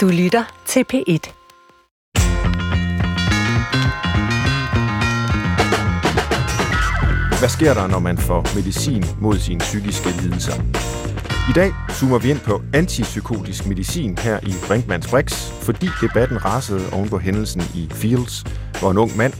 Du 0.00 0.08
lytter 0.08 0.62
til 0.66 0.84
P1. 0.92 1.32
Hvad 7.38 7.48
sker 7.48 7.74
der, 7.74 7.86
når 7.86 7.98
man 7.98 8.18
får 8.18 8.54
medicin 8.54 9.04
mod 9.20 9.38
sine 9.38 9.58
psykiske 9.58 10.08
lidelser? 10.08 10.62
I 11.50 11.52
dag 11.54 11.72
zoomer 11.90 12.18
vi 12.18 12.30
ind 12.30 12.40
på 12.40 12.62
antipsykotisk 12.74 13.66
medicin 13.66 14.18
her 14.18 14.40
i 14.42 14.52
Brinkmanns 14.66 15.08
Brix, 15.10 15.50
fordi 15.50 15.88
debatten 16.00 16.44
rasede 16.44 16.92
oven 16.92 17.08
på 17.08 17.18
hændelsen 17.18 17.62
i 17.74 17.88
Fields, 17.90 18.44
hvor 18.78 18.90
en 18.90 18.98
ung 18.98 19.16
mand, 19.16 19.32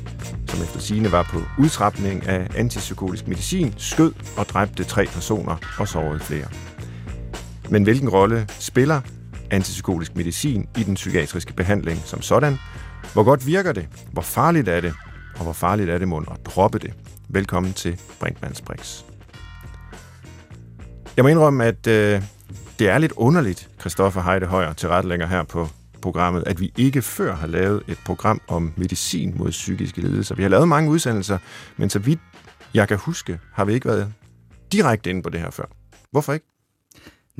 som 0.48 0.62
efter 0.62 0.80
sine 0.80 1.12
var 1.12 1.28
på 1.32 1.38
udtrapning 1.58 2.26
af 2.26 2.48
antipsykotisk 2.56 3.28
medicin, 3.28 3.74
skød 3.78 4.12
og 4.36 4.46
dræbte 4.46 4.84
tre 4.84 5.06
personer 5.06 5.56
og 5.78 5.88
sårede 5.88 6.20
flere. 6.20 6.46
Men 7.70 7.82
hvilken 7.82 8.08
rolle 8.08 8.46
spiller 8.48 9.00
antipsykotisk 9.50 10.16
medicin 10.16 10.68
i 10.78 10.82
den 10.82 10.94
psykiatriske 10.94 11.52
behandling 11.52 11.98
som 11.98 12.22
sådan? 12.22 12.56
Hvor 13.12 13.22
godt 13.22 13.46
virker 13.46 13.72
det? 13.72 13.88
Hvor 14.12 14.22
farligt 14.22 14.68
er 14.68 14.80
det? 14.80 14.94
Og 15.36 15.42
hvor 15.42 15.52
farligt 15.52 15.90
er 15.90 15.98
det 15.98 16.08
mon 16.08 16.26
at 16.30 16.46
droppe 16.46 16.78
det? 16.78 16.94
Velkommen 17.28 17.72
til 17.72 18.00
Brinkmanns 18.20 18.60
Brix. 18.60 19.02
Jeg 21.16 21.24
må 21.24 21.28
indrømme, 21.28 21.64
at 21.64 21.86
øh, 21.86 22.22
det 22.78 22.88
er 22.88 22.98
lidt 22.98 23.12
underligt, 23.16 23.68
Christoffer 23.80 24.22
Heide 24.22 24.46
Højer 24.46 24.72
til 24.72 24.88
her 25.28 25.44
på 25.48 25.68
programmet, 26.02 26.44
at 26.46 26.60
vi 26.60 26.72
ikke 26.76 27.02
før 27.02 27.34
har 27.34 27.46
lavet 27.46 27.82
et 27.88 27.98
program 28.04 28.40
om 28.48 28.72
medicin 28.76 29.34
mod 29.36 29.50
psykiske 29.50 30.00
lidelser. 30.00 30.34
Vi 30.34 30.42
har 30.42 30.50
lavet 30.50 30.68
mange 30.68 30.90
udsendelser, 30.90 31.38
men 31.76 31.90
så 31.90 31.98
vidt 31.98 32.20
jeg 32.74 32.88
kan 32.88 32.96
huske, 32.96 33.38
har 33.52 33.64
vi 33.64 33.72
ikke 33.72 33.88
været 33.88 34.12
direkte 34.72 35.10
inde 35.10 35.22
på 35.22 35.28
det 35.28 35.40
her 35.40 35.50
før. 35.50 35.64
Hvorfor 36.10 36.32
ikke? 36.32 36.46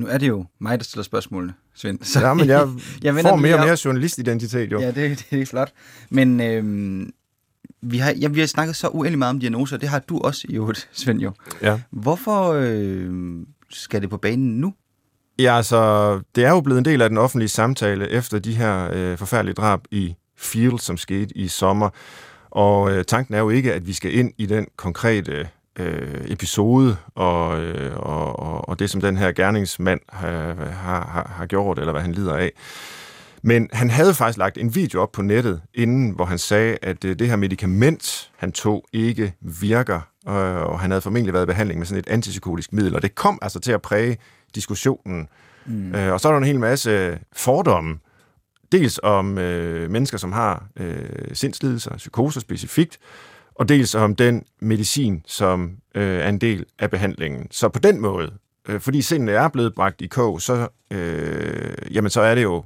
Nu 0.01 0.07
er 0.07 0.17
det 0.17 0.27
jo 0.27 0.45
mig, 0.59 0.79
der 0.79 0.83
stiller 0.83 1.03
spørgsmålene, 1.03 1.53
Svend. 1.75 1.99
Så 2.01 2.19
Ja, 2.19 2.33
men 2.33 2.47
jeg, 2.47 2.67
jeg 3.03 3.13
får 3.21 3.35
mere 3.35 3.55
og 3.55 3.65
mere 3.65 3.77
journalistidentitet 3.85 4.71
jo. 4.71 4.79
Ja, 4.79 4.91
det, 4.91 5.25
det 5.31 5.41
er 5.41 5.45
flot. 5.45 5.73
Men 6.09 6.41
øhm, 6.41 7.13
vi, 7.81 7.97
har, 7.97 8.11
ja, 8.11 8.27
vi 8.27 8.39
har 8.39 8.47
snakket 8.47 8.75
så 8.75 8.87
uendelig 8.87 9.19
meget 9.19 9.29
om 9.29 9.39
diagnoser, 9.39 9.77
det 9.77 9.89
har 9.89 9.99
du 9.99 10.19
også 10.19 10.45
i 10.49 10.55
øvrigt, 10.55 10.89
Svend 10.99 11.19
jo. 11.19 11.31
Ja. 11.61 11.79
Hvorfor 11.91 12.53
øh, 12.57 13.09
skal 13.69 14.01
det 14.01 14.09
på 14.09 14.17
banen 14.17 14.59
nu? 14.61 14.73
Ja, 15.39 15.57
altså, 15.57 16.21
det 16.35 16.45
er 16.45 16.49
jo 16.49 16.61
blevet 16.61 16.79
en 16.79 16.85
del 16.85 17.01
af 17.01 17.09
den 17.09 17.17
offentlige 17.17 17.49
samtale 17.49 18.09
efter 18.09 18.39
de 18.39 18.53
her 18.53 18.89
øh, 18.93 19.17
forfærdelige 19.17 19.53
drab 19.53 19.79
i 19.91 20.15
Field, 20.37 20.79
som 20.79 20.97
skete 20.97 21.37
i 21.37 21.47
sommer. 21.47 21.89
Og 22.49 22.91
øh, 22.91 23.05
tanken 23.05 23.33
er 23.33 23.39
jo 23.39 23.49
ikke, 23.49 23.73
at 23.73 23.87
vi 23.87 23.93
skal 23.93 24.13
ind 24.13 24.33
i 24.37 24.45
den 24.45 24.67
konkrete 24.75 25.47
øh, 25.81 26.31
episode 26.31 26.97
og, 27.15 27.61
øh, 27.61 27.95
og, 27.95 28.39
og, 28.39 28.69
og 28.69 28.79
det, 28.79 28.89
som 28.89 29.01
den 29.01 29.17
her 29.17 29.31
gerningsmand 29.31 29.99
har, 30.09 30.53
har, 30.71 31.33
har 31.35 31.45
gjort, 31.45 31.79
eller 31.79 31.91
hvad 31.91 32.01
han 32.01 32.11
lider 32.11 32.35
af. 32.37 32.51
Men 33.43 33.69
han 33.73 33.89
havde 33.89 34.13
faktisk 34.13 34.37
lagt 34.37 34.57
en 34.57 34.75
video 34.75 35.01
op 35.01 35.11
på 35.11 35.21
nettet 35.21 35.61
inden, 35.73 36.09
hvor 36.09 36.25
han 36.25 36.37
sagde, 36.37 36.77
at 36.81 37.05
øh, 37.05 37.19
det 37.19 37.27
her 37.27 37.35
medicament, 37.35 38.31
han 38.37 38.51
tog, 38.51 38.85
ikke 38.93 39.33
virker, 39.41 40.01
øh, 40.27 40.61
og 40.61 40.79
han 40.79 40.91
havde 40.91 41.01
formentlig 41.01 41.33
været 41.33 41.43
i 41.43 41.45
behandling 41.45 41.79
med 41.79 41.87
sådan 41.87 41.99
et 41.99 42.09
antipsykotisk 42.09 42.73
middel, 42.73 42.95
og 42.95 43.01
det 43.01 43.15
kom 43.15 43.39
altså 43.41 43.59
til 43.59 43.71
at 43.71 43.81
præge 43.81 44.17
diskussionen. 44.55 45.27
Mm. 45.65 45.95
Øh, 45.95 46.13
og 46.13 46.19
så 46.19 46.27
er 46.27 46.31
der 46.31 46.37
en 46.37 46.45
hel 46.45 46.59
masse 46.59 47.19
fordomme, 47.33 47.97
dels 48.71 48.99
om 49.03 49.37
øh, 49.37 49.91
mennesker, 49.91 50.17
som 50.17 50.31
har 50.31 50.65
øh, 50.77 51.05
sindslidelser, 51.33 51.97
psykoser 51.97 52.39
specifikt, 52.39 52.99
og 53.61 53.69
dels 53.69 53.95
om 53.95 54.15
den 54.15 54.43
medicin, 54.59 55.23
som 55.27 55.77
øh, 55.95 56.19
er 56.19 56.29
en 56.29 56.37
del 56.41 56.65
af 56.79 56.89
behandlingen. 56.89 57.47
Så 57.51 57.69
på 57.69 57.79
den 57.79 58.01
måde, 58.01 58.33
øh, 58.67 58.79
fordi 58.79 59.01
sindene 59.01 59.31
er 59.31 59.47
blevet 59.47 59.75
bragt 59.75 60.01
i 60.01 60.07
kog, 60.07 60.41
så, 60.41 60.67
øh, 60.91 61.73
jamen, 61.91 62.09
så 62.09 62.21
er 62.21 62.35
det 62.35 62.43
jo 62.43 62.63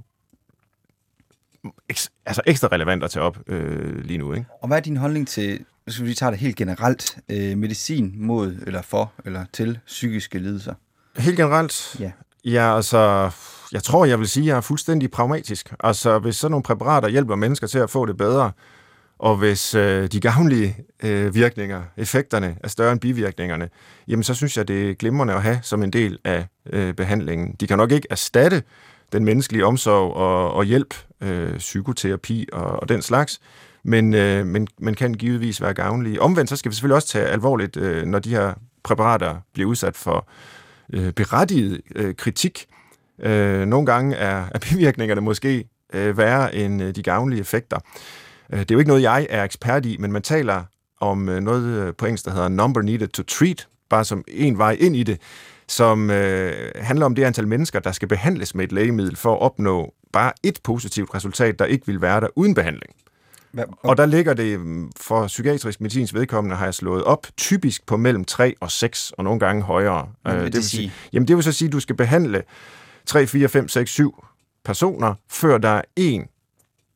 eks, 1.90 2.12
altså 2.26 2.42
ekstra 2.46 2.68
relevant 2.72 3.04
at 3.04 3.12
tage 3.12 3.24
op 3.24 3.38
øh, 3.48 4.06
lige 4.06 4.18
nu. 4.18 4.34
Ikke? 4.34 4.46
Og 4.62 4.68
hvad 4.68 4.78
er 4.78 4.82
din 4.82 4.98
holdning 4.98 5.28
til, 5.28 5.66
hvis 5.84 6.04
vi 6.04 6.14
tager 6.14 6.30
det 6.30 6.40
helt 6.40 6.56
generelt, 6.56 7.18
øh, 7.30 7.58
medicin 7.58 8.14
mod, 8.18 8.56
eller 8.68 8.82
for, 8.82 9.12
eller 9.26 9.46
til 9.54 9.80
psykiske 9.86 10.40
lidelser? 10.40 10.74
Helt 11.18 11.38
generelt? 11.38 11.96
Ja. 12.00 12.12
Ja, 12.46 12.76
altså, 12.76 13.32
jeg 13.72 13.84
tror, 13.84 14.06
jeg 14.06 14.20
vil 14.20 14.28
sige, 14.28 14.44
at 14.44 14.48
jeg 14.48 14.58
er 14.58 14.62
fuldstændig 14.62 15.12
pragmatisk. 15.12 15.74
Altså, 15.80 16.20
hvis 16.20 16.36
sådan 16.36 16.52
nogle 16.52 16.64
præparater 16.64 17.08
hjælper 17.08 17.36
mennesker 17.36 17.68
til 17.68 17.80
at 17.80 17.90
få 17.90 18.06
det 18.06 18.18
bedre, 18.18 18.52
og 19.20 19.38
hvis 19.38 19.76
øh, 19.76 20.08
de 20.08 20.20
gavnlige 20.20 20.78
øh, 21.04 21.36
virkninger, 21.36 21.84
effekterne 21.98 22.58
er 22.64 22.68
større 22.68 22.92
end 22.92 23.00
bivirkningerne, 23.00 23.70
jamen 24.08 24.24
så 24.24 24.34
synes 24.34 24.58
jeg, 24.58 24.68
det 24.68 24.90
er 24.90 24.94
glimrende 24.94 25.34
at 25.34 25.42
have 25.42 25.60
som 25.62 25.84
en 25.84 25.94
del 25.94 26.20
af 26.24 26.48
øh, 26.74 26.94
behandlingen. 26.94 27.56
De 27.60 27.68
kan 27.68 27.78
nok 27.78 27.92
ikke 27.92 28.08
erstatte 28.10 28.64
den 29.12 29.26
menneskelige 29.26 29.66
omsorg 29.66 30.14
og, 30.14 30.54
og 30.54 30.64
hjælp, 30.64 30.96
øh, 31.22 31.58
psykoterapi 31.58 32.48
og, 32.54 32.66
og 32.66 32.90
den 32.90 33.02
slags, 33.02 33.40
men, 33.84 34.14
øh, 34.14 34.46
men, 34.46 34.68
men 34.80 34.94
kan 34.94 35.14
givetvis 35.14 35.62
være 35.62 35.74
gavnlige. 35.74 36.22
Omvendt 36.22 36.50
så 36.50 36.56
skal 36.56 36.70
vi 36.70 36.76
selvfølgelig 36.76 36.96
også 36.96 37.08
tage 37.08 37.26
alvorligt, 37.26 37.78
øh, 37.78 38.06
når 38.06 38.20
de 38.20 38.30
her 38.30 38.54
præparater 38.84 39.36
bliver 39.54 39.70
udsat 39.70 39.98
for 39.98 40.28
øh, 40.94 41.12
berettiget 41.14 41.82
øh, 41.96 42.16
kritik. 42.16 42.66
Øh, 43.20 43.66
nogle 43.66 43.86
gange 43.86 44.16
er, 44.16 44.46
er 44.52 44.60
bivirkningerne 44.60 45.22
måske 45.22 45.70
øh, 45.94 46.18
værre 46.18 46.56
end 46.56 46.84
øh, 46.84 46.96
de 46.96 47.04
gavnlige 47.04 47.42
effekter. 47.42 47.80
Øh, 48.54 48.60
det 48.60 48.72
er 48.72 48.76
jo 48.76 48.80
ikke 48.80 48.90
noget, 48.90 49.02
jeg 49.02 49.28
er 49.30 49.44
ekspert 49.44 49.86
i, 49.86 49.98
men 50.00 50.12
man 50.12 50.22
taler 50.22 50.64
om 51.02 51.30
øh, 51.30 51.42
noget 51.42 51.64
øh, 51.64 51.94
på 51.98 52.06
engelsk, 52.06 52.26
der 52.26 52.32
hedder 52.32 52.48
number 52.48 52.82
needed 52.82 53.08
to 53.08 53.24
treat, 53.24 53.68
bare 53.90 54.06
som 54.06 54.24
en 54.28 54.58
vej 54.58 54.78
ind 54.80 54.96
i 54.96 55.04
det, 55.04 55.22
som 55.68 56.10
øh, 56.10 56.72
handler 56.76 57.06
om 57.06 57.16
det 57.16 57.24
antal 57.24 57.48
mennesker, 57.48 57.80
der 57.80 57.92
skal 57.92 58.08
behandles 58.08 58.56
med 58.56 58.64
et 58.64 58.72
lægemiddel 58.72 59.16
for 59.16 59.34
at 59.34 59.42
opnå 59.42 59.94
bare 60.14 60.32
et 60.44 60.60
positivt 60.64 61.16
resultat, 61.16 61.60
der 61.60 61.66
ikke 61.66 61.86
vil 61.86 62.02
være 62.02 62.22
der 62.22 62.28
uden 62.36 62.54
behandling. 62.54 62.94
Og 63.84 63.98
der 63.98 64.06
ligger 64.06 64.34
det 64.34 64.60
mm, 64.60 64.92
for 65.00 65.28
psykiatrisk 65.28 65.82
medicins 65.82 66.14
vedkommende, 66.14 66.56
har 66.56 66.66
jeg 66.66 66.74
slået 66.74 67.04
op, 67.04 67.28
typisk 67.38 67.86
på 67.86 67.98
mellem 67.98 68.26
3 68.26 68.56
og 68.60 68.72
6, 68.72 69.12
og 69.18 69.24
nogle 69.24 69.40
gange 69.40 69.64
højere. 69.64 70.10
Hvad 70.22 70.34
vil 70.34 70.42
Øh, 70.42 70.46
det 70.46 70.56
vil 70.56 70.64
sige? 70.64 70.94
Jamen 71.14 71.28
det 71.28 71.36
vil 71.36 71.44
så 71.44 71.52
sige, 71.52 71.68
at 71.68 71.74
du 71.74 71.80
skal 71.80 71.96
behandle 71.96 72.44
3, 73.06 73.28
4, 73.28 73.48
5, 73.48 73.68
6, 73.68 73.92
7 73.92 74.26
personer, 74.66 75.14
før 75.30 75.58
der 75.58 75.70
er 75.70 75.82
en, 75.96 76.28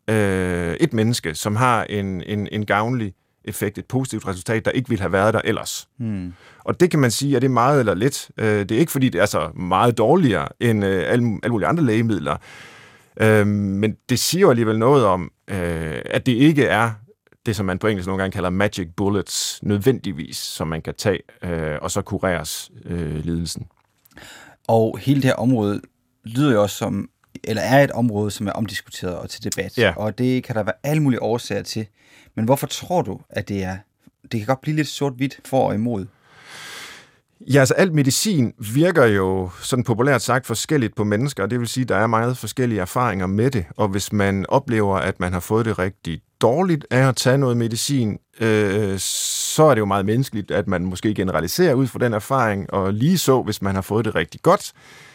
øh, 0.10 0.74
et 0.80 0.94
menneske, 0.94 1.36
som 1.36 1.56
har 1.56 1.84
en, 1.84 2.24
en, 2.24 2.48
en 2.52 2.66
gavnlig 2.66 3.14
effekt, 3.46 3.78
et 3.78 3.86
positivt 3.86 4.28
resultat, 4.28 4.66
der 4.66 4.72
ikke 4.72 4.90
ville 4.90 5.02
have 5.02 5.12
været 5.12 5.34
der 5.34 5.42
ellers. 5.44 5.88
hmm. 5.98 6.34
Og 6.60 6.80
det 6.80 6.92
kan 6.92 7.00
man 7.00 7.12
sige, 7.12 7.36
at 7.36 7.42
det 7.42 7.48
er 7.48 7.52
meget 7.52 7.80
eller 7.80 7.94
lidt. 7.94 8.32
Øh, 8.38 8.60
Det 8.60 8.72
er 8.72 8.80
ikke, 8.80 8.92
fordi 8.92 9.10
det 9.10 9.22
er 9.22 9.26
så 9.26 9.50
meget 9.56 9.98
dårligere 9.98 10.48
end 10.60 10.86
øh, 10.86 11.04
alle, 11.08 11.40
alle 11.44 11.52
mulige 11.52 11.68
andre 11.68 11.84
lægemidler. 11.84 12.38
Øh, 13.22 13.48
Men 13.48 13.96
det 14.10 14.20
siger 14.20 14.42
jo 14.42 14.50
alligevel 14.50 14.80
noget 14.80 15.06
om, 15.06 15.32
øh, 15.48 16.02
at 16.06 16.26
det 16.26 16.32
ikke 16.32 16.66
er 16.66 16.92
det, 17.46 17.56
som 17.56 17.66
man 17.66 17.80
på 17.80 17.88
engelsk 17.88 18.08
nogle 18.08 18.22
gange 18.24 18.34
kalder 18.34 18.50
magic 18.50 18.88
bullets, 18.98 19.60
nødvendigvis, 19.64 20.38
som 20.38 20.68
man 20.68 20.82
kan 20.82 20.94
tage, 20.98 21.20
øh, 21.44 21.78
og 21.82 21.92
så 21.92 22.02
kureres 22.02 22.72
øh, 22.86 23.26
lidelsen. 23.26 23.68
Og 24.68 24.98
hele 24.98 25.22
det 25.22 25.26
her 25.26 25.36
område 25.36 25.82
lyder 26.26 26.54
jo 26.54 26.62
også 26.62 26.76
som, 26.76 27.10
eller 27.44 27.62
er 27.62 27.84
et 27.84 27.92
område, 27.92 28.32
som 28.32 28.48
er 28.48 28.52
omdiskuteret 28.52 29.16
og 29.16 29.30
til 29.30 29.44
debat. 29.44 29.78
Ja. 29.78 29.94
Og 29.96 30.18
det 30.18 30.44
kan 30.44 30.56
der 30.56 30.64
være 30.64 30.76
alle 30.84 31.04
mulige 31.04 31.22
årsager 31.22 31.64
til. 31.64 31.88
Men 32.36 32.46
hvorfor 32.46 32.68
tror 32.68 33.02
du, 33.02 33.20
at 33.30 33.50
det 33.50 33.64
er... 33.64 33.78
Det 34.32 34.40
kan 34.40 34.48
godt 34.48 34.62
blive 34.62 34.76
lidt 34.76 34.88
sort-hvidt 34.88 35.40
for 35.46 35.68
og 35.68 35.76
imod. 35.76 36.06
Ja, 37.42 37.60
altså 37.60 37.74
alt 37.74 37.94
medicin 37.94 38.54
virker 38.74 39.06
jo 39.06 39.50
sådan 39.62 39.84
populært 39.84 40.22
sagt 40.22 40.46
forskelligt 40.46 40.96
på 40.96 41.04
mennesker, 41.04 41.44
og 41.44 41.52
det 41.52 41.60
vil 41.60 41.68
sige, 41.68 41.82
at 41.82 41.90
der 41.90 41.96
er 41.96 42.08
meget 42.08 42.38
forskellige 42.38 42.82
erfaringer 42.82 43.28
med 43.28 43.52
det, 43.52 43.66
og 43.78 43.88
hvis 43.88 44.14
man 44.14 44.46
oplever, 44.50 44.98
at 44.98 45.20
man 45.20 45.34
har 45.34 45.40
fået 45.40 45.66
det 45.66 45.80
rigtig 45.80 46.22
dårligt 46.42 46.86
af 46.92 47.08
at 47.08 47.16
tage 47.16 47.38
noget 47.38 47.58
medicin, 47.58 48.18
øh, 48.40 49.00
så 49.00 49.64
er 49.64 49.74
det 49.74 49.80
jo 49.80 49.86
meget 49.86 50.06
menneskeligt, 50.06 50.52
at 50.52 50.68
man 50.68 50.86
måske 50.86 51.14
generaliserer 51.14 51.74
ud 51.74 51.88
fra 51.88 52.00
den 52.00 52.14
erfaring, 52.14 52.74
og 52.74 52.94
lige 52.94 53.18
så, 53.18 53.42
hvis 53.42 53.62
man 53.62 53.76
har 53.76 53.82
fået 53.82 54.06
det 54.06 54.16
rigtig 54.16 54.42
godt, 54.42 54.74
øh, 54.76 55.09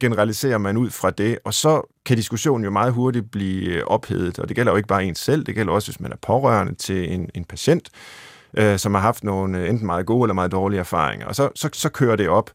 generaliserer 0.00 0.58
man 0.58 0.76
ud 0.76 0.90
fra 0.90 1.10
det, 1.10 1.38
og 1.44 1.54
så 1.54 1.94
kan 2.06 2.16
diskussionen 2.16 2.64
jo 2.64 2.70
meget 2.70 2.92
hurtigt 2.92 3.30
blive 3.30 3.64
øh, 3.70 3.82
ophedet, 3.86 4.38
og 4.38 4.48
det 4.48 4.56
gælder 4.56 4.72
jo 4.72 4.76
ikke 4.76 4.88
bare 4.88 5.04
en 5.04 5.14
selv, 5.14 5.44
det 5.44 5.54
gælder 5.54 5.72
også, 5.72 5.88
hvis 5.90 6.00
man 6.00 6.12
er 6.12 6.16
pårørende 6.22 6.74
til 6.74 7.12
en, 7.12 7.30
en 7.34 7.44
patient, 7.44 7.88
øh, 8.56 8.78
som 8.78 8.94
har 8.94 9.00
haft 9.00 9.24
nogle 9.24 9.58
øh, 9.58 9.68
enten 9.68 9.86
meget 9.86 10.06
gode 10.06 10.24
eller 10.26 10.34
meget 10.34 10.52
dårlige 10.52 10.80
erfaringer, 10.80 11.26
og 11.26 11.34
så, 11.34 11.48
så, 11.54 11.68
så 11.72 11.88
kører 11.88 12.16
det 12.16 12.28
op. 12.28 12.50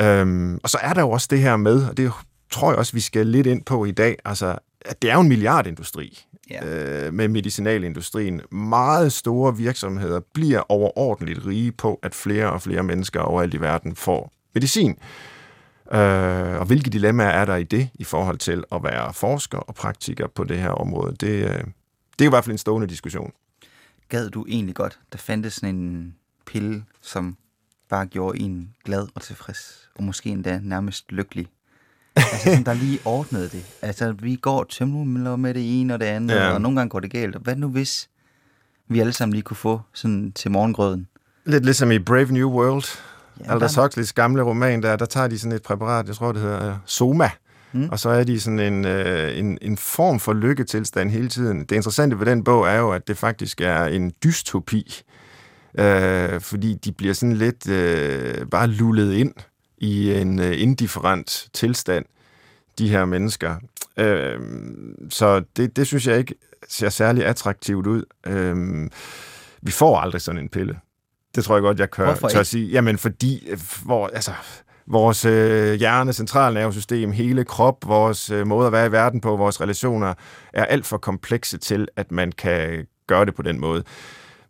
Øhm, 0.00 0.58
og 0.62 0.70
så 0.70 0.78
er 0.82 0.92
der 0.92 1.00
jo 1.00 1.10
også 1.10 1.28
det 1.30 1.38
her 1.38 1.56
med, 1.56 1.84
og 1.88 1.96
det 1.96 2.12
tror 2.50 2.70
jeg 2.70 2.78
også, 2.78 2.92
vi 2.92 3.00
skal 3.00 3.26
lidt 3.26 3.46
ind 3.46 3.64
på 3.64 3.84
i 3.84 3.90
dag, 3.90 4.16
altså, 4.24 4.58
at 4.84 5.02
det 5.02 5.10
er 5.10 5.14
jo 5.14 5.20
en 5.20 5.28
milliardindustri 5.28 6.24
Ja. 6.50 6.66
øh, 7.06 7.14
med 7.14 7.28
medicinalindustrien. 7.28 8.40
Meget 8.52 9.12
store 9.12 9.56
virksomheder 9.56 10.20
bliver 10.34 10.70
overordentligt 10.72 11.46
rige 11.46 11.72
på, 11.72 11.98
at 12.02 12.14
flere 12.14 12.50
og 12.50 12.62
flere 12.62 12.82
mennesker 12.82 13.20
overalt 13.20 13.54
i 13.54 13.60
verden 13.60 13.96
får 13.96 14.32
medicin. 14.54 14.96
Øh, 15.92 16.60
og 16.60 16.66
hvilke 16.66 16.90
dilemmaer 16.90 17.28
er 17.28 17.44
der 17.44 17.56
i 17.56 17.64
det, 17.64 17.88
i 17.94 18.04
forhold 18.04 18.38
til 18.38 18.64
at 18.72 18.82
være 18.82 19.12
forsker 19.14 19.58
og 19.58 19.74
praktiker 19.74 20.26
på 20.26 20.44
det 20.44 20.58
her 20.58 20.70
område? 20.70 21.16
Det, 21.20 21.28
øh, 21.44 21.64
det 22.18 22.24
er 22.24 22.28
i 22.28 22.28
hvert 22.28 22.44
fald 22.44 22.52
en 22.54 22.58
stående 22.58 22.86
diskussion. 22.86 23.32
Gad 24.08 24.30
du 24.30 24.44
egentlig 24.48 24.74
godt, 24.74 24.98
der 25.12 25.18
fandtes 25.18 25.52
sådan 25.52 25.74
en 25.74 26.14
pille, 26.46 26.84
som 27.00 27.36
bare 27.88 28.06
gjorde 28.06 28.38
en 28.40 28.74
glad 28.84 29.06
og 29.14 29.22
tilfreds, 29.22 29.88
og 29.98 30.04
måske 30.04 30.30
endda 30.30 30.60
nærmest 30.62 31.12
lykkelig? 31.12 31.46
altså, 32.16 32.54
som 32.54 32.64
der 32.64 32.74
lige 32.74 32.98
ordnede 33.04 33.48
det. 33.48 33.64
Altså, 33.82 34.12
vi 34.12 34.36
går 34.36 34.64
tømmermøller 34.64 35.36
med 35.36 35.54
det 35.54 35.80
ene 35.80 35.94
og 35.94 36.00
det 36.00 36.06
andet, 36.06 36.34
Ja. 36.34 36.46
ja. 36.46 36.52
og 36.54 36.60
nogle 36.60 36.76
gange 36.78 36.90
går 36.90 37.00
det 37.00 37.10
galt. 37.10 37.36
Hvad 37.36 37.56
nu 37.56 37.68
hvis 37.68 38.08
vi 38.88 39.00
alle 39.00 39.12
sammen 39.12 39.32
lige 39.32 39.42
kunne 39.42 39.56
få 39.56 39.80
sådan 39.92 40.32
til 40.32 40.50
morgengrøden? 40.50 41.08
Lidt 41.44 41.64
ligesom 41.64 41.90
i 41.90 41.98
Brave 41.98 42.32
New 42.32 42.50
World. 42.50 42.84
Ja, 43.44 43.52
Aldous 43.52 43.74
Huxleys 43.74 44.12
gamle 44.12 44.42
roman, 44.42 44.82
der, 44.82 44.96
der 44.96 45.06
tager 45.06 45.28
de 45.28 45.38
sådan 45.38 45.56
et 45.56 45.62
præparat, 45.62 46.06
jeg 46.06 46.14
tror 46.14 46.32
det 46.32 46.42
hedder 46.42 46.70
øh, 46.70 46.76
Soma, 46.86 47.30
mm. 47.72 47.88
og 47.88 47.98
så 47.98 48.08
er 48.08 48.24
de 48.24 48.40
sådan 48.40 48.58
en, 48.58 48.84
øh, 48.84 49.38
en, 49.38 49.58
en 49.62 49.76
form 49.76 50.20
for 50.20 50.32
lykketilstand 50.32 51.10
hele 51.10 51.28
tiden. 51.28 51.60
Det 51.60 51.72
interessante 51.72 52.18
ved 52.18 52.26
den 52.26 52.44
bog 52.44 52.68
er 52.68 52.78
jo, 52.78 52.90
at 52.92 53.08
det 53.08 53.18
faktisk 53.18 53.60
er 53.60 53.84
en 53.84 54.12
dystopi, 54.24 55.02
øh, 55.78 56.40
fordi 56.40 56.74
de 56.74 56.92
bliver 56.92 57.14
sådan 57.14 57.36
lidt 57.36 57.68
øh, 57.68 58.46
bare 58.46 58.66
lullet 58.66 59.12
ind 59.12 59.34
i 59.78 60.12
en 60.12 60.38
øh, 60.38 60.62
indifferent 60.62 61.48
tilstand, 61.52 62.04
de 62.78 62.88
her 62.88 63.04
mennesker. 63.04 63.56
Øh, 63.96 64.38
så 65.10 65.42
det, 65.56 65.76
det 65.76 65.86
synes 65.86 66.06
jeg 66.06 66.18
ikke 66.18 66.34
ser 66.68 66.88
særlig 66.88 67.26
attraktivt 67.26 67.86
ud. 67.86 68.02
Øh, 68.26 68.88
vi 69.62 69.70
får 69.70 69.98
aldrig 69.98 70.20
sådan 70.20 70.40
en 70.40 70.48
pille. 70.48 70.76
Det 71.34 71.44
tror 71.44 71.54
jeg 71.54 71.62
godt, 71.62 71.78
jeg 71.78 71.90
kan 71.90 72.04
Hvorfor 72.04 72.28
tør 72.28 72.38
ikke? 72.38 72.48
sige. 72.48 72.68
Jamen, 72.68 72.98
fordi 72.98 73.48
øh, 73.48 73.58
hvor, 73.84 74.06
altså, 74.06 74.32
vores 74.86 75.24
øh, 75.24 75.74
hjerne, 75.74 76.12
centralnervesystem, 76.12 77.12
hele 77.12 77.44
krop, 77.44 77.86
vores 77.86 78.30
øh, 78.30 78.46
måde 78.46 78.66
at 78.66 78.72
være 78.72 78.86
i 78.86 78.92
verden 78.92 79.20
på, 79.20 79.36
vores 79.36 79.60
relationer, 79.60 80.14
er 80.52 80.64
alt 80.64 80.86
for 80.86 80.96
komplekse 80.96 81.58
til, 81.58 81.88
at 81.96 82.12
man 82.12 82.32
kan 82.32 82.86
gøre 83.06 83.24
det 83.24 83.34
på 83.34 83.42
den 83.42 83.60
måde. 83.60 83.84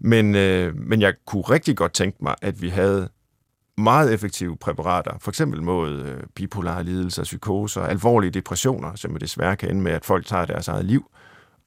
Men, 0.00 0.34
øh, 0.34 0.76
men 0.76 1.00
jeg 1.00 1.14
kunne 1.26 1.42
rigtig 1.42 1.76
godt 1.76 1.92
tænke 1.92 2.18
mig, 2.20 2.34
at 2.42 2.62
vi 2.62 2.68
havde 2.68 3.08
meget 3.78 4.14
effektive 4.14 4.56
præparater, 4.56 5.12
for 5.20 5.30
eksempel 5.30 5.62
mod 5.62 5.90
øh, 5.90 6.20
bipolare 6.34 6.84
lidelser, 6.84 7.22
psykoser, 7.22 7.82
alvorlige 7.82 8.30
depressioner, 8.30 8.94
som 8.94 9.12
jo 9.12 9.16
desværre 9.16 9.56
kan 9.56 9.70
ende 9.70 9.80
med, 9.80 9.92
at 9.92 10.04
folk 10.04 10.26
tager 10.26 10.44
deres 10.44 10.68
eget 10.68 10.84
liv 10.84 11.10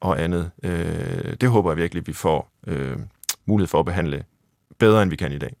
og 0.00 0.22
andet. 0.22 0.50
Øh, 0.62 1.34
det 1.40 1.48
håber 1.48 1.70
jeg 1.70 1.76
virkelig, 1.76 2.06
vi 2.06 2.12
får 2.12 2.52
øh, 2.66 2.96
mulighed 3.46 3.68
for 3.68 3.78
at 3.78 3.84
behandle 3.84 4.24
bedre, 4.84 5.02
end 5.02 5.10
vi 5.10 5.16
kan 5.16 5.32
i 5.32 5.38
dag. 5.38 5.56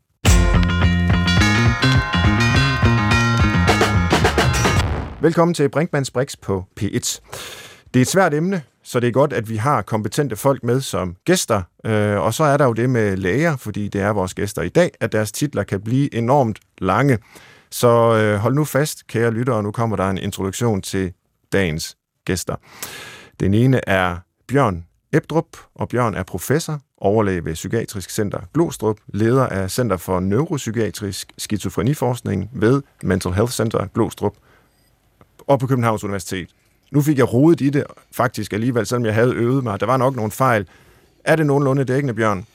Velkommen 5.20 5.54
til 5.54 5.68
Brinkmanns 5.68 6.10
Brix 6.10 6.36
på 6.42 6.64
P1. 6.80 7.20
Det 7.94 8.00
er 8.00 8.02
et 8.02 8.08
svært 8.08 8.34
emne, 8.34 8.62
så 8.82 9.00
det 9.00 9.08
er 9.08 9.12
godt, 9.12 9.32
at 9.32 9.48
vi 9.48 9.56
har 9.56 9.82
kompetente 9.82 10.36
folk 10.36 10.62
med 10.62 10.80
som 10.80 11.16
gæster. 11.24 11.62
Øh, 11.86 12.20
og 12.20 12.34
så 12.34 12.44
er 12.44 12.56
der 12.56 12.64
jo 12.64 12.72
det 12.72 12.90
med 12.90 13.16
læger, 13.16 13.56
fordi 13.56 13.88
det 13.88 14.00
er 14.00 14.10
vores 14.10 14.34
gæster 14.34 14.62
i 14.62 14.68
dag, 14.68 14.90
at 15.00 15.12
deres 15.12 15.32
titler 15.32 15.62
kan 15.62 15.80
blive 15.80 16.14
enormt 16.14 16.58
lange. 16.78 17.18
Så 17.70 17.88
øh, 17.88 18.36
hold 18.36 18.54
nu 18.54 18.64
fast, 18.64 19.06
kære 19.06 19.30
lyttere, 19.30 19.62
nu 19.62 19.72
kommer 19.72 19.96
der 19.96 20.10
en 20.10 20.18
introduktion 20.18 20.82
til 20.82 21.12
dagens 21.52 21.96
gæster. 22.24 22.56
Den 23.40 23.54
ene 23.54 23.88
er 23.88 24.16
Bjørn 24.48 24.84
Ebdrup, 25.12 25.46
og 25.74 25.88
Bjørn 25.88 26.14
er 26.14 26.22
professor, 26.22 26.80
overlæge 27.04 27.44
ved 27.44 27.54
Psykiatrisk 27.54 28.10
Center 28.10 28.38
Glostrup, 28.54 28.96
leder 29.08 29.46
af 29.46 29.70
Center 29.70 29.96
for 29.96 30.20
Neuropsykiatrisk 30.20 31.32
Skizofreniforskning 31.38 32.50
ved 32.52 32.82
Mental 33.02 33.32
Health 33.32 33.52
Center 33.52 33.86
Glostrup 33.94 34.34
og 35.46 35.60
på 35.60 35.66
Københavns 35.66 36.04
Universitet. 36.04 36.48
Nu 36.92 37.02
fik 37.02 37.18
jeg 37.18 37.32
rodet 37.32 37.60
i 37.60 37.70
det 37.70 37.84
faktisk 38.12 38.52
alligevel, 38.52 38.86
selvom 38.86 39.04
jeg 39.06 39.14
havde 39.14 39.34
øvet 39.34 39.64
mig. 39.64 39.80
Der 39.80 39.86
var 39.86 39.96
nok 39.96 40.16
nogle 40.16 40.30
fejl. 40.30 40.66
Er 41.24 41.36
det 41.36 41.46
nogenlunde 41.46 41.84
dækkende, 41.84 42.14
Bjørn? 42.14 42.46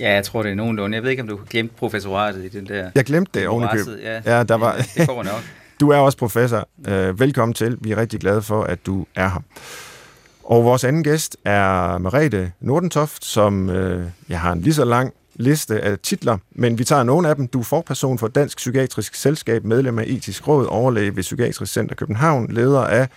Ja, 0.00 0.12
jeg 0.14 0.24
tror, 0.24 0.42
det 0.42 0.50
er 0.50 0.54
nogenlunde. 0.54 0.94
Jeg 0.94 1.02
ved 1.02 1.10
ikke, 1.10 1.22
om 1.22 1.28
du 1.28 1.38
glemte 1.50 1.74
professoratet 1.76 2.44
i 2.44 2.48
den 2.48 2.66
der... 2.66 2.90
Jeg 2.94 3.04
glemte 3.04 3.40
det 3.40 3.48
oven 3.48 3.64
i 3.64 3.66
købet. 3.76 4.00
Ja, 4.02 4.20
Ja, 4.36 4.42
der 4.42 4.54
var- 4.54 4.76
det 4.96 5.08
går 5.08 5.22
nok. 5.22 5.40
Du 5.80 5.90
er 5.90 5.96
også 5.96 6.18
professor. 6.18 6.68
Øh, 6.88 7.20
velkommen 7.20 7.54
til. 7.54 7.78
Vi 7.80 7.92
er 7.92 7.96
rigtig 7.96 8.20
glade 8.20 8.42
for, 8.42 8.62
at 8.62 8.86
du 8.86 9.06
er 9.14 9.28
her. 9.28 9.40
Og 10.50 10.64
vores 10.64 10.84
anden 10.84 11.04
gæst 11.04 11.36
er 11.44 11.98
Merete 11.98 12.52
Nordentoft, 12.60 13.24
som 13.24 13.70
øh, 13.70 14.06
jeg 14.28 14.40
har 14.40 14.52
en 14.52 14.60
lige 14.60 14.74
så 14.74 14.84
lang 14.84 15.12
liste 15.34 15.80
af 15.80 15.98
titler, 15.98 16.38
men 16.52 16.78
vi 16.78 16.84
tager 16.84 17.02
nogle 17.02 17.28
af 17.28 17.36
dem. 17.36 17.48
Du 17.48 17.60
er 17.60 17.64
forperson 17.64 18.18
for 18.18 18.28
Dansk 18.28 18.56
Psykiatrisk 18.56 19.14
Selskab, 19.14 19.64
medlem 19.64 19.98
af 19.98 20.04
Etisk 20.06 20.48
Råd, 20.48 20.66
overlæge 20.66 21.16
ved 21.16 21.22
Psykiatrisk 21.22 21.72
Center 21.72 21.94
København, 21.94 22.52
leder 22.52 22.80
af, 22.80 23.08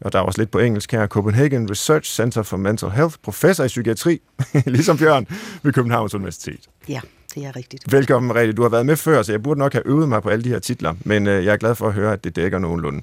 og 0.00 0.12
der 0.12 0.18
er 0.18 0.22
også 0.22 0.40
lidt 0.40 0.50
på 0.50 0.58
engelsk 0.58 0.92
her, 0.92 1.06
Copenhagen 1.06 1.70
Research 1.70 2.10
Center 2.14 2.42
for 2.42 2.56
Mental 2.56 2.90
Health, 2.90 3.16
professor 3.22 3.64
i 3.64 3.68
psykiatri, 3.68 4.20
ligesom 4.66 4.98
Bjørn, 4.98 5.26
ved 5.62 5.72
Københavns 5.72 6.14
Universitet. 6.14 6.60
Ja, 6.88 7.00
det 7.34 7.44
er 7.46 7.56
rigtigt. 7.56 7.92
Velkommen, 7.92 8.28
Merete. 8.28 8.52
Du 8.52 8.62
har 8.62 8.68
været 8.68 8.86
med 8.86 8.96
før, 8.96 9.22
så 9.22 9.32
jeg 9.32 9.42
burde 9.42 9.60
nok 9.60 9.72
have 9.72 9.86
øvet 9.86 10.08
mig 10.08 10.22
på 10.22 10.28
alle 10.28 10.44
de 10.44 10.48
her 10.48 10.58
titler, 10.58 10.94
men 11.04 11.26
øh, 11.26 11.44
jeg 11.44 11.52
er 11.52 11.56
glad 11.56 11.74
for 11.74 11.86
at 11.86 11.94
høre, 11.94 12.12
at 12.12 12.24
det 12.24 12.36
dækker 12.36 12.58
nogenlunde. 12.58 13.02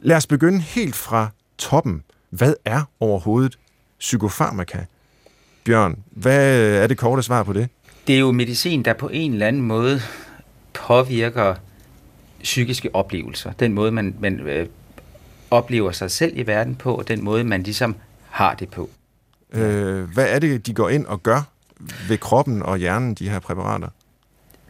Lad 0.00 0.16
os 0.16 0.26
begynde 0.26 0.60
helt 0.60 0.96
fra 0.96 1.28
toppen. 1.58 2.02
Hvad 2.30 2.54
er 2.64 2.82
overhovedet 3.00 3.58
psykofarmaka? 3.98 4.78
Bjørn, 5.64 5.98
hvad 6.10 6.60
er 6.82 6.86
det 6.86 6.98
korte 6.98 7.22
svar 7.22 7.42
på 7.42 7.52
det? 7.52 7.68
Det 8.06 8.14
er 8.14 8.18
jo 8.18 8.32
medicin, 8.32 8.84
der 8.84 8.92
på 8.92 9.08
en 9.08 9.32
eller 9.32 9.46
anden 9.46 9.62
måde 9.62 10.00
påvirker 10.72 11.54
psykiske 12.42 12.94
oplevelser. 12.94 13.52
Den 13.52 13.72
måde, 13.72 13.92
man, 13.92 14.16
man 14.20 14.40
øh, 14.40 14.66
oplever 15.50 15.92
sig 15.92 16.10
selv 16.10 16.38
i 16.38 16.46
verden 16.46 16.74
på, 16.74 16.94
og 16.94 17.08
den 17.08 17.24
måde, 17.24 17.44
man 17.44 17.62
ligesom 17.62 17.96
har 18.30 18.54
det 18.54 18.68
på. 18.68 18.90
Øh, 19.52 20.02
hvad 20.14 20.26
er 20.28 20.38
det, 20.38 20.66
de 20.66 20.74
går 20.74 20.88
ind 20.88 21.06
og 21.06 21.22
gør 21.22 21.42
ved 22.08 22.18
kroppen 22.18 22.62
og 22.62 22.78
hjernen, 22.78 23.14
de 23.14 23.28
her 23.28 23.38
præparater? 23.38 23.88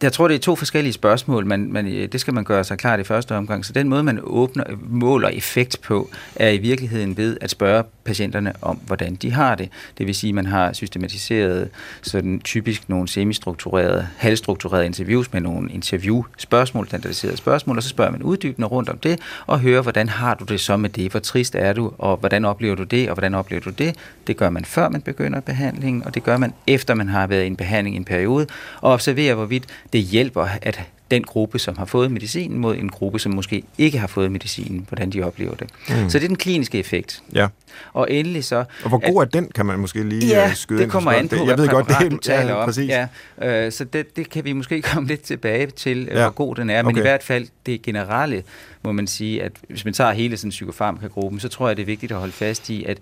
Jeg 0.02 0.12
tror, 0.12 0.28
det 0.28 0.34
er 0.34 0.38
to 0.38 0.56
forskellige 0.56 0.92
spørgsmål, 0.92 1.46
men, 1.46 1.72
men 1.72 1.86
øh, 1.86 2.08
det 2.12 2.20
skal 2.20 2.34
man 2.34 2.44
gøre 2.44 2.64
sig 2.64 2.78
klart 2.78 3.00
i 3.00 3.04
første 3.04 3.34
omgang. 3.34 3.64
Så 3.64 3.72
den 3.72 3.88
måde, 3.88 4.02
man 4.02 4.20
åbner, 4.22 4.64
måler 4.88 5.28
effekt 5.28 5.80
på, 5.82 6.10
er 6.36 6.48
i 6.48 6.58
virkeligheden 6.58 7.16
ved 7.16 7.36
at 7.40 7.50
spørge 7.50 7.84
patienterne 8.04 8.52
om, 8.62 8.76
hvordan 8.76 9.14
de 9.14 9.32
har 9.32 9.54
det. 9.54 9.68
Det 9.98 10.06
vil 10.06 10.14
sige, 10.14 10.28
at 10.28 10.34
man 10.34 10.46
har 10.46 10.72
systematiseret 10.72 11.68
sådan 12.02 12.40
typisk 12.40 12.88
nogle 12.88 13.08
semistrukturerede, 13.08 14.08
halvstrukturerede 14.16 14.86
interviews 14.86 15.32
med 15.32 15.40
nogle 15.40 15.70
interviewspørgsmål, 15.72 16.86
standardiserede 16.86 17.36
spørgsmål, 17.36 17.76
og 17.76 17.82
så 17.82 17.88
spørger 17.88 18.10
man 18.10 18.22
uddybende 18.22 18.68
rundt 18.68 18.88
om 18.88 18.98
det, 18.98 19.20
og 19.46 19.60
hører, 19.60 19.82
hvordan 19.82 20.08
har 20.08 20.34
du 20.34 20.44
det 20.44 20.60
så 20.60 20.76
med 20.76 20.90
det? 20.90 21.10
Hvor 21.10 21.20
trist 21.20 21.54
er 21.54 21.72
du, 21.72 21.92
og 21.98 22.16
hvordan 22.16 22.44
oplever 22.44 22.74
du 22.74 22.84
det, 22.84 23.08
og 23.08 23.14
hvordan 23.14 23.34
oplever 23.34 23.62
du 23.62 23.70
det? 23.70 23.96
Det 24.26 24.36
gør 24.36 24.50
man 24.50 24.64
før 24.64 24.88
man 24.88 25.00
begynder 25.00 25.40
behandlingen, 25.40 26.04
og 26.04 26.14
det 26.14 26.24
gør 26.24 26.36
man 26.36 26.52
efter 26.66 26.94
man 26.94 27.08
har 27.08 27.26
været 27.26 27.44
i 27.44 27.46
en 27.46 27.56
behandling 27.56 27.96
i 27.96 27.98
en 27.98 28.04
periode, 28.04 28.46
og 28.80 28.92
observerer, 28.92 29.34
hvorvidt 29.34 29.64
det 29.92 30.00
hjælper, 30.00 30.48
at 30.62 30.80
den 31.10 31.24
gruppe, 31.24 31.58
som 31.58 31.76
har 31.78 31.84
fået 31.84 32.12
medicinen, 32.12 32.58
mod 32.58 32.76
en 32.76 32.88
gruppe, 32.88 33.18
som 33.18 33.34
måske 33.34 33.62
ikke 33.78 33.98
har 33.98 34.06
fået 34.06 34.32
medicinen, 34.32 34.84
hvordan 34.88 35.10
de 35.10 35.22
oplever 35.22 35.54
det. 35.54 35.70
Mm. 35.88 36.10
Så 36.10 36.18
det 36.18 36.24
er 36.24 36.28
den 36.28 36.36
kliniske 36.36 36.78
effekt. 36.78 37.22
Ja. 37.34 37.46
Og 37.92 38.06
endelig 38.10 38.44
så... 38.44 38.56
Og 38.82 38.88
hvor 38.88 39.12
god 39.12 39.22
er 39.22 39.24
den, 39.24 39.50
kan 39.54 39.66
man 39.66 39.78
måske 39.78 40.02
lige 40.04 40.26
Ja, 40.26 40.48
øh, 40.48 40.54
skyde 40.54 40.78
det 40.78 40.84
ind 40.84 40.90
kommer 40.90 41.12
an 41.12 41.28
på, 41.28 41.34
det, 41.36 41.46
Jeg 41.46 41.58
ved 41.58 41.68
godt, 41.68 41.88
det 42.00 42.10
du 42.10 42.16
taler 42.16 42.48
ja, 42.48 42.54
om. 42.54 42.66
præcis. 42.66 42.88
Ja, 42.88 43.06
øh, 43.42 43.72
så 43.72 43.84
det, 43.84 44.16
det 44.16 44.30
kan 44.30 44.44
vi 44.44 44.52
måske 44.52 44.82
komme 44.82 45.08
lidt 45.08 45.22
tilbage 45.22 45.66
til, 45.66 46.04
Ja. 46.04 46.16
ja. 46.18 46.22
hvor 46.22 46.30
god 46.30 46.54
den 46.54 46.70
er. 46.70 46.82
Men 46.82 46.86
Okay. 46.90 46.98
i 46.98 47.02
hvert 47.02 47.22
fald 47.22 47.46
det 47.66 47.82
generelle, 47.82 48.42
må 48.84 48.92
man 48.92 49.06
sige, 49.06 49.42
at 49.42 49.52
hvis 49.68 49.84
man 49.84 49.94
tager 49.94 50.12
hele 50.12 50.36
sådan 50.36 50.50
psykofarmaka-gruppen, 50.50 51.40
så 51.40 51.48
tror 51.48 51.68
jeg, 51.68 51.76
det 51.76 51.82
er 51.82 51.86
vigtigt 51.86 52.12
at 52.12 52.18
holde 52.18 52.32
fast 52.32 52.70
i, 52.70 52.84
at 52.84 52.98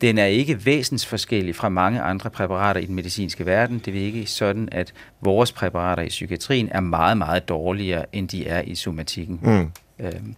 den 0.00 0.18
er 0.18 0.24
ikke 0.24 0.66
væsensforskellig 0.66 1.56
fra 1.56 1.68
mange 1.68 2.00
andre 2.00 2.30
præparater 2.30 2.80
i 2.80 2.84
den 2.86 2.94
medicinske 2.94 3.46
verden. 3.46 3.78
Det 3.84 3.96
er 3.96 4.04
ikke 4.04 4.26
sådan, 4.26 4.68
at 4.72 4.92
vores 5.20 5.52
præparater 5.52 6.02
i 6.02 6.08
psykiatrien 6.08 6.68
er 6.72 6.80
meget, 6.80 7.18
meget 7.18 7.48
dårligere, 7.48 8.04
end 8.12 8.28
de 8.28 8.46
er 8.46 8.62
i 8.62 8.74
somatikken. 8.74 9.40
Mm. 9.42 9.70
Øhm, 10.06 10.34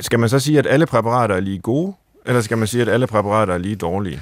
Skal 0.00 0.18
man 0.18 0.28
så 0.28 0.38
sige, 0.38 0.58
at 0.58 0.66
alle 0.66 0.86
præparater 0.86 1.34
er 1.34 1.40
lige 1.40 1.58
gode, 1.58 1.92
eller 2.26 2.40
skal 2.40 2.58
man 2.58 2.68
sige, 2.68 2.82
at 2.82 2.88
alle 2.88 3.06
præparater 3.06 3.54
er 3.54 3.58
lige 3.58 3.76
dårlige? 3.76 4.20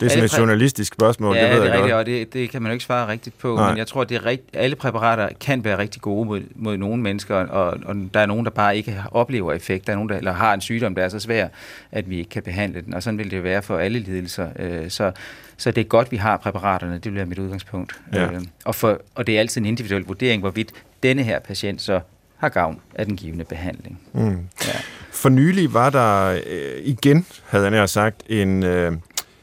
Det 0.00 0.06
er 0.06 0.10
sådan 0.10 0.24
et 0.24 0.38
journalistisk 0.38 0.94
spørgsmål, 0.94 1.36
ja, 1.36 1.42
det 1.42 1.50
ved 1.50 1.60
det 1.60 1.64
jeg 1.64 1.70
er 1.70 1.72
rigtigt, 1.74 1.92
godt. 1.92 2.00
og 2.00 2.06
det, 2.06 2.32
det 2.32 2.50
kan 2.50 2.62
man 2.62 2.70
jo 2.70 2.72
ikke 2.72 2.84
svare 2.84 3.08
rigtigt 3.08 3.38
på, 3.38 3.54
Nej. 3.56 3.68
Men 3.68 3.78
jeg 3.78 3.86
tror, 3.86 4.00
at 4.02 4.08
det 4.08 4.24
rigt, 4.26 4.42
alle 4.52 4.76
præparater 4.76 5.28
kan 5.40 5.64
være 5.64 5.78
rigtig 5.78 6.02
gode 6.02 6.26
mod, 6.26 6.40
mod 6.54 6.76
nogle 6.76 7.02
mennesker, 7.02 7.34
og, 7.34 7.78
og 7.84 7.96
der 8.14 8.20
er 8.20 8.26
nogen, 8.26 8.44
der 8.44 8.50
bare 8.50 8.76
ikke 8.76 9.02
oplever 9.10 9.52
effekt. 9.52 9.86
Der 9.86 9.92
er 9.92 9.96
nogen, 9.96 10.08
der 10.08 10.16
eller 10.16 10.32
har 10.32 10.54
en 10.54 10.60
sygdom, 10.60 10.94
der 10.94 11.02
er 11.04 11.08
så 11.08 11.20
svær, 11.20 11.48
at 11.92 12.10
vi 12.10 12.18
ikke 12.18 12.30
kan 12.30 12.42
behandle 12.42 12.80
den, 12.80 12.94
og 12.94 13.02
sådan 13.02 13.18
vil 13.18 13.30
det 13.30 13.42
være 13.44 13.62
for 13.62 13.78
alle 13.78 13.98
lidelser. 13.98 14.48
Øh, 14.58 14.90
Så, 14.90 15.12
så 15.56 15.70
det 15.70 15.80
er 15.80 15.84
godt, 15.84 16.12
vi 16.12 16.16
har 16.16 16.36
præparaterne, 16.36 16.98
det 16.98 17.14
være 17.14 17.26
mit 17.26 17.38
udgangspunkt. 17.38 18.00
Ja. 18.12 18.24
Øh, 18.32 18.40
Og, 18.64 18.74
for, 18.74 19.00
og 19.14 19.26
det 19.26 19.36
er 19.36 19.40
altid 19.40 19.60
en 19.60 19.66
individuel 19.66 20.02
vurdering, 20.02 20.40
hvorvidt 20.40 20.70
denne 21.02 21.22
her 21.22 21.38
patient 21.38 21.82
så 21.82 22.00
har 22.36 22.48
gavn 22.48 22.80
af 22.94 23.06
den 23.06 23.16
givende 23.16 23.44
behandling. 23.44 24.00
Mm. 24.12 24.28
Ja. 24.66 24.72
For 25.12 25.28
nylig 25.28 25.74
var 25.74 25.90
der 25.90 26.40
øh, 26.46 26.78
igen, 26.84 27.26
havde 27.46 27.64
jeg 27.64 27.70
nær 27.70 27.86
sagt, 27.86 28.22
en, 28.28 28.62
øh, 28.62 28.92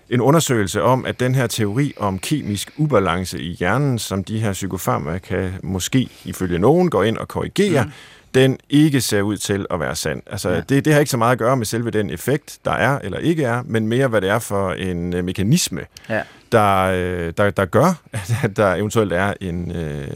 en 0.09 0.21
undersøgelse 0.21 0.81
om, 0.83 1.05
at 1.05 1.19
den 1.19 1.35
her 1.35 1.47
teori 1.47 1.93
om 1.97 2.19
kemisk 2.19 2.71
ubalance 2.77 3.39
i 3.39 3.51
hjernen, 3.53 3.99
som 3.99 4.23
de 4.23 4.39
her 4.39 4.53
psykofarmaka 4.53 5.51
måske 5.63 6.09
ifølge 6.25 6.59
nogen 6.59 6.89
går 6.89 7.03
ind 7.03 7.17
og 7.17 7.27
korrigerer, 7.27 7.83
mm. 7.83 7.91
den 8.33 8.57
ikke 8.69 9.01
ser 9.01 9.21
ud 9.21 9.37
til 9.37 9.65
at 9.69 9.79
være 9.79 9.95
sand. 9.95 10.21
Altså, 10.27 10.49
ja. 10.49 10.61
Det, 10.61 10.85
det 10.85 10.93
har 10.93 10.99
ikke 10.99 11.11
så 11.11 11.17
meget 11.17 11.31
at 11.31 11.37
gøre 11.37 11.57
med 11.57 11.65
selve 11.65 11.91
den 11.91 12.09
effekt, 12.09 12.57
der 12.65 12.71
er 12.71 12.99
eller 12.99 13.17
ikke 13.17 13.43
er, 13.43 13.61
men 13.65 13.87
mere, 13.87 14.07
hvad 14.07 14.21
det 14.21 14.29
er 14.29 14.39
for 14.39 14.71
en 14.71 15.13
øh, 15.13 15.23
mekanisme, 15.23 15.81
Ja. 16.09 16.21
der, 16.51 16.81
øh, 16.83 17.33
der, 17.37 17.49
der 17.49 17.65
gør, 17.65 18.01
at 18.43 18.57
der 18.57 18.73
eventuelt 18.75 19.13
er 19.13 19.33
en 19.41 19.71
øh, 19.75 20.07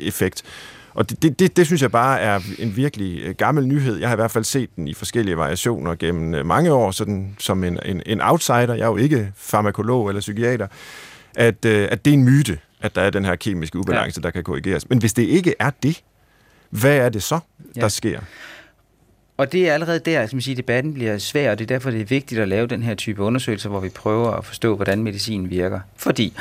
effekt. 0.00 0.42
Og 0.94 1.10
det, 1.10 1.22
det, 1.22 1.38
det, 1.38 1.56
det 1.56 1.66
synes 1.66 1.82
jeg 1.82 1.90
bare 1.90 2.20
er 2.20 2.40
en 2.58 2.76
virkelig 2.76 3.22
øh, 3.22 3.34
gammel 3.34 3.66
nyhed. 3.66 3.98
Jeg 3.98 4.08
har 4.08 4.16
i 4.16 4.20
hvert 4.20 4.30
fald 4.30 4.44
set 4.44 4.76
den 4.76 4.88
i 4.88 4.94
forskellige 4.94 5.36
variationer 5.36 5.94
gennem 5.94 6.34
øh, 6.34 6.46
mange 6.46 6.72
år, 6.72 6.90
sådan 6.90 7.36
som 7.38 7.64
en, 7.64 7.78
en, 7.84 8.02
en 8.06 8.20
outsider. 8.20 8.74
Jeg 8.74 8.82
er 8.82 8.86
jo 8.86 8.96
ikke 8.96 9.32
farmakolog 9.36 10.08
eller 10.08 10.20
psykiater. 10.20 10.66
At, 11.34 11.64
øh, 11.64 11.88
at 11.90 12.04
det 12.04 12.10
er 12.10 12.14
en 12.14 12.24
myte, 12.24 12.58
at 12.80 12.94
der 12.94 13.02
er 13.02 13.10
den 13.10 13.24
her 13.24 13.36
kemiske 13.36 13.78
ubalance, 13.78 14.20
ja. 14.20 14.22
der 14.22 14.30
kan 14.30 14.44
korrigeres. 14.44 14.88
Men 14.88 14.98
hvis 14.98 15.12
det 15.12 15.22
ikke 15.22 15.54
er 15.58 15.70
det, 15.82 16.02
hvad 16.70 16.96
er 16.96 17.08
det 17.08 17.22
så, 17.22 17.38
der 17.74 17.80
ja. 17.80 17.88
sker? 17.88 18.20
Og 19.36 19.52
det 19.52 19.68
er 19.68 19.74
allerede 19.74 19.98
der, 19.98 20.26
som 20.26 20.40
siger, 20.40 20.56
debatten 20.56 20.94
bliver 20.94 21.18
svær, 21.18 21.50
og 21.50 21.58
det 21.58 21.64
er 21.64 21.74
derfor, 21.74 21.90
det 21.90 22.00
er 22.00 22.04
vigtigt 22.04 22.40
at 22.40 22.48
lave 22.48 22.66
den 22.66 22.82
her 22.82 22.94
type 22.94 23.22
undersøgelser, 23.22 23.68
hvor 23.68 23.80
vi 23.80 23.88
prøver 23.88 24.30
at 24.30 24.44
forstå, 24.44 24.76
hvordan 24.76 25.02
medicinen 25.02 25.50
virker. 25.50 25.80
Fordi 25.96 26.36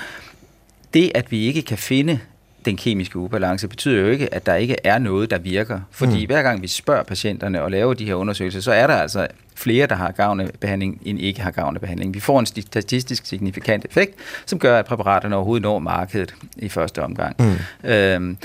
det, 0.93 1.11
at 1.15 1.31
vi 1.31 1.45
ikke 1.45 1.61
kan 1.61 1.77
finde 1.77 2.19
den 2.65 2.77
kemiske 2.77 3.19
ubalance, 3.19 3.67
betyder 3.67 4.01
jo 4.01 4.07
ikke, 4.07 4.33
at 4.33 4.45
der 4.45 4.55
ikke 4.55 4.75
er 4.83 4.99
noget, 4.99 5.31
der 5.31 5.37
virker. 5.37 5.79
Fordi 5.91 6.19
mm. 6.19 6.25
hver 6.25 6.41
gang 6.41 6.61
vi 6.61 6.67
spørger 6.67 7.03
patienterne 7.03 7.61
og 7.61 7.71
laver 7.71 7.93
de 7.93 8.05
her 8.05 8.15
undersøgelser, 8.15 8.59
så 8.59 8.71
er 8.71 8.87
der 8.87 8.93
altså 8.93 9.27
flere, 9.55 9.87
der 9.87 9.95
har 9.95 10.11
gavn 10.11 10.39
af 10.39 10.49
behandling, 10.59 11.01
end 11.05 11.19
ikke 11.19 11.41
har 11.41 11.51
gavn 11.51 11.75
af 11.75 11.81
behandling. 11.81 12.13
Vi 12.13 12.19
får 12.19 12.39
en 12.39 12.45
statistisk 12.45 13.25
signifikant 13.25 13.85
effekt, 13.85 14.15
som 14.45 14.59
gør, 14.59 14.79
at 14.79 14.85
præparaterne 14.85 15.35
overhovedet 15.35 15.63
når 15.63 15.79
markedet 15.79 16.35
i 16.57 16.69
første 16.69 17.03
omgang. 17.03 17.35
Mm. 17.39 17.89
Øhm, 17.89 18.37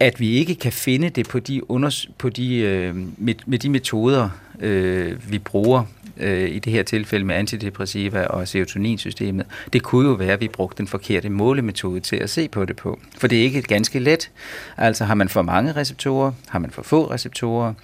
at 0.00 0.20
vi 0.20 0.30
ikke 0.30 0.54
kan 0.54 0.72
finde 0.72 1.10
det 1.10 1.28
på 1.28 1.38
de, 1.38 1.70
unders- 1.70 2.10
på 2.18 2.28
de 2.28 2.56
øh, 2.56 2.94
med, 3.16 3.34
med 3.46 3.58
de 3.58 3.68
metoder, 3.68 4.28
øh, 4.60 5.32
vi 5.32 5.38
bruger 5.38 5.84
øh, 6.16 6.50
i 6.50 6.58
det 6.58 6.72
her 6.72 6.82
tilfælde 6.82 7.24
med 7.24 7.34
antidepressiva 7.34 8.24
og 8.24 8.48
serotoninsystemet, 8.48 9.46
det 9.72 9.82
kunne 9.82 10.08
jo 10.08 10.14
være, 10.14 10.32
at 10.32 10.40
vi 10.40 10.48
brugte 10.48 10.78
den 10.78 10.86
forkerte 10.86 11.28
målemetode 11.28 12.00
til 12.00 12.16
at 12.16 12.30
se 12.30 12.48
på 12.48 12.64
det 12.64 12.76
på. 12.76 13.00
For 13.18 13.26
det 13.26 13.38
er 13.38 13.42
ikke 13.42 13.62
ganske 13.62 13.98
let. 13.98 14.30
Altså 14.76 15.04
har 15.04 15.14
man 15.14 15.28
for 15.28 15.42
mange 15.42 15.72
receptorer, 15.72 16.32
har 16.48 16.58
man 16.58 16.70
for 16.70 16.82
få 16.82 17.10
receptorer, 17.10 17.74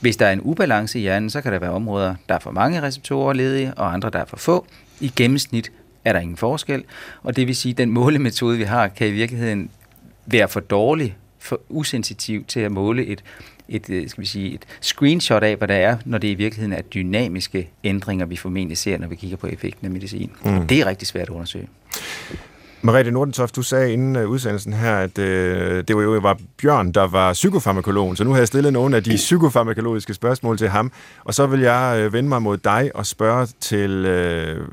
hvis 0.00 0.16
der 0.16 0.26
er 0.26 0.32
en 0.32 0.40
ubalance 0.42 0.98
i 0.98 1.02
hjernen, 1.02 1.30
så 1.30 1.40
kan 1.40 1.52
der 1.52 1.58
være 1.58 1.70
områder, 1.70 2.14
der 2.28 2.34
er 2.34 2.38
for 2.38 2.50
mange 2.50 2.82
receptorer 2.82 3.32
ledige, 3.32 3.74
og 3.74 3.92
andre, 3.92 4.10
der 4.10 4.18
er 4.18 4.24
for 4.24 4.36
få. 4.36 4.66
I 5.00 5.12
gennemsnit 5.16 5.72
er 6.04 6.12
der 6.12 6.20
ingen 6.20 6.36
forskel, 6.36 6.84
og 7.22 7.36
det 7.36 7.46
vil 7.46 7.56
sige, 7.56 7.70
at 7.70 7.78
den 7.78 7.90
målemetode, 7.90 8.58
vi 8.58 8.64
har, 8.64 8.88
kan 8.88 9.06
i 9.06 9.10
virkeligheden 9.10 9.70
være 10.26 10.48
for 10.48 10.60
dårlig 10.60 11.16
for 11.38 11.60
usensitiv 11.68 12.44
til 12.44 12.60
at 12.60 12.72
måle 12.72 13.06
et, 13.06 13.24
et, 13.68 13.90
øh, 13.90 14.08
skal 14.08 14.22
vi 14.22 14.26
sige, 14.26 14.54
et 14.54 14.64
screenshot 14.80 15.42
af, 15.42 15.56
hvad 15.56 15.68
der 15.68 15.74
er, 15.74 15.96
når 16.04 16.18
det 16.18 16.28
i 16.28 16.34
virkeligheden 16.34 16.72
er 16.72 16.82
dynamiske 16.82 17.70
ændringer, 17.84 18.26
vi 18.26 18.36
formentlig 18.36 18.78
ser, 18.78 18.98
når 18.98 19.08
vi 19.08 19.14
kigger 19.14 19.36
på 19.36 19.46
effekten 19.46 19.86
af 19.86 19.90
medicin. 19.90 20.30
Mm. 20.44 20.66
Det 20.66 20.80
er 20.80 20.86
rigtig 20.86 21.08
svært 21.08 21.28
at 21.28 21.34
undersøge. 21.34 21.68
Mariette 22.82 23.10
Nordentoft, 23.10 23.56
du 23.56 23.62
sagde 23.62 23.92
inden 23.92 24.16
uh, 24.16 24.30
udsendelsen 24.30 24.72
her, 24.72 24.96
at 24.96 25.18
uh, 25.18 25.24
det 25.24 25.96
var 25.96 26.02
jo 26.02 26.10
var 26.10 26.38
Bjørn, 26.62 26.92
der 26.92 27.06
var 27.06 27.32
psykofarmakologen, 27.32 28.16
så 28.16 28.24
nu 28.24 28.30
har 28.30 28.38
jeg 28.38 28.46
stillet 28.46 28.72
nogle 28.72 28.96
af 28.96 29.04
de 29.04 29.16
psykofarmakologiske 29.16 30.14
spørgsmål 30.14 30.58
til 30.58 30.68
ham, 30.68 30.92
og 31.24 31.34
så 31.34 31.46
vil 31.46 31.60
jeg 31.60 32.04
uh, 32.06 32.12
vende 32.12 32.28
mig 32.28 32.42
mod 32.42 32.56
dig 32.56 32.90
og 32.94 33.06
spørge 33.06 33.46
til 33.60 34.06
uh, 34.06 34.66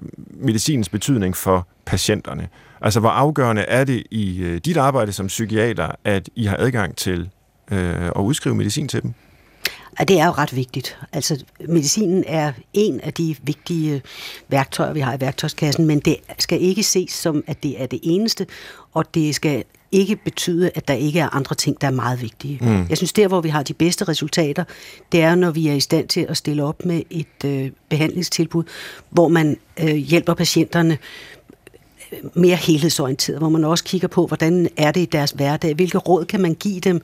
medicinens 0.45 0.89
betydning 0.89 1.37
for 1.37 1.67
patienterne. 1.85 2.47
Altså, 2.81 2.99
hvor 2.99 3.09
afgørende 3.09 3.61
er 3.61 3.83
det 3.83 4.03
i 4.11 4.43
uh, 4.43 4.55
dit 4.57 4.77
arbejde 4.77 5.11
som 5.11 5.27
psykiater, 5.27 5.87
at 6.03 6.29
I 6.35 6.45
har 6.45 6.57
adgang 6.59 6.95
til 6.95 7.29
uh, 7.72 7.77
at 8.07 8.22
udskrive 8.22 8.55
medicin 8.55 8.88
til 8.88 9.03
dem? 9.03 9.13
Og 10.00 10.07
det 10.07 10.19
er 10.19 10.25
jo 10.25 10.31
ret 10.31 10.55
vigtigt. 10.55 10.98
Altså, 11.13 11.43
medicinen 11.69 12.24
er 12.27 12.53
en 12.74 13.01
af 13.01 13.13
de 13.13 13.36
vigtige 13.43 14.01
værktøjer, 14.48 14.93
vi 14.93 15.00
har 15.00 15.17
i 15.17 15.22
værktøjskassen, 15.22 15.86
men 15.86 16.00
det 16.00 16.17
skal 16.39 16.62
ikke 16.62 16.84
ses 16.84 17.12
som, 17.12 17.43
at 17.48 17.63
det 17.63 17.81
er 17.81 17.86
det 17.86 18.00
eneste, 18.03 18.48
og 18.93 19.15
det 19.15 19.36
skal 19.36 19.63
ikke 19.91 20.15
betyde, 20.15 20.72
at 20.75 20.88
der 20.88 20.93
ikke 20.93 21.19
er 21.19 21.36
andre 21.36 21.55
ting, 21.55 21.81
der 21.81 21.88
er 21.88 21.91
meget 21.91 22.22
vigtige. 22.22 22.60
Mm. 22.62 22.86
Jeg 22.89 22.98
synes, 22.98 23.13
der 23.13 23.27
hvor 23.27 23.41
vi 23.41 23.50
har 23.50 23.63
de 23.63 23.74
bedste 23.74 24.03
resultater, 24.03 24.63
det 25.12 25.22
er, 25.22 25.36
når 25.36 25.51
vi 25.51 25.67
er 25.67 25.74
i 25.74 25.79
stand 25.79 26.07
til 26.07 26.25
at 26.29 26.38
stille 26.38 26.63
op 26.63 26.86
med 26.86 27.01
et 27.10 27.45
øh, 27.45 27.72
behandlingstilbud, 27.89 28.63
hvor 29.10 29.27
man 29.27 29.57
øh, 29.79 29.95
hjælper 29.95 30.34
patienterne 30.34 30.98
mere 32.33 32.55
helhedsorienteret, 32.55 33.39
hvor 33.39 33.50
man 33.50 33.63
også 33.63 33.83
kigger 33.83 34.07
på, 34.07 34.27
hvordan 34.27 34.69
er 34.77 34.91
det 34.91 35.01
i 35.01 35.05
deres 35.05 35.31
hverdag, 35.31 35.74
hvilke 35.74 35.97
råd 35.97 36.25
kan 36.25 36.41
man 36.41 36.53
give 36.53 36.79
dem, 36.79 37.01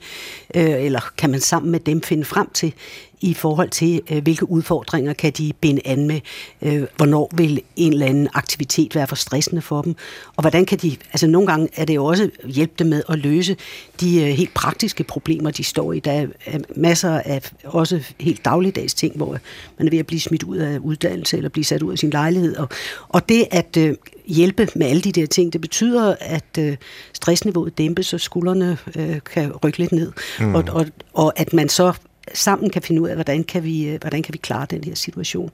øh, 0.54 0.84
eller 0.84 1.00
kan 1.16 1.30
man 1.30 1.40
sammen 1.40 1.72
med 1.72 1.80
dem 1.80 2.02
finde 2.02 2.24
frem 2.24 2.48
til, 2.54 2.74
i 3.22 3.34
forhold 3.34 3.70
til, 3.70 4.00
øh, 4.10 4.22
hvilke 4.22 4.50
udfordringer 4.50 5.12
kan 5.12 5.32
de 5.32 5.52
binde 5.60 5.80
an 5.84 6.06
med, 6.06 6.20
øh, 6.62 6.82
hvornår 6.96 7.30
vil 7.34 7.60
en 7.76 7.92
eller 7.92 8.06
anden 8.06 8.28
aktivitet 8.34 8.94
være 8.94 9.06
for 9.06 9.16
stressende 9.16 9.62
for 9.62 9.82
dem, 9.82 9.94
og 10.36 10.42
hvordan 10.42 10.64
kan 10.64 10.78
de, 10.78 10.96
altså 11.12 11.26
nogle 11.26 11.46
gange 11.46 11.68
er 11.76 11.84
det 11.84 11.94
jo 11.94 12.04
også 12.04 12.30
hjælpe 12.44 12.72
dem 12.78 12.86
med 12.86 13.02
at 13.08 13.18
løse 13.18 13.56
de 14.00 14.22
øh, 14.22 14.28
helt 14.28 14.54
praktiske 14.54 15.04
problemer, 15.04 15.50
de 15.50 15.64
står 15.64 15.92
i. 15.92 16.00
Der 16.00 16.12
er, 16.12 16.26
er 16.46 16.58
masser 16.76 17.20
af 17.24 17.50
også 17.64 18.00
helt 18.20 18.44
dagligdags 18.44 18.94
ting, 18.94 19.16
hvor 19.16 19.38
man 19.78 19.86
er 19.86 19.90
ved 19.90 19.98
at 19.98 20.06
blive 20.06 20.20
smidt 20.20 20.42
ud 20.42 20.56
af 20.56 20.78
uddannelse, 20.78 21.36
eller 21.36 21.48
blive 21.48 21.64
sat 21.64 21.82
ud 21.82 21.92
af 21.92 21.98
sin 21.98 22.10
lejlighed, 22.10 22.56
og, 22.56 22.68
og 23.08 23.28
det 23.28 23.46
at 23.50 23.76
øh, 23.76 23.94
hjælpe 24.26 24.68
med 24.74 24.86
alle 24.86 25.02
de 25.02 25.12
der 25.12 25.26
ting, 25.26 25.52
det 25.52 25.60
betyder, 25.60 26.16
at 26.20 26.58
øh, 26.58 26.76
stressniveauet 27.12 27.78
dæmpes, 27.78 28.06
så 28.06 28.18
skuldrene 28.18 28.78
øh, 28.96 29.20
kan 29.34 29.52
rykke 29.52 29.78
lidt 29.78 29.92
ned, 29.92 30.12
mm. 30.40 30.54
og, 30.54 30.64
og, 30.68 30.86
og 31.14 31.32
at 31.40 31.52
man 31.52 31.68
så 31.68 31.92
sammen 32.34 32.70
kan 32.70 32.82
finde 32.82 33.02
ud 33.02 33.08
af, 33.08 33.14
hvordan 33.14 33.44
kan 33.44 33.64
vi, 33.64 33.88
øh, 33.88 34.00
hvordan 34.00 34.22
kan 34.22 34.32
vi 34.32 34.38
klare 34.38 34.66
den 34.70 34.84
her 34.84 34.94
situation. 34.94 35.50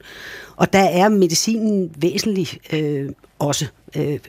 Og 0.55 0.73
der 0.73 0.83
er 0.83 1.09
medicinen 1.09 1.91
væsentlig 1.97 2.47
øh, 2.73 3.09
også. 3.39 3.65
Øh, 3.95 4.19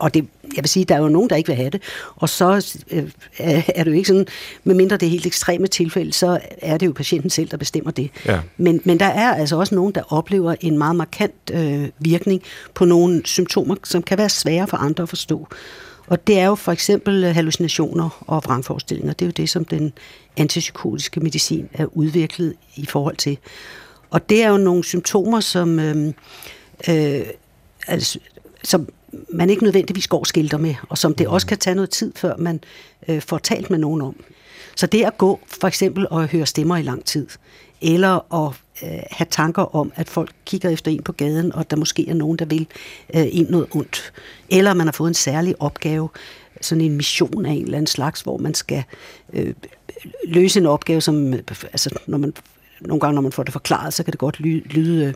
og 0.00 0.14
det, 0.14 0.26
jeg 0.42 0.62
vil 0.62 0.68
sige, 0.68 0.84
der 0.84 0.94
er 0.94 0.98
jo 0.98 1.08
nogen, 1.08 1.30
der 1.30 1.36
ikke 1.36 1.46
vil 1.46 1.56
have 1.56 1.70
det. 1.70 1.82
Og 2.16 2.28
så 2.28 2.78
øh, 2.90 3.10
er 3.68 3.84
det 3.84 3.90
jo 3.90 3.96
ikke 3.96 4.08
sådan, 4.08 4.26
medmindre 4.64 4.96
det 4.96 5.06
er 5.06 5.10
helt 5.10 5.26
ekstreme 5.26 5.66
tilfælde, 5.66 6.12
så 6.12 6.40
er 6.58 6.78
det 6.78 6.86
jo 6.86 6.92
patienten 6.92 7.30
selv, 7.30 7.48
der 7.48 7.56
bestemmer 7.56 7.90
det. 7.90 8.10
Ja. 8.26 8.40
Men, 8.56 8.80
men 8.84 9.00
der 9.00 9.06
er 9.06 9.34
altså 9.34 9.56
også 9.56 9.74
nogen, 9.74 9.94
der 9.94 10.12
oplever 10.12 10.54
en 10.60 10.78
meget 10.78 10.96
markant 10.96 11.50
øh, 11.52 11.88
virkning 11.98 12.42
på 12.74 12.84
nogle 12.84 13.22
symptomer, 13.24 13.76
som 13.84 14.02
kan 14.02 14.18
være 14.18 14.28
svære 14.28 14.66
for 14.66 14.76
andre 14.76 15.02
at 15.02 15.08
forstå. 15.08 15.48
Og 16.06 16.26
det 16.26 16.38
er 16.38 16.46
jo 16.46 16.54
for 16.54 16.72
eksempel 16.72 17.24
øh, 17.24 17.34
hallucinationer 17.34 18.24
og 18.26 18.42
vrangforestillinger. 18.44 19.12
Det 19.12 19.24
er 19.24 19.26
jo 19.26 19.32
det, 19.36 19.50
som 19.50 19.64
den 19.64 19.92
antipsykotiske 20.36 21.20
medicin 21.20 21.68
er 21.72 21.86
udviklet 21.96 22.54
i 22.76 22.86
forhold 22.86 23.16
til. 23.16 23.38
Og 24.10 24.28
det 24.28 24.42
er 24.42 24.48
jo 24.48 24.56
nogle 24.56 24.84
symptomer, 24.84 25.40
som, 25.40 25.78
øh, 25.78 26.12
øh, 26.88 27.26
altså, 27.86 28.18
som 28.64 28.88
man 29.28 29.50
ikke 29.50 29.64
nødvendigvis 29.64 30.08
går 30.08 30.24
skilter 30.24 30.58
med, 30.58 30.74
og 30.88 30.98
som 30.98 31.14
det 31.14 31.28
også 31.28 31.46
kan 31.46 31.58
tage 31.58 31.74
noget 31.74 31.90
tid, 31.90 32.12
før 32.16 32.36
man 32.36 32.60
øh, 33.08 33.22
får 33.22 33.38
talt 33.38 33.70
med 33.70 33.78
nogen 33.78 34.02
om. 34.02 34.16
Så 34.76 34.86
det 34.86 35.04
at 35.04 35.18
gå 35.18 35.40
for 35.46 35.68
eksempel 35.68 36.06
og 36.10 36.28
høre 36.28 36.46
stemmer 36.46 36.76
i 36.76 36.82
lang 36.82 37.04
tid, 37.04 37.26
eller 37.82 38.34
at 38.46 38.63
øh, 38.82 38.98
have 39.10 39.26
tanker 39.30 39.76
om, 39.76 39.92
at 39.94 40.08
folk 40.08 40.30
kigger 40.44 40.70
efter 40.70 40.90
en 40.90 41.02
på 41.02 41.12
gaden, 41.12 41.54
og 41.54 41.70
der 41.70 41.76
måske 41.76 42.08
er 42.08 42.14
nogen, 42.14 42.38
der 42.38 42.44
vil 42.44 42.66
øh, 43.14 43.26
ind 43.30 43.48
noget 43.48 43.66
ondt. 43.70 44.12
Eller 44.50 44.74
man 44.74 44.86
har 44.86 44.92
fået 44.92 45.08
en 45.08 45.14
særlig 45.14 45.54
opgave, 45.62 46.08
sådan 46.60 46.84
en 46.84 46.96
mission 46.96 47.46
af 47.46 47.52
en 47.52 47.64
eller 47.64 47.78
anden 47.78 47.86
slags, 47.86 48.20
hvor 48.20 48.36
man 48.36 48.54
skal 48.54 48.84
øh, 49.32 49.54
løse 50.26 50.60
en 50.60 50.66
opgave, 50.66 51.00
som 51.00 51.32
altså, 51.32 51.90
når 52.06 52.18
man 52.18 52.34
nogle 52.80 53.00
gange, 53.00 53.14
når 53.14 53.22
man 53.22 53.32
får 53.32 53.42
det 53.42 53.52
forklaret, 53.52 53.94
så 53.94 54.02
kan 54.02 54.12
det 54.12 54.18
godt 54.18 54.40
lyde, 54.40 54.60
lyde 54.68 55.14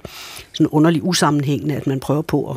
sådan 0.52 0.66
underligt 0.66 1.04
usammenhængende, 1.04 1.74
at 1.74 1.86
man 1.86 2.00
prøver 2.00 2.22
på 2.22 2.50
at 2.50 2.56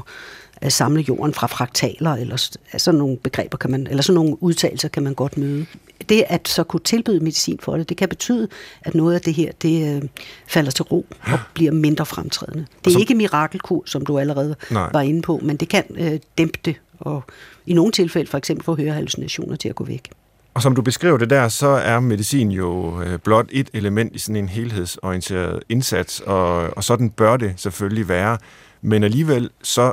at 0.62 0.74
samle 0.74 1.02
jorden 1.02 1.34
fra 1.34 1.48
fraktaler, 1.48 2.12
eller 2.12 2.38
sådan 2.78 2.98
nogle 2.98 3.18
begreber 3.18 3.58
kan 3.58 3.72
man, 3.72 3.88
eller 3.88 4.04
sådan 4.04 4.16
nogle 4.16 4.44
udtalelser 4.44 4.88
kan 4.88 5.04
man 5.04 5.14
godt 5.14 5.38
møde. 5.38 5.66
Det 6.10 6.24
at 6.28 6.48
så 6.48 6.64
kunne 6.64 6.80
tilbyde 6.80 7.20
medicin 7.20 7.60
for 7.62 7.78
det, 7.78 7.90
det 7.90 7.98
kan 7.98 8.10
betyde, 8.10 8.48
at 8.82 8.96
noget 8.96 9.16
af 9.16 9.22
det 9.22 9.34
her, 9.34 9.52
det 9.62 9.96
øh, 9.96 10.10
falder 10.48 10.72
til 10.72 10.84
ro 10.84 11.06
og 11.22 11.40
bliver 11.54 11.72
mindre 11.72 12.06
fremtrædende. 12.06 12.66
Det 12.86 12.96
er 12.96 13.00
ikke 13.00 13.16
mirakelkur, 13.16 13.84
som 13.86 14.06
du 14.06 14.20
allerede 14.20 14.56
Nej. 14.72 14.90
var 14.94 15.02
inde 15.02 15.22
på, 15.22 15.40
men 15.44 15.58
det 15.58 15.70
kan 15.70 15.84
øh, 15.96 16.20
dæmpe 16.38 16.60
det, 16.66 16.76
og 17.00 17.24
i 17.66 17.74
nogle 17.74 17.92
tilfælde 17.92 18.30
for 18.30 18.38
eksempel 18.38 18.66
få 18.66 18.76
hallucinationer 18.76 19.56
til 19.56 19.70
at 19.70 19.76
gå 19.76 19.84
væk. 19.84 20.10
Og 20.54 20.62
som 20.62 20.76
du 20.76 20.82
beskriver 20.82 21.18
det 21.18 21.30
der, 21.30 21.48
så 21.48 21.68
er 21.68 22.00
medicin 22.00 22.52
jo 22.52 23.02
øh, 23.02 23.20
blot 23.20 23.46
et 23.52 23.70
element 23.74 24.16
i 24.16 24.20
sådan 24.20 24.36
en 24.36 24.50
helhedsorienteret 24.50 25.64
indsats, 25.70 26.20
og, 26.20 26.78
og 26.78 26.84
sådan 26.84 27.10
bør 27.10 27.38
det 27.38 27.54
selvfølgelig 27.58 28.10
være. 28.10 28.38
Men 28.82 29.04
alligevel 29.04 29.50
så 29.64 29.92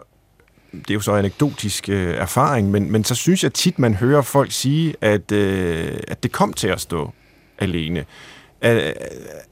det 0.73 0.91
er 0.91 0.95
jo 0.95 1.01
så 1.01 1.13
anekdotisk 1.13 1.89
øh, 1.89 2.15
erfaring, 2.15 2.71
men, 2.71 2.93
men 2.93 3.05
så 3.05 3.15
synes 3.15 3.43
jeg 3.43 3.53
tit, 3.53 3.79
man 3.79 3.95
hører 3.95 4.23
folk 4.23 4.53
sige, 4.53 4.95
at, 5.01 5.33
øh, 5.33 5.99
at 6.09 6.23
det 6.23 6.33
kom 6.33 6.53
til 6.53 6.69
at 6.69 6.81
stå 6.81 7.13
alene. 7.59 8.05
Er, 8.61 8.93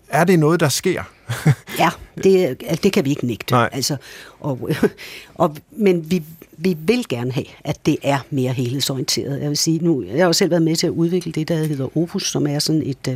er 0.08 0.24
det 0.24 0.38
noget, 0.38 0.60
der 0.60 0.68
sker? 0.68 1.02
ja, 1.78 1.90
det, 2.24 2.62
det 2.82 2.92
kan 2.92 3.04
vi 3.04 3.10
ikke 3.10 3.26
nægte. 3.26 3.52
Nej. 3.52 3.68
Altså, 3.72 3.96
og, 4.40 4.70
og, 5.34 5.56
men 5.70 6.10
vi, 6.10 6.22
vi 6.56 6.76
vil 6.80 7.08
gerne 7.08 7.32
have, 7.32 7.46
at 7.64 7.86
det 7.86 7.96
er 8.02 8.18
mere 8.30 8.52
helhedsorienteret. 8.52 9.40
Jeg 9.40 9.48
vil 9.48 9.56
sige, 9.56 9.78
nu, 9.78 10.02
jeg 10.02 10.16
har 10.16 10.26
jo 10.26 10.32
selv 10.32 10.50
været 10.50 10.62
med 10.62 10.76
til 10.76 10.86
at 10.86 10.90
udvikle 10.90 11.32
det, 11.32 11.48
der 11.48 11.56
hedder 11.56 11.96
Opus, 11.98 12.30
som 12.30 12.46
er 12.46 12.58
sådan 12.58 12.82
et 12.82 13.08
uh, 13.08 13.14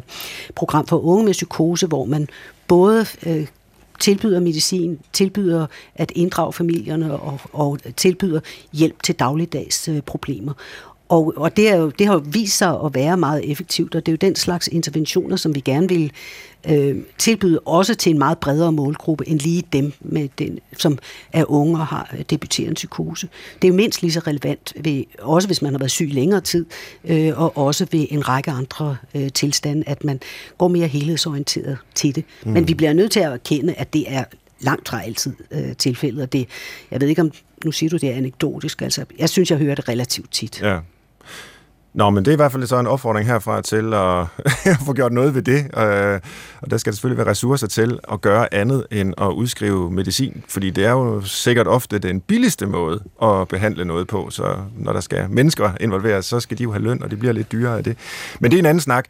program 0.54 0.87
for 0.87 0.99
unge 0.99 1.25
med 1.25 1.33
psykose, 1.33 1.87
hvor 1.87 2.04
man 2.04 2.28
både 2.69 3.07
uh, 3.26 3.47
tilbyder 4.00 4.40
medicin, 4.40 4.99
tilbyder 5.12 5.66
at 5.95 6.12
inddrage 6.14 6.52
familierne 6.52 7.21
og, 7.21 7.40
og 7.52 7.78
tilbyder 7.97 8.40
hjælp 8.73 9.02
til 9.02 9.14
dagligdags 9.14 9.88
øh, 9.88 10.00
problemer. 10.02 10.52
Og, 11.09 11.33
og 11.37 11.57
det, 11.57 11.69
er 11.69 11.76
jo, 11.76 11.90
det 11.90 12.07
har 12.07 12.14
jo 12.14 12.23
vist 12.33 12.59
sig 12.59 12.78
at 12.85 12.95
være 12.95 13.16
meget 13.16 13.50
effektivt, 13.50 13.95
og 13.95 14.07
det 14.07 14.12
er 14.12 14.12
jo 14.12 14.28
den 14.28 14.37
slags 14.37 14.69
interventioner, 14.69 15.37
som 15.37 15.54
vi 15.54 15.61
gerne 15.61 15.88
vil 15.88 16.12
øh, 16.68 16.96
tilbyde 17.18 17.58
også 17.58 17.94
til 17.94 18.10
en 18.10 18.18
meget 18.18 18.38
bredere 18.38 18.72
målgruppe 18.72 19.28
end 19.28 19.40
lige 19.40 19.64
dem, 19.72 19.92
med 20.00 20.28
den, 20.38 20.58
som 20.78 20.98
er 21.32 21.50
unge 21.50 21.80
og 21.80 21.86
har 21.86 22.16
debuterende 22.30 22.74
psykose. 22.74 23.28
Det 23.62 23.68
er 23.68 23.72
jo 23.72 23.76
mindst 23.76 24.02
lige 24.02 24.12
så 24.12 24.20
relevant, 24.20 24.72
ved, 24.84 25.04
også 25.18 25.48
hvis 25.48 25.62
man 25.62 25.72
har 25.72 25.78
været 25.78 25.90
syg 25.90 26.08
længere 26.12 26.40
tid, 26.40 26.66
øh, 27.04 27.40
og 27.40 27.56
også 27.58 27.86
ved 27.92 28.06
en 28.10 28.28
række 28.28 28.50
andre 28.50 28.96
øh, 29.14 29.32
tilstande, 29.32 29.82
at 29.86 30.04
man 30.04 30.20
går 30.58 30.68
mere 30.68 30.86
helhedsorienteret 30.86 31.78
til 31.94 32.14
det. 32.14 32.24
Mm. 32.44 32.52
Men 32.52 32.68
vi 32.68 32.74
bliver 32.74 32.92
nødt 32.92 33.12
til 33.12 33.20
at 33.20 33.32
erkende, 33.32 33.74
at 33.74 33.92
det 33.92 34.04
er 34.06 34.24
langt 34.60 34.88
fra 34.88 35.02
altid 35.02 35.32
øh, 35.50 35.76
tilfældet, 35.76 36.22
og 36.22 36.32
det, 36.32 36.48
jeg 36.90 37.00
ved 37.00 37.08
ikke 37.08 37.22
om, 37.22 37.32
nu 37.64 37.72
siger 37.72 37.90
du 37.90 37.96
det 37.96 38.08
er 38.08 38.14
anekdotisk, 38.14 38.82
altså 38.82 39.04
jeg 39.18 39.28
synes, 39.28 39.50
jeg 39.50 39.58
hører 39.58 39.74
det 39.74 39.88
relativt 39.88 40.32
tit. 40.32 40.62
Ja. 40.62 40.78
Nå, 41.94 42.11
men 42.11 42.25
det 42.25 42.30
er 42.30 42.32
i 42.32 42.37
hvert 42.37 42.52
fald 42.52 42.66
så 42.66 42.78
en 42.78 42.87
opfordring 42.87 43.26
herfra 43.26 43.62
til 43.62 43.94
at 43.94 44.26
få 44.87 44.92
gjort 44.92 45.12
noget 45.12 45.35
ved 45.35 45.42
det. 45.42 45.78
Øh, 45.78 46.20
og 46.61 46.70
der 46.70 46.76
skal 46.76 46.92
selvfølgelig 46.92 47.18
være 47.18 47.30
ressourcer 47.30 47.66
til 47.66 47.99
at 48.12 48.20
gøre 48.20 48.54
andet 48.54 48.87
end 48.90 49.14
at 49.18 49.26
udskrive 49.26 49.90
medicin, 49.90 50.44
fordi 50.49 50.70
det 50.70 50.85
er 50.85 50.90
jo 50.90 51.20
sikkert 51.20 51.66
ofte 51.66 51.99
den 51.99 52.20
billigste 52.20 52.66
måde 52.66 53.00
at 53.23 53.49
behandle 53.49 53.85
noget 53.85 54.06
på. 54.06 54.30
Så 54.30 54.56
når 54.76 54.92
der 54.92 55.00
skal 55.00 55.30
mennesker 55.30 55.70
involveres, 55.80 56.26
så 56.26 56.40
skal 56.40 56.59
de 56.59 56.62
jo 56.62 56.73
have 56.73 56.82
løn, 56.82 57.02
og 57.02 57.11
det 57.11 57.18
bliver 57.18 57.32
lidt 57.32 57.52
dyrere 57.52 57.78
af 57.78 57.85
det. 57.85 57.97
Men 58.40 58.50
det 58.50 58.56
er 58.56 58.61
en 58.62 58.66
anden 58.66 58.80
snak. 58.80 59.04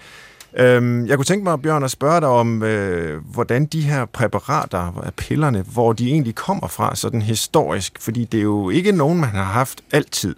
Øhm, 0.56 1.06
jeg 1.06 1.16
kunne 1.16 1.24
tænke 1.24 1.44
mig, 1.44 1.62
Bjørn, 1.62 1.84
at 1.84 1.90
spørge 1.90 2.20
dig 2.20 2.28
om, 2.28 2.62
øh, 2.62 3.24
hvordan 3.24 3.66
de 3.66 3.80
her 3.80 4.04
præparater 4.04 5.12
pillerne, 5.16 5.64
hvor 5.72 5.92
de 5.92 6.10
egentlig 6.10 6.34
kommer 6.34 6.68
fra, 6.68 6.96
sådan 6.96 7.22
historisk, 7.22 7.92
fordi 8.00 8.24
det 8.24 8.38
er 8.38 8.44
jo 8.44 8.70
ikke 8.70 8.92
nogen, 8.92 9.20
man 9.20 9.30
har 9.30 9.44
haft 9.44 9.80
altid. 9.92 10.34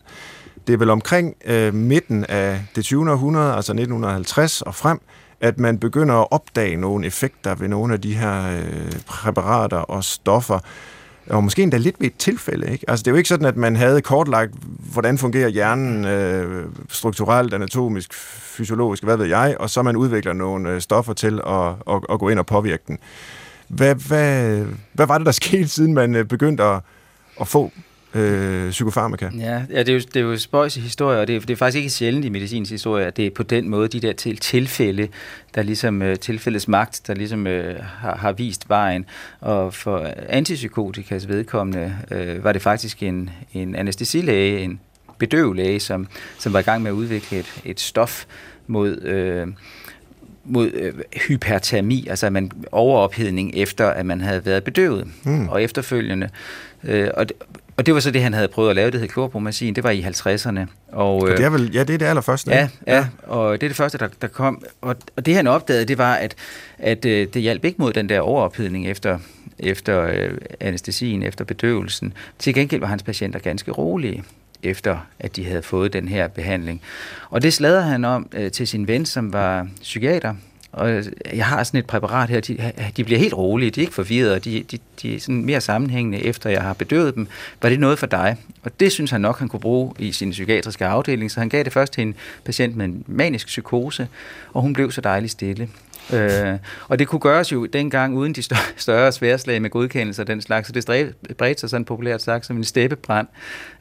Det 0.67 0.73
er 0.73 0.77
vel 0.77 0.91
omkring 0.91 1.35
øh, 1.45 1.75
midten 1.75 2.25
af 2.25 2.65
det 2.77 2.85
20. 2.85 3.11
århundrede, 3.11 3.55
altså 3.55 3.73
1950 3.73 4.63
og 4.63 4.75
frem, 4.75 5.01
at 5.41 5.59
man 5.59 5.79
begynder 5.79 6.15
at 6.15 6.27
opdage 6.31 6.77
nogle 6.77 7.07
effekter 7.07 7.55
ved 7.55 7.69
nogle 7.69 7.95
af 7.95 8.01
de 8.01 8.15
her 8.15 8.57
øh, 8.57 8.93
præparater 9.07 9.77
og 9.77 10.05
stoffer, 10.05 10.59
og 11.31 11.45
måske 11.45 11.63
endda 11.63 11.77
lidt 11.77 11.97
ved 12.01 12.07
et 12.07 12.17
tilfælde. 12.19 12.73
Ikke? 12.73 12.91
Altså, 12.91 13.03
det 13.03 13.07
er 13.07 13.13
jo 13.13 13.17
ikke 13.17 13.29
sådan, 13.29 13.47
at 13.47 13.57
man 13.57 13.77
havde 13.77 14.03
kortlagt, 14.03 14.53
hvordan 14.93 15.19
fungerer 15.19 15.49
hjernen 15.49 16.05
øh, 16.05 16.67
strukturelt, 16.89 17.55
anatomisk, 17.55 18.15
fysiologisk, 18.15 19.05
hvad 19.05 19.17
ved 19.17 19.27
jeg, 19.27 19.57
og 19.61 19.71
så 19.71 19.83
man 19.83 19.97
udvikler 19.97 20.33
nogle 20.33 20.71
øh, 20.71 20.81
stoffer 20.81 21.13
til 21.13 21.41
at, 21.47 21.95
at, 21.95 22.01
at 22.11 22.19
gå 22.19 22.29
ind 22.29 22.39
og 22.39 22.47
påvirke 22.47 22.83
den. 22.87 22.99
Hvad, 23.69 23.95
hvad, 23.95 24.65
hvad 24.93 25.07
var 25.07 25.19
det, 25.19 25.27
der 25.27 25.33
skete, 25.43 25.69
siden 25.69 25.95
man 25.95 26.15
øh, 26.15 26.25
begyndte 26.25 26.65
at, 26.65 26.81
at 27.41 27.49
få 27.49 27.73
øh, 28.15 28.71
psykofarmaka. 28.71 29.29
Ja, 29.39 29.63
ja 29.71 29.79
det, 29.79 29.89
er 29.89 29.93
jo, 29.93 29.99
det 29.99 30.17
er 30.17 30.21
jo 30.21 30.39
spøjs 30.39 30.77
i 30.77 30.81
historie, 30.81 31.21
og 31.21 31.27
det 31.27 31.37
er, 31.37 31.41
det 31.41 31.51
er 31.51 31.57
faktisk 31.57 31.77
ikke 31.77 31.91
sjældent 31.91 32.25
i 32.25 32.29
medicinsk 32.29 32.71
historie, 32.71 33.07
at 33.07 33.17
det 33.17 33.27
er 33.27 33.31
på 33.31 33.43
den 33.43 33.69
måde, 33.69 33.89
de 33.89 34.01
der 34.01 34.13
til, 34.13 34.37
tilfælde, 34.37 35.09
der 35.55 35.63
ligesom 35.63 36.03
uh, 36.03 36.15
tilfældets 36.15 36.69
magt, 36.69 37.03
der 37.07 37.15
ligesom 37.15 37.47
uh, 37.47 37.53
har, 37.79 38.17
har 38.17 38.33
vist 38.33 38.69
vejen. 38.69 39.05
Og 39.41 39.75
for 39.75 40.11
antipsykotikas 40.29 41.29
vedkommende 41.29 41.95
uh, 42.11 42.45
var 42.45 42.53
det 42.53 42.63
faktisk 42.63 43.03
en, 43.03 43.31
en 43.53 43.75
anestesilæge, 43.75 44.61
en 44.61 44.81
bedøvlæge, 45.19 45.81
som, 45.81 46.07
som 46.39 46.53
var 46.53 46.59
i 46.59 46.63
gang 46.63 46.83
med 46.83 46.91
at 46.91 46.95
udvikle 46.95 47.39
et, 47.39 47.61
et 47.65 47.81
stof 47.81 48.25
mod... 48.67 49.45
Uh, 49.47 49.53
mod 50.45 50.71
øh, 50.75 50.95
hypertermi, 51.29 52.07
altså 52.11 52.31
man 52.31 52.51
overophedning 52.73 53.55
efter, 53.55 53.87
at 53.87 54.07
man 54.07 54.21
havde 54.21 54.47
været 54.47 54.65
bedøvet. 54.65 55.09
Mm. 55.25 55.49
Og 55.49 55.63
efterfølgende, 55.63 56.29
øh, 56.85 57.09
og, 57.15 57.29
det, 57.29 57.37
og 57.83 57.87
det 57.87 57.95
var 57.95 58.01
så 58.01 58.11
det, 58.11 58.23
han 58.23 58.35
havde 58.35 58.49
prøvet 58.49 58.71
at 58.71 58.77
lave, 58.77 58.91
det 58.91 59.01
hed 59.01 59.09
klorpromazin, 59.09 59.75
det 59.75 59.85
var 59.85 59.91
i 59.91 60.03
50'erne. 60.03 60.61
Og, 60.93 61.17
og 61.17 61.29
det 61.29 61.45
er 61.45 61.51
vel, 61.51 61.71
ja, 61.75 61.85
det 61.85 61.95
er 61.95 61.99
det 61.99 62.07
allerførste. 62.07 62.51
Ja, 62.51 62.69
ja, 62.87 62.97
ja, 62.97 63.07
og 63.23 63.61
det 63.61 63.67
er 63.67 63.69
det 63.69 63.77
første, 63.77 63.99
der, 63.99 64.09
der 64.21 64.29
kom. 64.29 64.65
Og, 64.81 64.97
og 65.17 65.27
det 65.27 65.35
han 65.35 65.47
opdagede, 65.47 65.85
det 65.85 65.99
var, 65.99 66.15
at, 66.15 66.35
at 66.79 67.05
øh, 67.05 67.27
det 67.35 67.43
hjalp 67.43 67.65
ikke 67.65 67.83
mod 67.83 67.93
den 67.93 68.09
der 68.09 68.21
overophedning 68.21 68.91
efter, 68.91 69.19
efter 69.59 70.03
øh, 70.03 70.31
anestesien, 70.61 71.23
efter 71.23 71.45
bedøvelsen. 71.45 72.13
Til 72.39 72.55
gengæld 72.55 72.81
var 72.81 72.87
hans 72.87 73.03
patienter 73.03 73.39
ganske 73.39 73.71
rolige 73.71 74.25
efter 74.63 74.99
at 75.19 75.37
de 75.37 75.45
havde 75.45 75.63
fået 75.63 75.93
den 75.93 76.09
her 76.09 76.29
behandling. 76.29 76.83
Og 77.31 77.43
det 77.43 77.53
slader 77.53 77.81
han 77.81 78.05
om 78.05 78.29
øh, 78.33 78.51
til 78.51 78.69
sin 78.69 78.89
ven, 78.89 79.07
som 79.07 79.33
var 79.33 79.69
psykiater, 79.81 80.35
og 80.73 81.03
jeg 81.35 81.47
har 81.47 81.65
sådan 81.65 81.79
et 81.79 81.87
præparat 81.87 82.29
her, 82.31 82.41
de, 82.41 82.73
de 82.97 83.05
bliver 83.05 83.19
helt 83.19 83.35
rolige, 83.35 83.71
de 83.71 83.81
er 83.81 83.83
ikke 83.83 83.95
forvirrede, 83.95 84.41
de, 84.41 84.63
de, 84.71 84.79
de 85.03 85.15
er 85.17 85.21
sådan 85.21 85.45
mere 85.45 85.61
sammenhængende, 85.61 86.25
efter 86.25 86.51
jeg 86.51 86.63
har 86.63 86.73
bedøvet 86.73 87.15
dem. 87.15 87.29
Var 87.63 87.69
det 87.69 87.81
noget 87.81 87.99
for 87.99 88.07
dig? 88.07 88.37
Og 88.63 88.81
det 88.81 88.93
synes 88.93 89.11
han 89.11 89.21
nok, 89.21 89.39
han 89.39 89.49
kunne 89.49 89.61
bruge 89.61 89.95
i 89.99 90.13
sin 90.13 90.31
psykiatriske 90.31 90.87
afdeling, 90.87 91.31
så 91.31 91.41
han 91.41 91.49
gav 91.49 91.65
det 91.65 91.73
først 91.73 91.93
til 91.93 92.03
en 92.03 92.15
patient 92.45 92.77
med 92.77 92.85
en 92.85 93.05
manisk 93.07 93.47
psykose, 93.47 94.09
og 94.53 94.63
hun 94.63 94.73
blev 94.73 94.93
så 94.93 95.01
dejligt 95.01 95.33
stille. 95.33 95.69
Øh, 96.13 96.59
og 96.89 96.99
det 96.99 97.09
kunne 97.09 97.21
gøres 97.21 97.53
jo 97.53 97.67
dengang 97.67 98.17
uden 98.17 98.33
de 98.33 98.43
større, 98.43 98.61
større 98.77 99.13
sværslag 99.13 99.63
med 99.63 99.71
godkendelser 99.71 100.23
og 100.23 100.27
den 100.27 100.41
slags, 100.41 100.69
så 100.69 100.73
det 100.73 101.37
bredte 101.39 101.61
sig 101.61 101.71
sådan 101.71 101.85
populært 101.85 102.23
sagt 102.23 102.47
som 102.47 102.57
en 102.57 102.65
steppebrand 102.65 103.29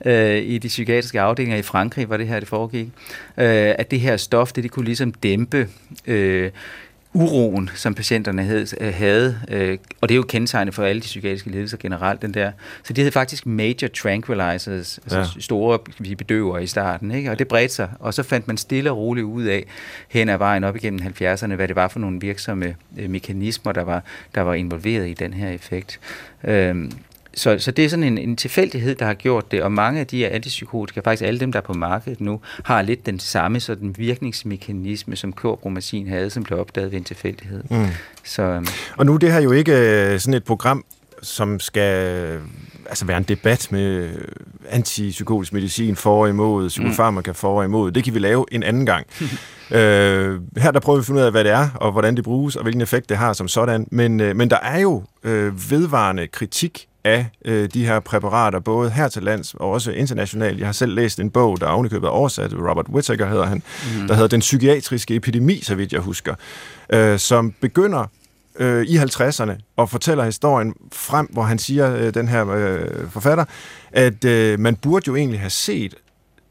øh, 0.05 0.37
i 0.37 0.57
de 0.57 0.67
psykiatriske 0.67 1.21
afdelinger 1.21 1.57
i 1.57 1.61
Frankrig, 1.61 2.05
hvor 2.05 2.17
det 2.17 2.27
her 2.27 2.39
det 2.39 2.47
foregik. 2.47 2.87
Øh, 3.37 3.75
at 3.77 3.91
det 3.91 3.99
her 3.99 4.17
stof, 4.17 4.51
det, 4.51 4.63
det 4.63 4.71
kunne 4.71 4.85
ligesom 4.85 5.11
dæmpe 5.11 5.67
øh, 6.07 6.51
uroen, 7.13 7.69
som 7.75 7.95
patienterne 7.95 8.65
øh, 8.81 8.93
havde, 8.93 9.39
øh, 9.47 9.77
og 10.01 10.09
det 10.09 10.15
er 10.15 10.17
jo 10.17 10.23
kendetegnet 10.23 10.73
for 10.73 10.83
alle 10.83 11.01
de 11.01 11.05
psykiatriske 11.05 11.49
lidelser 11.49 11.77
generelt, 11.77 12.21
den 12.21 12.33
der. 12.33 12.51
Så 12.83 12.93
de 12.93 13.01
havde 13.01 13.11
faktisk 13.11 13.45
major 13.45 13.87
tranquilizers, 13.87 14.97
altså 14.97 15.19
ja. 15.19 15.25
store 15.39 15.79
vi 15.99 16.15
bedøver 16.15 16.57
i 16.57 16.67
starten, 16.67 17.11
ikke? 17.11 17.31
og 17.31 17.39
det 17.39 17.47
bredte 17.47 17.75
sig, 17.75 17.89
og 17.99 18.13
så 18.13 18.23
fandt 18.23 18.47
man 18.47 18.57
stille 18.57 18.91
og 18.91 18.97
roligt 18.97 19.25
ud 19.25 19.43
af, 19.43 19.65
hen 20.07 20.29
ad 20.29 20.37
vejen 20.37 20.63
op 20.63 20.75
igennem 20.75 20.99
70'erne, 20.99 21.55
hvad 21.55 21.67
det 21.67 21.75
var 21.75 21.87
for 21.87 21.99
nogle 21.99 22.21
virksomme 22.21 22.75
øh, 22.97 23.09
mekanismer, 23.09 23.71
der 23.71 23.83
var, 23.83 24.03
der 24.35 24.41
var 24.41 24.53
involveret 24.53 25.09
i 25.09 25.13
den 25.13 25.33
her 25.33 25.49
effekt. 25.49 25.99
Øhm, 26.43 26.91
så, 27.33 27.59
så 27.59 27.71
det 27.71 27.85
er 27.85 27.89
sådan 27.89 28.03
en, 28.03 28.17
en 28.17 28.35
tilfældighed, 28.35 28.95
der 28.95 29.05
har 29.05 29.13
gjort 29.13 29.51
det, 29.51 29.63
og 29.63 29.71
mange 29.71 29.99
af 29.99 30.07
de 30.07 30.17
her 30.17 30.29
antipsykotika, 30.29 30.99
faktisk 30.99 31.27
alle 31.27 31.39
dem, 31.39 31.51
der 31.51 31.59
er 31.59 31.63
på 31.63 31.73
markedet 31.73 32.21
nu, 32.21 32.41
har 32.63 32.81
lidt 32.81 33.05
den 33.05 33.19
samme 33.19 33.59
sådan 33.59 33.95
virkningsmekanisme, 33.97 35.15
som 35.15 35.33
klorbromazin 35.33 36.07
havde, 36.07 36.29
som 36.29 36.43
blev 36.43 36.59
opdaget 36.59 36.91
ved 36.91 36.97
en 36.97 37.03
tilfældighed. 37.03 37.63
Mm. 37.69 37.87
Så, 38.23 38.41
øhm, 38.41 38.67
og 38.97 39.05
nu 39.05 39.17
det 39.17 39.33
her 39.33 39.39
jo 39.39 39.51
ikke 39.51 39.71
øh, 39.71 40.19
sådan 40.19 40.33
et 40.33 40.43
program, 40.43 40.85
som 41.21 41.59
skal 41.59 42.39
altså 42.85 43.05
være 43.05 43.17
en 43.17 43.23
debat 43.23 43.67
med 43.71 44.09
antipsykotisk 44.69 45.53
medicin 45.53 45.95
for 45.95 46.21
og 46.21 46.29
imod, 46.29 46.67
psykofarmaka 46.67 47.31
for 47.31 47.57
og 47.57 47.65
imod. 47.65 47.91
Det 47.91 48.03
kan 48.03 48.13
vi 48.13 48.19
lave 48.19 48.45
en 48.51 48.63
anden 48.63 48.85
gang. 48.85 49.07
øh, 49.77 50.39
her 50.57 50.71
der 50.71 50.79
prøver 50.79 50.97
vi 50.97 51.01
at 51.01 51.05
finde 51.05 51.19
ud 51.19 51.25
af, 51.25 51.31
hvad 51.31 51.43
det 51.43 51.51
er, 51.51 51.69
og 51.75 51.91
hvordan 51.91 52.15
det 52.15 52.23
bruges, 52.23 52.55
og 52.55 52.63
hvilken 52.63 52.81
effekt 52.81 53.09
det 53.09 53.17
har 53.17 53.33
som 53.33 53.47
sådan. 53.47 53.87
Men, 53.91 54.19
øh, 54.19 54.35
men 54.35 54.49
der 54.49 54.59
er 54.59 54.79
jo 54.79 55.03
øh, 55.23 55.71
vedvarende 55.71 56.27
kritik 56.27 56.87
af 57.03 57.25
øh, 57.45 57.69
de 57.73 57.85
her 57.85 57.99
præparater, 57.99 58.59
både 58.59 58.89
her 58.89 59.07
til 59.07 59.23
lands 59.23 59.53
og 59.53 59.69
også 59.69 59.91
internationalt. 59.91 60.59
Jeg 60.59 60.67
har 60.67 60.73
selv 60.73 60.95
læst 60.95 61.19
en 61.19 61.29
bog, 61.29 61.61
der 61.61 61.67
er 61.67 61.71
ovenikøbet 61.71 62.09
oversat, 62.09 62.53
Robert 62.53 62.87
Whittaker 62.89 63.27
hedder 63.27 63.45
han, 63.45 63.63
mm. 64.01 64.07
der 64.07 64.13
hedder 64.13 64.27
Den 64.27 64.39
psykiatriske 64.39 65.15
epidemi, 65.15 65.61
så 65.63 65.75
vidt 65.75 65.93
jeg 65.93 66.01
husker, 66.01 66.35
øh, 66.93 67.19
som 67.19 67.53
begynder 67.61 68.05
øh, 68.59 68.85
i 68.85 68.97
50'erne 68.97 69.51
og 69.77 69.89
fortæller 69.89 70.23
historien 70.25 70.73
frem, 70.91 71.27
hvor 71.33 71.43
han 71.43 71.59
siger, 71.59 71.95
øh, 71.95 72.13
den 72.13 72.27
her 72.27 72.49
øh, 72.49 73.09
forfatter, 73.09 73.45
at 73.91 74.25
øh, 74.25 74.59
man 74.59 74.75
burde 74.75 75.03
jo 75.07 75.15
egentlig 75.15 75.39
have 75.39 75.49
set 75.49 75.95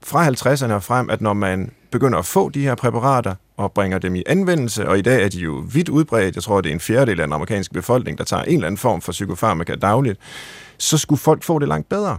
fra 0.02 0.28
50'erne 0.28 0.72
og 0.72 0.82
frem, 0.82 1.10
at 1.10 1.20
når 1.20 1.32
man 1.32 1.70
begynder 1.90 2.18
at 2.18 2.26
få 2.26 2.48
de 2.48 2.60
her 2.60 2.74
præparater 2.74 3.34
og 3.60 3.72
bringer 3.72 3.98
dem 3.98 4.14
i 4.14 4.22
anvendelse, 4.26 4.88
og 4.88 4.98
i 4.98 5.02
dag 5.02 5.24
er 5.24 5.28
de 5.28 5.38
jo 5.38 5.64
vidt 5.72 5.88
udbredt, 5.88 6.34
jeg 6.34 6.42
tror, 6.42 6.60
det 6.60 6.70
er 6.70 6.74
en 6.74 6.80
fjerdedel 6.80 7.20
af 7.20 7.26
den 7.26 7.32
amerikanske 7.32 7.74
befolkning, 7.74 8.18
der 8.18 8.24
tager 8.24 8.42
en 8.42 8.54
eller 8.54 8.66
anden 8.66 8.78
form 8.78 9.00
for 9.00 9.12
psykofarmaka 9.12 9.74
dagligt, 9.74 10.18
så 10.78 10.98
skulle 10.98 11.18
folk 11.18 11.42
få 11.42 11.58
det 11.58 11.68
langt 11.68 11.88
bedre. 11.88 12.18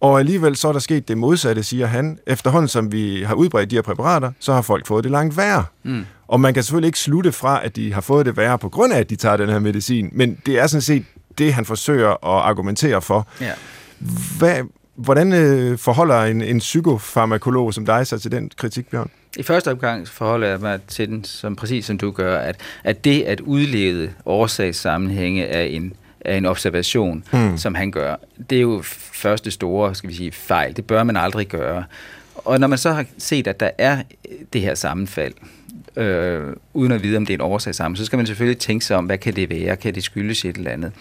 Og 0.00 0.18
alligevel 0.18 0.56
så 0.56 0.68
er 0.68 0.72
der 0.72 0.80
sket 0.80 1.08
det 1.08 1.18
modsatte, 1.18 1.62
siger 1.62 1.86
han. 1.86 2.18
Efterhånden 2.26 2.68
som 2.68 2.92
vi 2.92 3.22
har 3.22 3.34
udbredt 3.34 3.70
de 3.70 3.74
her 3.74 3.82
præparater, 3.82 4.32
så 4.40 4.52
har 4.52 4.62
folk 4.62 4.86
fået 4.86 5.04
det 5.04 5.12
langt 5.12 5.36
værre. 5.36 5.64
Mm. 5.82 6.06
Og 6.28 6.40
man 6.40 6.54
kan 6.54 6.62
selvfølgelig 6.62 6.88
ikke 6.88 6.98
slutte 6.98 7.32
fra, 7.32 7.64
at 7.64 7.76
de 7.76 7.92
har 7.92 8.00
fået 8.00 8.26
det 8.26 8.36
værre 8.36 8.58
på 8.58 8.68
grund 8.68 8.92
af, 8.92 8.98
at 8.98 9.10
de 9.10 9.16
tager 9.16 9.36
den 9.36 9.48
her 9.48 9.58
medicin, 9.58 10.08
men 10.12 10.38
det 10.46 10.58
er 10.58 10.66
sådan 10.66 10.82
set 10.82 11.04
det, 11.38 11.54
han 11.54 11.64
forsøger 11.64 12.10
at 12.10 12.48
argumentere 12.48 13.02
for. 13.02 13.28
Ja. 13.40 13.52
Hvad, 14.38 14.56
hvordan 14.96 15.32
øh, 15.32 15.78
forholder 15.78 16.22
en, 16.22 16.42
en 16.42 16.58
psykofarmakolog 16.58 17.74
som 17.74 17.86
dig 17.86 18.06
sig 18.06 18.20
til 18.20 18.32
den 18.32 18.50
kritik, 18.56 18.90
Bjørn? 18.90 19.10
I 19.38 19.42
første 19.42 19.70
omgang 19.70 20.08
forholder 20.08 20.48
jeg 20.48 20.60
mig 20.60 20.80
til 20.88 21.08
den, 21.08 21.24
som 21.24 21.56
præcis 21.56 21.86
som 21.86 21.98
du 21.98 22.10
gør, 22.10 22.38
at, 22.38 22.60
at 22.84 23.04
det 23.04 23.22
at 23.22 23.40
udlede 23.40 24.12
årsagssammenhænge 24.26 25.44
er 25.44 25.62
en 25.62 25.94
af 26.24 26.36
en 26.36 26.46
observation, 26.46 27.24
hmm. 27.32 27.58
som 27.58 27.74
han 27.74 27.90
gør. 27.90 28.16
Det 28.50 28.58
er 28.58 28.62
jo 28.62 28.82
første 29.12 29.50
store, 29.50 29.94
skal 29.94 30.10
vi 30.10 30.14
sige, 30.14 30.32
fejl. 30.32 30.76
Det 30.76 30.86
bør 30.86 31.02
man 31.02 31.16
aldrig 31.16 31.46
gøre. 31.48 31.84
Og 32.34 32.60
når 32.60 32.66
man 32.66 32.78
så 32.78 32.92
har 32.92 33.04
set, 33.18 33.46
at 33.46 33.60
der 33.60 33.70
er 33.78 34.02
det 34.52 34.60
her 34.60 34.74
sammenfald, 34.74 35.34
øh, 35.96 36.56
uden 36.74 36.92
at 36.92 37.02
vide, 37.02 37.16
om 37.16 37.26
det 37.26 37.32
er 37.32 37.36
en 37.36 37.40
årsag 37.40 37.74
sammen, 37.74 37.96
så 37.96 38.04
skal 38.04 38.16
man 38.16 38.26
selvfølgelig 38.26 38.58
tænke 38.58 38.84
sig 38.84 38.96
om, 38.96 39.06
hvad 39.06 39.18
kan 39.18 39.36
det 39.36 39.50
være? 39.50 39.76
Kan 39.76 39.94
det 39.94 40.04
skyldes 40.04 40.44
et 40.44 40.56
eller 40.56 40.70
andet? 40.70 40.92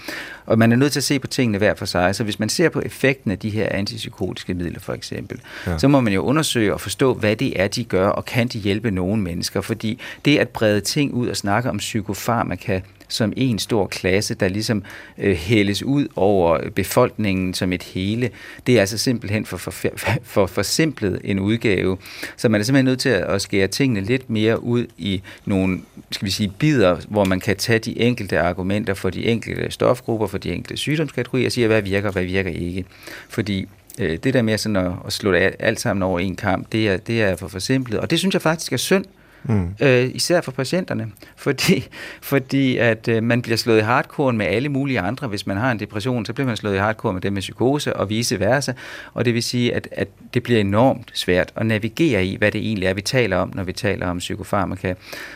Og 0.46 0.60
man 0.60 0.72
er 0.72 0.76
nødt 0.76 0.92
til 0.92 1.00
at 1.00 1.04
se 1.04 1.20
på 1.20 1.28
tingene 1.28 1.58
hver 1.58 1.76
for 1.76 1.86
sig. 1.86 2.16
Så 2.16 2.24
hvis 2.24 2.40
man 2.40 2.50
ser 2.50 2.70
på 2.70 2.82
effekten 2.86 3.32
af 3.32 3.40
de 3.40 3.50
her 3.50 3.68
antipsykotiske 3.72 4.54
midler, 4.54 4.80
for 4.80 4.94
eksempel, 4.94 5.40
ja. 5.68 5.78
så 5.78 5.88
må 5.88 6.02
man 6.02 6.14
jo 6.14 6.22
undersøge 6.22 6.74
og 6.74 6.82
forstå, 6.82 7.14
hvad 7.14 7.36
det 7.36 7.62
er, 7.62 7.68
de 7.68 7.84
gør, 7.84 8.08
og 8.08 8.26
kan 8.26 8.48
de 8.48 8.60
hjælpe 8.60 8.92
nogle 8.92 9.22
mennesker? 9.22 9.62
Fordi 9.62 10.00
det 10.26 10.38
at 10.38 10.50
brede 10.50 10.82
ting 10.82 11.14
ud 11.14 11.28
og 11.28 11.38
snakke 11.38 11.70
om 11.70 11.78
psykofarmaka, 11.78 12.80
som 13.12 13.34
en 13.38 13.60
stor 13.60 13.88
klasse, 13.88 14.34
der 14.34 14.48
ligesom 14.48 14.84
øh, 15.18 15.36
hældes 15.36 15.84
ud 15.84 16.08
over 16.16 16.70
befolkningen 16.76 17.54
som 17.54 17.74
et 17.74 17.84
hele. 17.84 18.30
Det 18.68 18.76
er 18.76 18.80
altså 18.80 18.98
simpelthen 18.98 19.46
for, 19.46 19.58
for, 19.58 19.72
for 20.24 20.46
forsimplet 20.46 21.22
en 21.24 21.40
udgave. 21.40 21.98
Så 22.38 22.50
man 22.50 22.62
er 22.62 22.66
simpelthen 22.66 22.86
nødt 22.86 23.00
til 23.00 23.10
at 23.10 23.42
skære 23.42 23.68
tingene 23.68 24.02
lidt 24.02 24.30
mere 24.30 24.64
ud 24.64 24.88
i 24.98 25.22
nogle, 25.46 25.82
skal 26.12 26.26
vi 26.26 26.32
sige, 26.32 26.54
bidder, 26.60 26.98
hvor 27.08 27.26
man 27.26 27.40
kan 27.40 27.58
tage 27.58 27.80
de 27.80 28.00
enkelte 28.00 28.40
argumenter 28.40 28.94
for 28.94 29.10
de 29.10 29.26
enkelte 29.26 29.72
stofgrupper, 29.72 30.28
for 30.28 30.38
de 30.38 30.54
enkelte 30.54 30.78
sygdomskategorier 30.78 31.46
og 31.46 31.52
sige, 31.52 31.68
hvad 31.68 31.82
virker, 31.82 32.12
hvad 32.12 32.24
virker 32.24 32.52
ikke. 32.52 32.86
Fordi 33.30 33.68
øh, 34.00 34.18
det 34.24 34.34
der 34.34 34.42
med 34.42 34.58
sådan 34.58 34.76
at, 34.76 34.92
at 35.06 35.14
slå 35.14 35.32
det 35.32 35.56
alt 35.60 35.80
sammen 35.80 36.04
over 36.04 36.20
en 36.20 36.36
kamp, 36.36 36.72
det 36.72 36.88
er, 36.88 36.98
det 36.98 37.22
er 37.22 37.36
for 37.36 37.48
forsimplet. 37.48 38.00
Og 38.00 38.10
det 38.10 38.20
synes 38.20 38.34
jeg 38.34 38.42
faktisk 38.42 38.74
er 38.74 38.78
synd, 38.78 39.06
Mm. 39.44 39.76
Øh, 39.82 40.10
især 40.14 40.42
for 40.42 40.52
patienterne, 40.52 41.12
fordi, 41.36 41.88
fordi 42.22 42.78
at 42.78 43.08
øh, 43.08 43.24
man 43.24 43.42
bliver 43.42 43.58
slået 43.58 43.78
i 43.78 43.82
hardcore 43.82 44.34
med 44.34 44.46
alle 44.46 44.70
mulige 44.70 45.00
andre. 45.00 45.28
Hvis 45.28 45.48
man 45.48 45.58
har 45.58 45.72
en 45.72 45.80
depression, 45.80 46.26
så 46.26 46.34
bliver 46.34 46.48
man 46.48 46.58
slået 46.58 46.76
i 46.76 46.78
hardcore 46.78 47.14
med 47.14 47.22
dem 47.22 47.34
med 47.34 47.42
psykose 47.42 47.96
og 47.96 48.10
vice 48.10 48.40
versa. 48.40 48.74
Og 49.14 49.26
det 49.26 49.34
vil 49.34 49.44
sige, 49.44 49.76
at, 49.76 49.88
at 49.92 50.08
det 50.34 50.44
bliver 50.44 50.60
enormt 50.60 51.12
svært 51.14 51.52
at 51.56 51.66
navigere 51.66 52.26
i, 52.26 52.38
hvad 52.38 52.52
det 52.52 52.62
egentlig 52.62 52.88
er, 52.88 52.94
vi 52.94 53.02
taler 53.02 53.38
om, 53.38 53.52
når 53.56 53.64
vi 53.64 53.74
taler 53.74 54.08
om 54.08 54.18
psykofarmaka. 54.18 54.94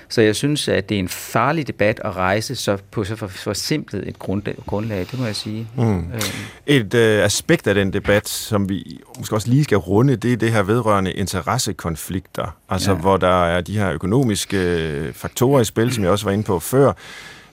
Så 0.09 0.21
jeg 0.21 0.35
synes, 0.35 0.67
at 0.67 0.89
det 0.89 0.95
er 0.95 0.99
en 0.99 1.07
farlig 1.07 1.67
debat 1.67 2.01
at 2.03 2.15
rejse 2.15 2.55
så 2.55 2.77
på 2.91 3.03
så 3.03 3.15
for, 3.15 3.27
for 3.27 3.53
simpelt 3.53 4.07
et 4.07 4.19
grundlag, 4.65 4.99
det 5.11 5.19
må 5.19 5.25
jeg 5.25 5.35
sige. 5.35 5.67
Mm. 5.77 5.99
Øh. 5.99 6.21
Et 6.65 6.93
øh, 6.93 7.25
aspekt 7.25 7.67
af 7.67 7.75
den 7.75 7.93
debat, 7.93 8.27
som 8.27 8.69
vi 8.69 9.01
måske 9.17 9.35
også 9.35 9.49
lige 9.49 9.63
skal 9.63 9.77
runde, 9.77 10.15
det 10.15 10.33
er 10.33 10.37
det 10.37 10.51
her 10.51 10.63
vedrørende 10.63 11.11
interessekonflikter. 11.11 12.57
Altså, 12.69 12.91
ja. 12.91 12.97
hvor 12.97 13.17
der 13.17 13.45
er 13.45 13.61
de 13.61 13.77
her 13.77 13.94
økonomiske 13.95 14.57
øh, 14.57 15.13
faktorer 15.13 15.61
i 15.61 15.65
spil, 15.65 15.93
som 15.93 16.03
jeg 16.03 16.11
også 16.11 16.25
var 16.25 16.31
inde 16.31 16.43
på 16.43 16.59
før. 16.59 16.93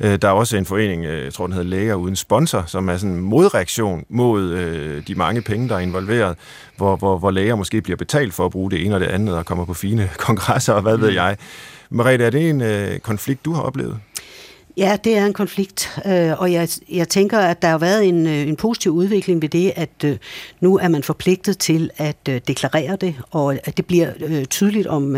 Øh, 0.01 0.19
der 0.23 0.29
er 0.29 0.33
også 0.33 0.57
en 0.57 0.67
forening, 0.67 1.05
øh, 1.05 1.25
jeg 1.25 1.33
tror 1.33 1.47
den 1.47 1.53
hedder 1.53 1.71
Læger 1.71 1.95
Uden 1.95 2.17
Sponsor, 2.17 2.65
som 2.67 2.89
er 2.89 2.97
sådan 2.97 3.17
en 3.17 3.21
modreaktion 3.21 4.05
mod 4.09 5.03
de 5.03 5.15
mange 5.15 5.43
penge, 5.43 5.69
der 5.69 5.75
er 5.75 5.81
involveret, 5.81 6.37
hvor, 6.77 6.97
hvor, 6.97 7.19
hvor 7.19 7.31
læger 7.31 7.55
måske 7.55 7.81
bliver 7.81 7.97
betalt 7.97 8.35
for 8.35 8.45
at 8.45 8.51
bruge 8.51 8.71
det 8.71 8.87
ene 8.87 8.95
og 8.95 9.01
det 9.01 9.07
andet, 9.07 9.37
og 9.37 9.47
kommer 9.47 9.65
på 9.65 9.75
fine 9.75 10.11
kongresser 10.27 10.73
og 10.73 10.83
hvad 10.83 10.97
ved 10.97 11.11
mm. 11.11 11.17
jeg. 11.17 11.37
Merete, 11.91 12.25
er 12.25 12.31
det 12.31 12.51
en 12.51 13.01
konflikt, 13.01 13.45
du 13.45 13.53
har 13.53 13.63
oplevet? 13.63 13.99
Ja, 14.77 14.97
det 15.05 15.17
er 15.17 15.27
en 15.27 15.33
konflikt, 15.33 16.01
øh, 16.07 16.41
og 16.41 16.53
jeg, 16.53 16.69
jeg 16.89 17.09
tænker, 17.09 17.39
at 17.39 17.63
der 17.63 17.69
har 17.69 17.79
været 17.79 18.09
en, 18.09 18.27
øh, 18.27 18.49
en 18.49 18.57
positiv 18.57 18.93
udvikling 18.93 19.43
ved 19.43 19.49
det, 19.49 19.73
at 19.77 20.05
øh, 20.05 20.17
nu 20.61 20.79
er 20.79 20.89
man 20.89 21.03
forpligtet 21.03 21.59
til 21.59 21.91
at 21.97 22.17
øh, 22.29 22.41
deklarere 22.49 22.97
det, 22.97 23.15
og 23.31 23.55
at 23.65 23.77
det 23.77 23.87
bliver 23.87 24.13
øh, 24.21 24.45
tydeligt, 24.45 24.87
om, 24.87 25.17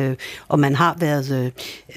om 0.48 0.58
man 0.58 0.74
har 0.74 0.96
været 1.00 1.52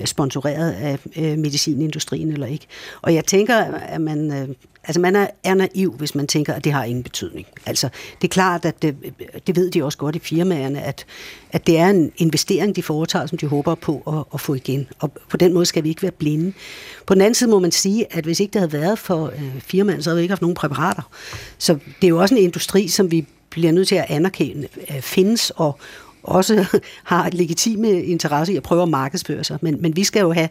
sponsoreret 0.06 0.72
af 0.72 1.00
medicinindustrien 1.38 2.32
eller 2.32 2.48
ikke. 2.48 2.66
Og 3.02 3.14
jeg 3.14 3.26
tænker, 3.26 3.58
at 3.74 4.02
man 4.02 4.56
Altså 4.88 5.00
man 5.00 5.16
er, 5.16 5.28
er 5.44 5.54
naiv, 5.54 5.94
hvis 5.98 6.16
man 6.16 6.28
tænker, 6.28 6.54
at 6.54 6.64
det 6.64 6.72
har 6.72 6.84
ingen 6.84 7.04
betydning. 7.04 7.48
Altså 7.66 7.90
det 8.22 8.28
er 8.28 8.32
klart, 8.32 8.66
at 8.66 8.82
det, 8.82 8.96
det 9.48 9.56
ved 9.56 9.72
de 9.72 9.84
også 9.84 9.98
godt 9.98 10.16
i 10.16 10.20
firmaerne, 10.20 10.82
at, 10.82 11.06
at 11.52 11.68
det 11.68 11.78
er 11.78 11.88
en 11.88 12.12
investering, 12.18 12.76
de 12.76 12.84
foretager, 12.84 13.26
som 13.26 13.38
de 13.38 13.48
håber 13.48 13.76
på 13.76 14.04
at, 14.08 14.34
at 14.34 14.42
få 14.42 14.54
igen. 14.54 14.88
Og 15.00 15.12
på 15.30 15.38
den 15.38 15.54
måde 15.54 15.66
skal 15.66 15.84
vi 15.84 15.90
ikke 15.90 16.02
være 16.02 16.12
blinde. 16.12 16.54
På 17.06 17.14
den 17.14 17.22
anden 17.22 17.36
side 17.36 17.50
må 17.50 17.60
man 17.60 17.72
sige, 17.72 18.14
at 18.14 18.24
hvis 18.24 18.40
ikke 18.40 18.54
det 18.54 18.62
havde 18.62 18.74
været 18.74 19.00
for 19.00 19.26
øh, 19.26 19.62
firmaerne, 19.62 20.04
så 20.04 20.10
havde 20.10 20.18
vi 20.18 20.22
ikke 20.22 20.32
haft 20.32 20.42
nogen 20.42 20.56
præparater. 20.56 21.10
Så 21.58 21.74
det 21.74 22.04
er 22.04 22.10
jo 22.10 22.22
også 22.22 22.36
en 22.36 22.42
industri, 22.42 22.88
som 22.88 23.12
vi 23.12 23.28
bliver 23.50 23.72
nødt 23.72 23.88
til 23.88 23.96
at 23.96 24.06
anerkende, 24.10 24.68
øh, 24.92 25.02
findes 25.02 25.50
og, 25.56 25.80
også 26.28 26.66
har 27.04 27.28
et 27.28 27.34
legitime 27.34 28.04
interesse 28.04 28.54
i 28.54 28.58
at 28.58 28.64
prøve 28.64 28.82
at 28.82 28.90
markedsføre 28.90 29.44
sig. 29.44 29.58
Men, 29.62 29.82
men 29.82 29.96
vi 29.96 30.04
skal 30.04 30.20
jo 30.20 30.32
have 30.32 30.50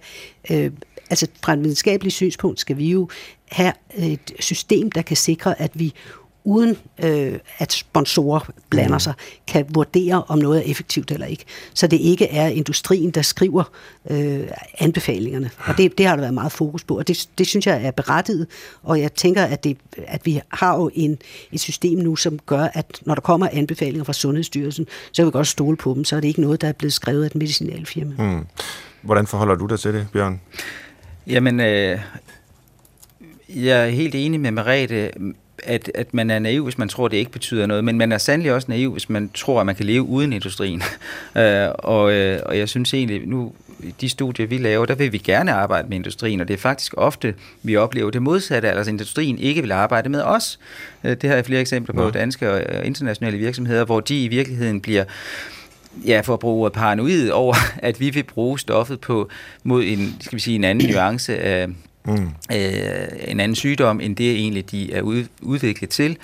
øh, 0.51 0.71
altså 1.11 1.27
fra 1.45 1.53
et 1.53 1.63
videnskabeligt 1.63 2.15
synspunkt 2.15 2.61
skal 2.61 2.79
vi 2.79 2.91
jo 2.91 3.09
have 3.51 3.73
et 3.97 4.33
system, 4.41 4.91
der 4.91 5.03
kan 5.03 5.17
sikre, 5.17 5.61
at 5.61 5.71
vi 5.75 5.95
uden 6.47 6.77
øh, 7.05 7.39
at 7.59 7.73
sponsorer 7.73 8.51
blander 8.71 8.97
mm. 8.97 9.01
sig, 9.01 9.15
kan 9.47 9.67
vurdere, 9.69 10.23
om 10.29 10.39
noget 10.39 10.59
er 10.59 10.71
effektivt 10.71 11.11
eller 11.11 11.27
ikke. 11.27 11.45
Så 11.75 11.87
det 11.87 12.01
ikke 12.01 12.31
er 12.31 12.49
industrien, 12.49 13.11
der 13.11 13.23
skriver 13.23 13.65
øh, 14.11 14.41
anbefalingerne. 14.79 15.51
Og 15.59 15.77
det, 15.77 15.99
det 15.99 16.07
har 16.07 16.17
der 16.17 16.23
været 16.23 16.35
meget 16.35 16.53
fokus 16.53 16.85
på, 16.85 16.99
og 16.99 17.09
det, 17.09 17.29
det 17.39 17.47
synes 17.47 17.67
jeg 17.67 17.85
er 17.85 17.91
berettiget. 17.91 18.47
Og 18.83 19.01
jeg 19.01 19.13
tænker, 19.13 19.45
at, 19.45 19.65
det, 19.65 19.77
at 20.07 20.27
vi 20.27 20.41
har 20.49 20.77
jo 20.77 20.91
en, 20.95 21.19
et 21.53 21.61
system 21.61 21.99
nu, 21.99 22.17
som 22.17 22.39
gør, 22.39 22.69
at 22.75 23.01
når 23.03 23.15
der 23.15 23.23
kommer 23.23 23.49
anbefalinger 23.53 24.05
fra 24.05 24.13
Sundhedsstyrelsen, 24.13 24.87
så 25.13 25.23
kan 25.23 25.27
vi 25.27 25.31
godt 25.31 25.47
stole 25.47 25.77
på 25.77 25.95
dem. 25.95 26.05
Så 26.05 26.17
er 26.17 26.21
det 26.21 26.29
ikke 26.29 26.41
noget, 26.41 26.61
der 26.61 26.69
er 26.69 26.73
blevet 26.73 26.93
skrevet 26.93 27.23
af 27.23 27.27
et 27.27 27.35
medicinalfirma. 27.35 28.15
Mm. 28.19 28.47
Hvordan 29.03 29.27
forholder 29.27 29.55
du 29.55 29.67
dig 29.67 29.81
til 29.81 29.95
det, 29.95 30.07
Bjørn? 30.13 30.41
Jamen, 31.27 31.61
øh, 31.61 31.99
jeg 33.49 33.85
er 33.85 33.89
helt 33.89 34.15
enig 34.15 34.41
med 34.41 34.51
Merete, 34.51 35.11
at, 35.65 35.91
at 35.95 36.15
man 36.15 36.31
er 36.31 36.39
naiv, 36.39 36.65
hvis 36.65 36.79
man 36.79 36.89
tror, 36.89 37.09
det 37.09 37.17
ikke 37.17 37.31
betyder 37.31 37.67
noget, 37.67 37.85
men 37.85 37.99
man 37.99 38.13
er 38.13 38.19
sandelig 38.19 38.53
også 38.53 38.67
naiv, 38.71 38.93
hvis 38.93 39.09
man 39.09 39.31
tror, 39.35 39.61
at 39.61 39.67
man 39.67 39.75
kan 39.75 39.87
leve 39.87 40.03
uden 40.03 40.33
industrien. 40.33 40.83
øh, 41.39 41.69
og, 41.79 42.13
øh, 42.13 42.41
og 42.47 42.59
jeg 42.59 42.69
synes 42.69 42.95
egentlig, 42.95 43.27
nu 43.27 43.53
i 43.81 43.95
de 44.01 44.09
studier, 44.09 44.47
vi 44.47 44.59
laver, 44.59 44.87
der 44.87 44.95
vil 44.95 45.13
vi 45.13 45.19
gerne 45.19 45.53
arbejde 45.53 45.89
med 45.89 45.97
industrien, 45.97 46.41
og 46.41 46.49
det 46.49 46.55
er 46.55 46.59
faktisk 46.59 46.95
ofte, 46.97 47.35
vi 47.63 47.77
oplever 47.77 48.11
det 48.11 48.23
modsatte, 48.23 48.71
altså 48.71 48.91
industrien 48.91 49.39
ikke 49.39 49.63
vil 49.63 49.73
arbejde 49.73 50.09
med 50.09 50.23
os. 50.23 50.59
Øh, 51.05 51.11
det 51.11 51.29
har 51.29 51.37
jeg 51.37 51.45
flere 51.47 51.61
eksempler 51.61 51.95
på, 51.95 52.05
ja. 52.05 52.11
danske 52.11 52.53
og 52.53 52.87
internationale 52.87 53.39
virksomheder, 53.39 53.85
hvor 53.85 54.01
de 54.01 54.25
i 54.25 54.29
virkeligheden 54.29 54.81
bliver 54.81 55.05
ja, 56.07 56.21
for 56.21 56.35
at 56.35 56.41
bruge 56.41 56.71
paranoid 56.71 57.31
over, 57.31 57.55
at 57.89 58.01
vi 58.01 58.11
vil 58.11 58.23
bruge 58.23 58.59
stoffet 58.59 59.01
på 59.01 59.29
mod 59.65 59.85
en, 59.87 60.17
skal 60.21 60.37
vi 60.37 60.41
sige, 60.41 60.55
en 60.55 60.65
anden 60.65 60.91
nuance 60.91 61.39
af 61.39 61.69
mm. 62.05 62.29
øh, 62.53 63.09
en 63.29 63.41
anden 63.41 63.55
sygdom, 63.55 64.01
end 64.01 64.17
det 64.17 64.31
egentlig 64.31 64.71
de 64.71 64.93
er 64.93 65.03
ud, 65.03 65.25
udviklet 65.43 65.91
til. 65.91 66.19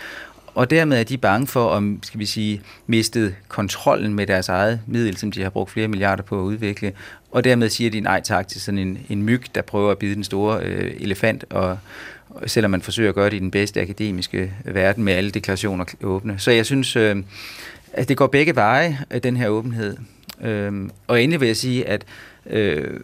Og 0.54 0.70
dermed 0.70 0.98
er 0.98 1.04
de 1.04 1.18
bange 1.18 1.46
for, 1.46 1.68
om 1.68 1.98
skal 2.02 2.20
vi 2.20 2.26
sige, 2.26 2.61
mistet 2.87 3.35
kontrollen 3.48 4.14
med 4.14 4.26
deres 4.26 4.48
eget 4.48 4.80
middel, 4.87 5.16
som 5.16 5.32
de 5.32 5.42
har 5.42 5.50
brugt 5.50 5.70
flere 5.70 5.88
milliarder 5.88 6.22
på 6.22 6.38
at 6.38 6.42
udvikle. 6.42 6.92
Og 7.30 7.44
dermed 7.44 7.68
siger 7.68 7.90
de 7.90 8.00
nej 8.00 8.20
tak 8.20 8.48
til 8.48 8.61
sådan 8.61 8.78
en, 8.78 8.98
en 9.08 9.22
myg, 9.22 9.42
der 9.54 9.62
prøver 9.62 9.90
at 9.90 9.98
bide 9.98 10.14
den 10.14 10.24
store 10.24 10.61
øh, 10.62 10.94
elefant, 11.00 11.44
og, 11.50 11.78
og 12.28 12.50
selvom 12.50 12.70
man 12.70 12.82
forsøger 12.82 13.08
at 13.08 13.14
gøre 13.14 13.30
det 13.30 13.37
i 13.37 13.38
den 13.38 13.50
bedste 13.50 13.80
akademiske 13.80 14.52
verden 14.64 15.04
med 15.04 15.12
alle 15.12 15.30
deklarationer 15.30 15.85
åbne. 16.02 16.35
Så 16.38 16.50
jeg 16.50 16.66
synes, 16.66 16.96
øh, 16.96 17.16
at 17.92 18.09
det 18.09 18.16
går 18.16 18.26
begge 18.26 18.57
veje, 18.57 18.98
øh, 19.11 19.22
den 19.22 19.37
her 19.37 19.48
åbenhed. 19.48 19.96
Øhm, 20.40 20.90
og 21.07 21.22
endelig 21.22 21.40
vil 21.40 21.46
jeg 21.46 21.57
sige, 21.57 21.88
at 21.88 22.05
øh, 22.46 23.00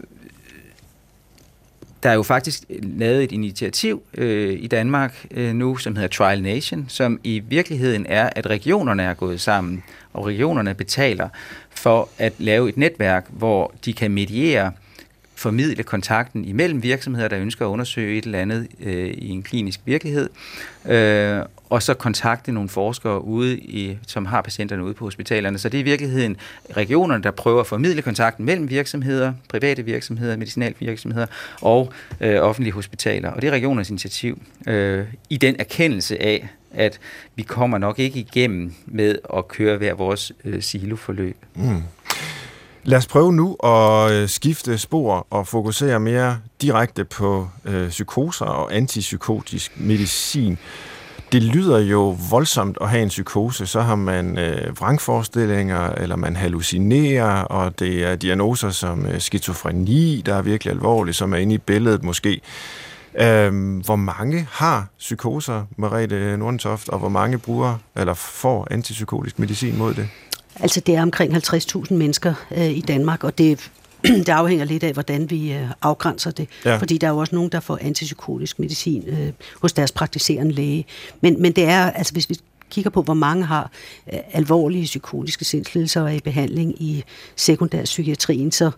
der 2.02 2.10
er 2.10 2.14
jo 2.14 2.22
faktisk 2.22 2.62
lavet 2.70 3.24
et 3.24 3.32
initiativ 3.32 4.02
øh, 4.14 4.58
i 4.60 4.66
Danmark 4.66 5.26
øh, 5.30 5.54
nu, 5.54 5.76
som 5.76 5.96
hedder 5.96 6.08
Trial 6.08 6.42
Nation, 6.42 6.86
som 6.88 7.20
i 7.24 7.38
virkeligheden 7.38 8.06
er, 8.08 8.30
at 8.36 8.46
regionerne 8.46 9.02
er 9.02 9.14
gået 9.14 9.40
sammen, 9.40 9.82
og 10.12 10.26
regionerne 10.26 10.74
betaler 10.74 11.28
for 11.70 12.08
at 12.18 12.32
lave 12.38 12.68
et 12.68 12.76
netværk, 12.76 13.26
hvor 13.30 13.74
de 13.84 13.92
kan 13.92 14.10
mediere 14.10 14.72
formidle 15.34 15.82
kontakten 15.82 16.44
imellem 16.44 16.82
virksomheder, 16.82 17.28
der 17.28 17.38
ønsker 17.38 17.66
at 17.66 17.70
undersøge 17.70 18.18
et 18.18 18.24
eller 18.24 18.38
andet 18.38 18.68
øh, 18.80 19.08
i 19.08 19.28
en 19.28 19.42
klinisk 19.42 19.80
virkelighed, 19.84 20.30
øh, 20.86 21.42
og 21.70 21.82
så 21.82 21.94
kontakte 21.94 22.52
nogle 22.52 22.68
forskere 22.68 23.24
ude, 23.24 23.58
i, 23.58 23.98
som 24.06 24.26
har 24.26 24.42
patienterne 24.42 24.84
ude 24.84 24.94
på 24.94 25.04
hospitalerne. 25.04 25.58
Så 25.58 25.68
det 25.68 25.78
er 25.78 25.80
i 25.80 25.84
virkeligheden 25.84 26.36
regionerne, 26.76 27.22
der 27.22 27.30
prøver 27.30 27.60
at 27.60 27.66
formidle 27.66 28.02
kontakten 28.02 28.44
mellem 28.44 28.70
virksomheder, 28.70 29.32
private 29.48 29.82
virksomheder, 29.82 30.36
medicinalvirksomheder 30.36 31.26
og 31.60 31.92
øh, 32.20 32.40
offentlige 32.40 32.72
hospitaler. 32.72 33.30
Og 33.30 33.42
det 33.42 33.48
er 33.48 33.52
regionernes 33.52 33.90
initiativ 33.90 34.42
øh, 34.66 35.06
i 35.30 35.36
den 35.36 35.56
erkendelse 35.58 36.22
af, 36.22 36.48
at 36.70 37.00
vi 37.36 37.42
kommer 37.42 37.78
nok 37.78 37.98
ikke 37.98 38.18
igennem 38.18 38.74
med 38.86 39.18
at 39.36 39.48
køre 39.48 39.76
hver 39.76 39.94
vores 39.94 40.32
øh, 40.44 40.62
siloforløb. 40.62 41.36
Mm. 41.54 41.82
Lad 42.84 42.98
os 42.98 43.06
prøve 43.06 43.32
nu 43.32 43.54
at 43.54 44.12
øh, 44.12 44.28
skifte 44.28 44.78
spor 44.78 45.26
og 45.30 45.46
fokusere 45.46 46.00
mere 46.00 46.38
direkte 46.62 47.04
på 47.04 47.48
øh, 47.64 47.88
psykoser 47.88 48.44
og 48.44 48.76
antipsykotisk 48.76 49.80
medicin. 49.80 50.58
Det 51.32 51.42
lyder 51.42 51.78
jo 51.78 52.16
voldsomt 52.30 52.78
at 52.80 52.90
have 52.90 53.02
en 53.02 53.08
psykose. 53.08 53.66
Så 53.66 53.80
har 53.80 53.94
man 53.94 54.38
øh, 54.38 54.80
vrangforestillinger, 54.80 55.88
eller 55.88 56.16
man 56.16 56.36
hallucinerer, 56.36 57.42
og 57.42 57.78
det 57.78 58.04
er 58.04 58.16
diagnoser 58.16 58.70
som 58.70 59.06
øh, 59.06 59.20
skizofreni, 59.20 60.22
der 60.26 60.34
er 60.34 60.42
virkelig 60.42 60.72
alvorlige, 60.72 61.14
som 61.14 61.32
er 61.32 61.36
inde 61.36 61.54
i 61.54 61.58
billedet 61.58 62.02
måske. 62.02 62.40
Øh, 63.20 63.80
hvor 63.84 63.96
mange 63.96 64.48
har 64.50 64.86
psykoser, 64.98 65.64
Merete 65.76 66.36
Nordentoft, 66.36 66.88
og 66.88 66.98
hvor 66.98 67.08
mange 67.08 67.38
bruger 67.38 67.78
eller 67.96 68.14
får 68.14 68.68
antipsykotisk 68.70 69.38
medicin 69.38 69.78
mod 69.78 69.94
det? 69.94 70.08
Altså 70.60 70.80
det 70.80 70.96
er 70.96 71.02
omkring 71.02 71.36
50.000 71.36 71.94
mennesker 71.94 72.34
øh, 72.56 72.70
i 72.70 72.80
Danmark, 72.80 73.24
og 73.24 73.38
det 73.38 73.70
det 74.26 74.28
afhænger 74.28 74.64
lidt 74.64 74.84
af, 74.84 74.92
hvordan 74.92 75.30
vi 75.30 75.52
øh, 75.52 75.70
afgrænser 75.82 76.30
det. 76.30 76.48
Ja. 76.64 76.76
Fordi 76.76 76.98
der 76.98 77.06
er 77.06 77.10
jo 77.10 77.18
også 77.18 77.34
nogen, 77.34 77.50
der 77.52 77.60
får 77.60 77.78
antipsykotisk 77.82 78.58
medicin 78.58 79.04
øh, 79.06 79.32
hos 79.62 79.72
deres 79.72 79.92
praktiserende 79.92 80.52
læge. 80.52 80.86
Men, 81.20 81.42
men 81.42 81.52
det 81.52 81.64
er, 81.64 81.90
altså 81.90 82.12
hvis 82.12 82.30
vi 82.30 82.36
kigger 82.70 82.90
på, 82.90 83.02
hvor 83.02 83.14
mange 83.14 83.44
har 83.44 83.70
øh, 84.12 84.18
alvorlige 84.32 84.84
psykotiske 84.84 85.44
sindslidelser 85.44 86.00
og 86.02 86.10
er 86.10 86.16
i 86.16 86.20
behandling 86.20 86.82
i 86.82 87.04
sekundær 87.36 87.84
psykiatrien, 87.84 88.52
så, 88.52 88.70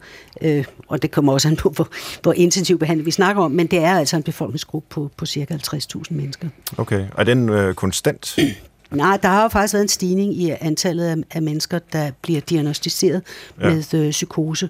øh, 0.42 0.64
og 0.88 1.02
det 1.02 1.11
kommer 1.11 1.33
også 1.33 1.48
an 1.48 1.56
på, 1.56 1.70
hvor, 1.70 1.88
hvor 2.22 2.33
intensiv 2.33 2.78
behandling 2.78 3.06
vi 3.06 3.11
snakker 3.11 3.42
om, 3.42 3.50
men 3.50 3.66
det 3.66 3.78
er 3.78 3.98
altså 3.98 4.16
en 4.16 4.22
befolkningsgruppe 4.22 4.87
på, 4.90 5.11
på 5.16 5.26
cirka 5.26 5.54
50.000 5.54 6.02
mennesker. 6.11 6.48
Okay, 6.78 7.00
og 7.00 7.20
er 7.20 7.24
den 7.24 7.48
øh, 7.48 7.74
konstant? 7.74 8.37
Nej, 8.90 9.16
der 9.16 9.28
har 9.28 9.42
jo 9.42 9.48
faktisk 9.48 9.74
været 9.74 9.83
en 9.83 9.88
stigning 9.88 10.35
i 10.35 10.50
antallet 10.61 11.04
af, 11.04 11.16
af 11.30 11.42
mennesker, 11.42 11.78
der 11.92 12.11
bliver 12.22 12.40
diagnostiseret 12.40 13.22
ja. 13.61 13.68
med 13.70 13.94
øh, 13.94 14.11
psykose. 14.11 14.68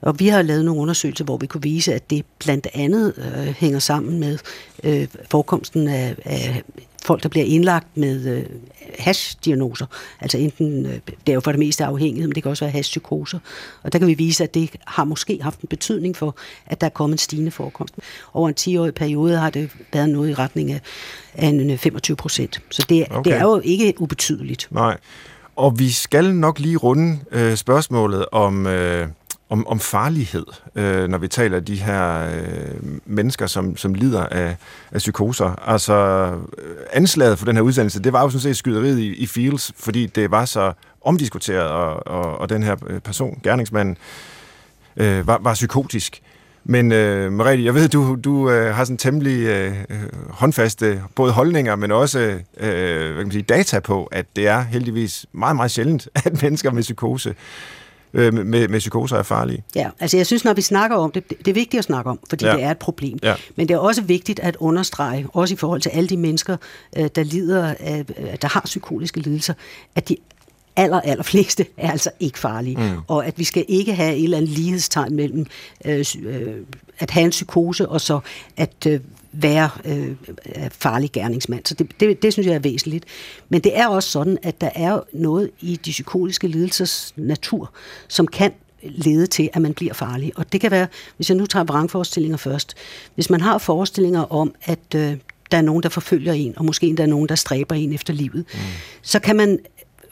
Og 0.00 0.20
vi 0.20 0.28
har 0.28 0.42
lavet 0.42 0.64
nogle 0.64 0.80
undersøgelser, 0.80 1.24
hvor 1.24 1.36
vi 1.36 1.46
kunne 1.46 1.62
vise, 1.62 1.94
at 1.94 2.10
det 2.10 2.24
blandt 2.38 2.66
andet 2.74 3.14
øh, 3.16 3.46
hænger 3.46 3.78
sammen 3.78 4.20
med 4.20 4.38
øh, 4.84 5.08
forekomsten 5.30 5.88
af, 5.88 6.16
af 6.24 6.62
folk, 7.06 7.22
der 7.22 7.28
bliver 7.28 7.46
indlagt 7.46 7.96
med 7.96 8.26
øh, 8.26 8.44
hash-diagnoser. 8.98 9.86
Altså 10.20 10.38
enten, 10.38 10.86
øh, 10.86 10.92
det 11.06 11.28
er 11.28 11.32
jo 11.32 11.40
for 11.40 11.52
det 11.52 11.58
meste 11.58 11.84
afhængighed, 11.84 12.28
men 12.28 12.34
det 12.34 12.42
kan 12.42 12.50
også 12.50 12.64
være 12.64 12.72
hash-psykoser. 12.72 13.38
Og 13.82 13.92
der 13.92 13.98
kan 13.98 14.08
vi 14.08 14.14
vise, 14.14 14.44
at 14.44 14.54
det 14.54 14.70
har 14.86 15.04
måske 15.04 15.38
haft 15.42 15.60
en 15.60 15.68
betydning 15.68 16.16
for, 16.16 16.36
at 16.66 16.80
der 16.80 16.86
er 16.86 16.90
kommet 16.90 17.14
en 17.14 17.18
stigende 17.18 17.50
forekomst. 17.50 17.94
Over 18.34 18.48
en 18.48 18.54
10-årig 18.60 18.94
periode 18.94 19.36
har 19.36 19.50
det 19.50 19.70
været 19.92 20.08
noget 20.08 20.30
i 20.30 20.34
retning 20.34 20.72
af, 20.72 20.80
af 21.34 21.46
en 21.46 21.70
øh, 21.70 21.78
25 21.78 22.16
procent. 22.16 22.62
Så 22.70 22.86
det, 22.88 23.06
okay. 23.10 23.30
det 23.30 23.38
er 23.38 23.42
jo 23.42 23.60
ikke 23.64 24.00
ubetydeligt. 24.00 24.68
Nej. 24.70 24.96
Og 25.56 25.78
vi 25.78 25.90
skal 25.90 26.34
nok 26.34 26.58
lige 26.58 26.76
runde 26.76 27.18
øh, 27.32 27.56
spørgsmålet 27.56 28.26
om, 28.32 28.66
øh, 28.66 29.08
om, 29.48 29.66
om 29.66 29.80
farlighed, 29.80 30.46
øh, 30.74 31.08
når 31.08 31.18
vi 31.18 31.28
taler 31.28 31.60
de 31.60 31.76
her 31.76 32.28
øh, 32.30 32.98
mennesker, 33.04 33.46
som, 33.46 33.76
som 33.76 33.94
lider 33.94 34.26
af, 34.26 34.56
af 34.92 34.98
psykoser. 34.98 35.68
Altså, 35.68 35.94
øh, 36.58 36.76
anslaget 36.92 37.38
for 37.38 37.46
den 37.46 37.56
her 37.56 37.62
udsendelse, 37.62 38.02
det 38.02 38.12
var 38.12 38.22
jo 38.22 38.30
sådan 38.30 38.40
set 38.40 38.56
skyderiet 38.56 38.98
i, 38.98 39.14
i 39.14 39.26
Fields, 39.26 39.72
fordi 39.78 40.06
det 40.06 40.30
var 40.30 40.44
så 40.44 40.72
omdiskuteret, 41.02 41.68
og, 41.68 42.06
og, 42.06 42.38
og 42.38 42.48
den 42.48 42.62
her 42.62 42.76
øh, 42.86 43.00
person, 43.00 43.40
gerningsmanden, 43.42 43.96
øh, 44.96 45.26
var, 45.26 45.38
var 45.42 45.54
psykotisk. 45.54 46.22
Men 46.64 46.92
øh, 46.92 47.32
Marie, 47.32 47.64
jeg 47.64 47.74
ved, 47.74 47.88
du, 47.88 48.18
du 48.24 48.50
øh, 48.50 48.74
har 48.74 48.84
sådan 48.84 48.96
temmelig 48.96 49.46
øh, 49.46 49.74
håndfaste 50.30 51.02
både 51.14 51.32
holdninger, 51.32 51.76
men 51.76 51.92
også 51.92 52.18
øh, 52.18 52.38
hvad 52.56 53.14
kan 53.14 53.16
man 53.16 53.30
sige, 53.30 53.42
data 53.42 53.80
på, 53.80 54.04
at 54.04 54.26
det 54.36 54.48
er 54.48 54.60
heldigvis 54.60 55.26
meget, 55.32 55.56
meget 55.56 55.70
sjældent, 55.70 56.08
at 56.24 56.42
mennesker 56.42 56.70
med 56.70 56.82
psykose 56.82 57.34
øh, 58.14 58.34
med, 58.34 58.68
med 58.68 58.78
psykoser 58.78 59.16
er 59.16 59.22
farlige. 59.22 59.64
Ja, 59.74 59.90
altså 60.00 60.16
jeg 60.16 60.26
synes, 60.26 60.44
når 60.44 60.54
vi 60.54 60.62
snakker 60.62 60.96
om 60.96 61.12
det, 61.12 61.28
det 61.28 61.48
er 61.48 61.52
vigtigt 61.54 61.78
at 61.78 61.84
snakke 61.84 62.10
om, 62.10 62.18
fordi 62.28 62.44
Ja. 62.44 62.52
det 62.52 62.62
er 62.62 62.70
et 62.70 62.78
problem. 62.78 63.18
Ja. 63.22 63.34
Men 63.56 63.68
det 63.68 63.74
er 63.74 63.78
også 63.78 64.02
vigtigt 64.02 64.40
at 64.40 64.56
understrege, 64.60 65.26
også 65.32 65.54
i 65.54 65.56
forhold 65.56 65.80
til 65.80 65.90
alle 65.90 66.08
de 66.08 66.16
mennesker, 66.16 66.56
øh, 66.96 67.08
der 67.14 67.22
lider 67.22 67.74
af, 67.80 68.04
øh, 68.18 68.26
der 68.42 68.48
har 68.48 68.60
psykotiske 68.64 69.20
lidelser, 69.20 69.54
at 69.94 70.08
de 70.08 70.16
aller, 70.76 71.00
aller 71.00 71.24
fleste 71.24 71.66
er 71.76 71.90
altså 71.90 72.10
ikke 72.20 72.38
farlige. 72.38 72.76
Mm. 72.76 72.98
Og 73.08 73.26
at 73.26 73.38
vi 73.38 73.44
skal 73.44 73.64
ikke 73.68 73.94
have 73.94 74.16
et 74.16 74.24
eller 74.24 74.36
andet 74.36 74.50
lighedstegn 74.50 75.14
mellem 75.14 75.46
øh, 75.84 76.04
øh, 76.22 76.54
at 76.98 77.10
have 77.10 77.24
en 77.24 77.30
psykose 77.30 77.88
og 77.88 78.00
så 78.00 78.20
at 78.56 78.86
øh, 78.86 79.00
være 79.42 79.70
øh, 79.84 80.10
er 80.44 80.68
farlig 80.68 81.12
gerningsmand. 81.12 81.66
Så 81.66 81.74
det, 81.74 82.00
det, 82.00 82.22
det 82.22 82.32
synes 82.32 82.46
jeg 82.46 82.54
er 82.54 82.58
væsentligt. 82.58 83.04
Men 83.48 83.60
det 83.60 83.78
er 83.78 83.88
også 83.88 84.10
sådan, 84.10 84.38
at 84.42 84.60
der 84.60 84.70
er 84.74 85.00
noget 85.12 85.50
i 85.60 85.76
de 85.76 85.90
psykotiske 85.90 86.48
lidelsers 86.48 87.12
natur, 87.16 87.72
som 88.08 88.26
kan 88.26 88.52
lede 88.82 89.26
til, 89.26 89.50
at 89.52 89.62
man 89.62 89.74
bliver 89.74 89.94
farlig. 89.94 90.32
Og 90.36 90.52
det 90.52 90.60
kan 90.60 90.70
være, 90.70 90.86
hvis 91.16 91.30
jeg 91.30 91.36
nu 91.36 91.46
tager 91.46 91.64
vrangforestillinger 91.64 92.36
først, 92.36 92.74
hvis 93.14 93.30
man 93.30 93.40
har 93.40 93.58
forestillinger 93.58 94.32
om, 94.32 94.54
at 94.62 94.94
øh, 94.94 95.16
der 95.50 95.56
er 95.56 95.62
nogen, 95.62 95.82
der 95.82 95.88
forfølger 95.88 96.32
en, 96.32 96.54
og 96.56 96.64
måske 96.64 96.86
endda 96.86 97.06
nogen, 97.06 97.28
der 97.28 97.34
stræber 97.34 97.74
en 97.74 97.92
efter 97.92 98.12
livet, 98.12 98.44
mm. 98.54 98.60
så 99.02 99.18
kan 99.18 99.36
man 99.36 99.58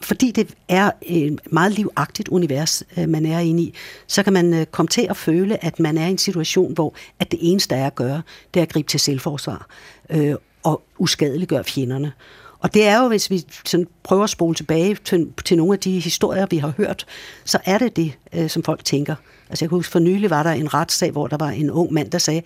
fordi 0.01 0.31
det 0.31 0.47
er 0.69 0.91
et 1.01 1.39
meget 1.51 1.71
livagtigt 1.71 2.29
univers, 2.29 2.83
øh, 2.97 3.09
man 3.09 3.25
er 3.25 3.39
inde 3.39 3.63
i, 3.63 3.73
så 4.07 4.23
kan 4.23 4.33
man 4.33 4.53
øh, 4.53 4.65
komme 4.65 4.87
til 4.87 5.07
at 5.09 5.17
føle, 5.17 5.65
at 5.65 5.79
man 5.79 5.97
er 5.97 6.07
i 6.07 6.11
en 6.11 6.17
situation, 6.17 6.73
hvor 6.73 6.93
at 7.19 7.31
det 7.31 7.39
eneste, 7.41 7.75
der 7.75 7.81
er 7.81 7.87
at 7.87 7.95
gøre, 7.95 8.21
det 8.53 8.59
er 8.59 8.61
at 8.63 8.69
gribe 8.69 8.87
til 8.87 8.99
selvforsvar 8.99 9.67
øh, 10.09 10.35
og 10.63 10.83
uskadeliggøre 10.97 11.63
fjenderne. 11.63 12.11
Og 12.59 12.73
det 12.73 12.87
er 12.87 13.01
jo, 13.01 13.07
hvis 13.07 13.29
vi 13.29 13.45
sådan 13.65 13.87
prøver 14.03 14.23
at 14.23 14.29
spole 14.29 14.55
tilbage 14.55 14.95
til, 14.95 15.27
til 15.45 15.57
nogle 15.57 15.73
af 15.73 15.79
de 15.79 15.99
historier, 15.99 16.45
vi 16.49 16.57
har 16.57 16.73
hørt, 16.77 17.05
så 17.43 17.59
er 17.65 17.77
det 17.77 17.95
det, 17.95 18.13
øh, 18.33 18.49
som 18.49 18.63
folk 18.63 18.83
tænker. 18.83 19.15
Altså 19.49 19.65
jeg 19.65 19.69
kan 19.69 19.77
huske, 19.77 19.91
for 19.91 19.99
nylig 19.99 20.29
var 20.29 20.43
der 20.43 20.51
en 20.51 20.73
retssag, 20.73 21.11
hvor 21.11 21.27
der 21.27 21.37
var 21.37 21.49
en 21.49 21.71
ung 21.71 21.93
mand, 21.93 22.11
der 22.11 22.17
sagde, 22.17 22.41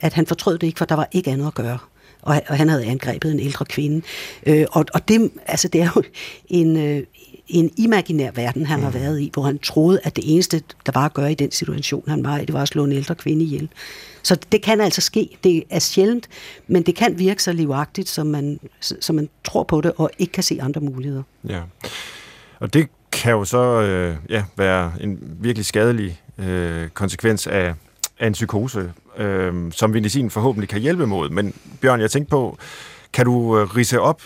at 0.00 0.12
han 0.12 0.26
fortrød 0.26 0.58
det 0.58 0.66
ikke, 0.66 0.78
for 0.78 0.84
der 0.84 0.94
var 0.94 1.08
ikke 1.12 1.30
andet 1.30 1.46
at 1.46 1.54
gøre. 1.54 1.78
Og, 2.26 2.42
og 2.48 2.56
han 2.56 2.68
havde 2.68 2.86
angrebet 2.86 3.32
en 3.32 3.40
ældre 3.40 3.64
kvinde. 3.64 4.02
Øh, 4.46 4.66
og, 4.72 4.84
og 4.94 5.08
det, 5.08 5.30
altså, 5.46 5.68
det 5.68 5.82
er 5.82 5.90
jo 5.96 6.02
en, 6.48 6.76
øh, 6.76 7.02
en 7.48 7.70
imaginær 7.76 8.30
verden, 8.30 8.66
han 8.66 8.80
har 8.80 8.90
været 8.90 9.20
i, 9.20 9.30
hvor 9.32 9.42
han 9.42 9.58
troede, 9.58 10.00
at 10.04 10.16
det 10.16 10.24
eneste, 10.34 10.62
der 10.86 10.92
var 10.94 11.04
at 11.04 11.14
gøre 11.14 11.32
i 11.32 11.34
den 11.34 11.50
situation, 11.50 12.04
han 12.08 12.24
var 12.24 12.38
i, 12.38 12.44
det 12.44 12.52
var 12.52 12.62
at 12.62 12.68
slå 12.68 12.84
en 12.84 12.92
ældre 12.92 13.14
kvinde 13.14 13.44
ihjel. 13.44 13.68
Så 14.22 14.36
det 14.52 14.62
kan 14.62 14.80
altså 14.80 15.00
ske. 15.00 15.38
Det 15.44 15.64
er 15.70 15.78
sjældent, 15.78 16.28
men 16.66 16.82
det 16.82 16.96
kan 16.96 17.18
virke 17.18 17.42
så 17.42 17.52
livagtigt, 17.52 18.08
som 18.08 18.26
man, 18.26 18.60
så 18.80 19.12
man 19.12 19.28
tror 19.44 19.62
på 19.62 19.80
det, 19.80 19.92
og 19.96 20.10
ikke 20.18 20.32
kan 20.32 20.42
se 20.42 20.58
andre 20.62 20.80
muligheder. 20.80 21.22
Ja. 21.48 21.60
Og 22.58 22.74
det 22.74 22.88
kan 23.12 23.32
jo 23.32 23.44
så 23.44 23.80
øh, 23.82 24.16
ja, 24.28 24.44
være 24.56 24.92
en 25.00 25.18
virkelig 25.40 25.66
skadelig 25.66 26.20
øh, 26.38 26.88
konsekvens 26.88 27.46
af, 27.46 27.74
af 28.18 28.26
en 28.26 28.32
psykose, 28.32 28.92
øh, 29.18 29.72
som 29.72 29.90
medicin 29.90 30.30
forhåbentlig 30.30 30.68
kan 30.68 30.80
hjælpe 30.80 31.06
mod. 31.06 31.30
Men 31.30 31.54
Bjørn, 31.80 32.00
jeg 32.00 32.10
tænkte 32.10 32.30
på, 32.30 32.58
kan 33.12 33.24
du 33.24 33.58
øh, 33.58 33.76
rise 33.76 34.00
op, 34.00 34.22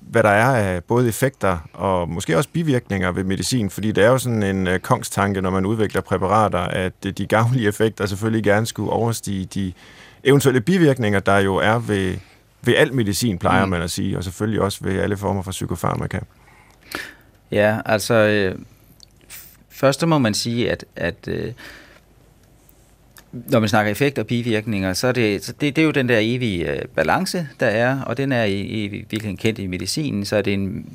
hvad 0.00 0.22
der 0.22 0.30
er 0.30 0.74
af 0.74 0.84
både 0.84 1.08
effekter 1.08 1.58
og 1.72 2.08
måske 2.08 2.36
også 2.36 2.48
bivirkninger 2.52 3.12
ved 3.12 3.24
medicin? 3.24 3.70
Fordi 3.70 3.92
det 3.92 4.04
er 4.04 4.08
jo 4.08 4.18
sådan 4.18 4.42
en 4.42 4.66
øh, 4.66 4.78
kongstanke, 4.78 5.40
når 5.40 5.50
man 5.50 5.66
udvikler 5.66 6.00
præparater, 6.00 6.58
at 6.58 6.92
øh, 7.06 7.12
de 7.12 7.26
gavnlige 7.26 7.68
effekter 7.68 8.06
selvfølgelig 8.06 8.44
gerne 8.44 8.66
skulle 8.66 8.90
overstige 8.90 9.44
de 9.44 9.72
eventuelle 10.24 10.60
bivirkninger, 10.60 11.20
der 11.20 11.38
jo 11.38 11.56
er 11.56 11.78
ved, 11.78 12.16
ved 12.62 12.74
al 12.74 12.94
medicin, 12.94 13.38
plejer 13.38 13.64
mm. 13.64 13.70
man 13.70 13.82
at 13.82 13.90
sige, 13.90 14.16
og 14.18 14.24
selvfølgelig 14.24 14.60
også 14.60 14.78
ved 14.82 14.98
alle 14.98 15.16
former 15.16 15.42
for 15.42 15.50
psykofarmaka. 15.50 16.18
Ja, 17.50 17.78
altså 17.86 18.14
øh, 18.14 18.58
først 19.70 20.06
må 20.06 20.18
man 20.18 20.34
sige, 20.34 20.70
at, 20.70 20.84
at 20.96 21.28
øh, 21.28 21.52
når 23.48 23.60
man 23.60 23.68
snakker 23.68 23.92
effekt 23.92 24.18
og 24.18 24.26
bivirkninger, 24.26 24.92
så 24.92 25.06
er 25.06 25.12
det, 25.12 25.44
så 25.44 25.52
det, 25.60 25.76
det 25.76 25.82
er 25.82 25.86
jo 25.86 25.90
den 25.90 26.08
der 26.08 26.18
evige 26.20 26.70
øh, 26.72 26.78
balance, 26.94 27.48
der 27.60 27.66
er, 27.66 28.00
og 28.00 28.16
den 28.16 28.32
er 28.32 28.44
i, 28.44 28.60
i 28.60 28.86
virkeligheden 28.88 29.36
kendt 29.36 29.58
i 29.58 29.66
medicinen, 29.66 30.24
så 30.24 30.36
er 30.36 30.42
det 30.42 30.52
en, 30.52 30.86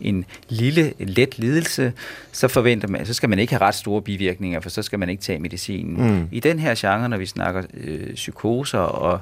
en 0.00 0.24
lille, 0.48 0.92
let 0.98 1.38
lidelse, 1.38 1.92
så 2.32 2.48
forventer 2.48 2.88
man, 2.88 3.06
så 3.06 3.14
skal 3.14 3.28
man 3.28 3.38
ikke 3.38 3.52
have 3.52 3.60
ret 3.62 3.74
store 3.74 4.02
bivirkninger, 4.02 4.60
for 4.60 4.70
så 4.70 4.82
skal 4.82 4.98
man 4.98 5.08
ikke 5.08 5.22
tage 5.22 5.38
medicinen. 5.38 6.14
Mm. 6.18 6.28
I 6.32 6.40
den 6.40 6.58
her 6.58 6.74
genre, 6.78 7.08
når 7.08 7.16
vi 7.16 7.26
snakker 7.26 7.62
øh, 7.84 8.14
psykoser 8.14 8.78
og 8.78 9.20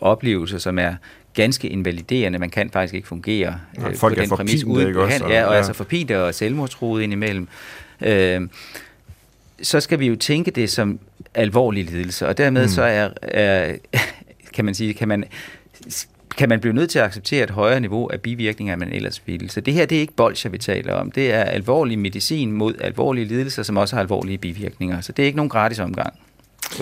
oplevelser, 0.00 0.58
som 0.58 0.78
er 0.78 0.94
ganske 1.34 1.68
invaliderende, 1.68 2.38
man 2.38 2.50
kan 2.50 2.70
faktisk 2.70 2.94
ikke 2.94 3.08
fungere 3.08 3.54
Nej, 3.78 3.88
øh, 3.90 3.96
folk 3.96 4.16
på 4.16 4.20
den 4.20 4.30
præmis 4.30 4.64
pinte, 4.64 4.88
ikke 4.88 5.00
også? 5.00 5.06
behandling. 5.06 5.32
Ja, 5.32 5.44
og 5.44 5.52
Ja. 5.52 5.56
altså 5.56 5.72
forpinte 5.72 6.22
og 6.24 6.34
selvmordstroet 6.34 7.02
indimellem. 7.02 7.48
Øh, 8.00 8.40
så 9.62 9.80
skal 9.80 9.98
vi 9.98 10.06
jo 10.06 10.16
tænke 10.16 10.50
det 10.50 10.70
som 10.70 10.98
alvorlig 11.34 11.84
lidelse, 11.84 12.28
og 12.28 12.38
dermed 12.38 12.62
Mm. 12.62 12.68
så 12.68 12.82
er, 12.82 13.10
er, 13.22 13.74
kan 14.52 14.64
man 14.64 14.74
sige, 14.74 14.94
kan 14.94 15.08
man, 15.08 15.24
kan 16.36 16.48
man 16.48 16.60
blive 16.60 16.74
nødt 16.74 16.90
til 16.90 16.98
at 16.98 17.04
acceptere 17.04 17.44
et 17.44 17.50
højere 17.50 17.80
niveau 17.80 18.06
af 18.06 18.20
bivirkninger, 18.20 18.74
end 18.74 18.80
man 18.80 18.92
ellers 18.92 19.22
ville. 19.26 19.50
Så 19.50 19.60
det 19.60 19.74
her, 19.74 19.86
det 19.86 19.96
er 19.96 20.00
ikke 20.00 20.12
bolcher, 20.12 20.50
vi 20.50 20.58
taler 20.58 20.94
om. 20.94 21.10
Det 21.10 21.32
er 21.32 21.42
alvorlig 21.42 21.98
medicin 21.98 22.52
mod 22.52 22.74
alvorlige 22.80 23.24
lidelser, 23.24 23.62
som 23.62 23.76
også 23.76 23.96
har 23.96 24.00
alvorlige 24.02 24.38
bivirkninger. 24.38 25.00
Så 25.00 25.12
det 25.12 25.22
er 25.22 25.26
ikke 25.26 25.36
nogen 25.36 25.50
gratis 25.50 25.78
omgang. 25.78 26.14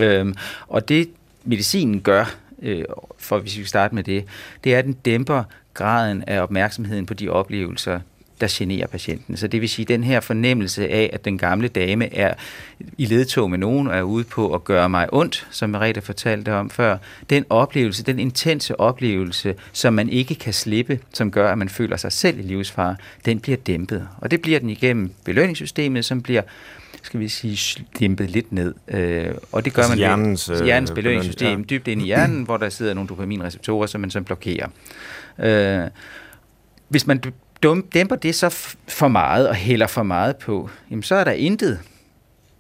Øhm, 0.01 0.35
og 0.69 0.89
det 0.89 1.09
medicinen 1.45 2.01
gør, 2.01 2.35
øh, 2.63 2.85
for 3.19 3.39
hvis 3.39 3.53
vi 3.57 3.63
skal 3.63 3.69
starte 3.69 3.95
med 3.95 4.03
det, 4.03 4.25
det 4.65 4.75
er, 4.75 4.79
at 4.79 4.85
den 4.85 4.93
dæmper 4.93 5.45
graden 5.75 6.25
af 6.27 6.41
opmærksomheden 6.41 7.07
på 7.07 7.15
de 7.15 7.29
oplevelser, 7.29 8.01
der 8.43 8.49
generer 8.51 8.87
patienten. 8.87 9.37
Så 9.37 9.47
det 9.47 9.61
vil 9.61 9.69
sige, 9.69 9.87
den 9.87 10.05
her 10.05 10.21
fornemmelse 10.21 10.89
af, 10.89 11.11
at 11.13 11.25
den 11.25 11.39
gamle 11.39 11.69
dame 11.69 12.15
er 12.15 12.35
i 12.99 13.07
ledtog 13.07 13.51
med 13.51 13.59
nogen 13.59 13.87
og 13.87 13.97
er 13.97 14.03
ude 14.03 14.25
på 14.25 14.55
at 14.55 14.65
gøre 14.65 14.89
mig 14.89 15.09
ondt, 15.13 15.47
som 15.51 15.71
Merete 15.71 16.01
fortalte 16.01 16.53
om 16.55 16.71
før, 16.71 16.99
den 17.31 17.45
oplevelse, 17.51 18.05
den 18.05 18.19
intense 18.19 18.81
oplevelse, 18.81 19.55
som 19.73 19.95
man 19.95 20.09
ikke 20.09 20.35
kan 20.35 20.53
slippe, 20.53 20.99
som 21.13 21.31
gør, 21.31 21.53
at 21.53 21.59
man 21.59 21.69
føler 21.69 21.97
sig 21.97 22.13
selv 22.13 22.39
i 22.39 22.43
livsfare, 22.43 22.97
den 23.25 23.41
bliver 23.41 23.57
dæmpet. 23.57 24.09
Og 24.19 24.31
det 24.31 24.43
bliver 24.43 24.59
den 24.61 24.71
igennem 24.71 25.13
belønningssystemet, 25.25 26.05
som 26.05 26.23
bliver 26.23 26.43
skal 27.03 27.21
vi 27.21 27.29
sige, 27.29 27.85
dæmpet 27.99 28.31
lidt 28.31 28.53
ned. 28.53 28.75
Øh, 28.89 29.35
og 29.53 29.65
det 29.65 29.73
gør 29.75 29.83
Altså 29.83 29.91
man 29.93 29.99
hjernens, 29.99 30.51
ved 30.51 30.61
øh, 30.61 30.65
hjernens 30.65 30.91
belønning- 30.91 30.95
belønningssystem, 30.95 31.59
ja. 31.59 31.65
dybt 31.65 31.89
ind 31.89 32.03
i 32.03 32.05
hjernen, 32.05 32.43
hvor 32.43 32.57
der 32.57 32.69
sidder 32.69 32.95
nogle 32.95 33.09
dopaminreceptorer, 33.09 33.87
som 33.87 34.01
man 34.01 34.11
så 34.11 34.21
blokerer. 34.21 34.69
Øh, 35.39 35.91
hvis 36.89 37.07
man 37.07 37.23
dum- 37.63 37.89
dæmper 37.95 38.17
det 38.17 38.35
så 38.35 38.77
for 38.89 39.09
meget 39.09 39.49
og 39.49 39.55
hælder 39.55 39.87
for 39.87 40.03
meget 40.03 40.37
på, 40.37 40.71
jamen 40.91 41.03
så 41.03 41.15
er 41.15 41.25
der 41.25 41.33
intet 41.33 41.81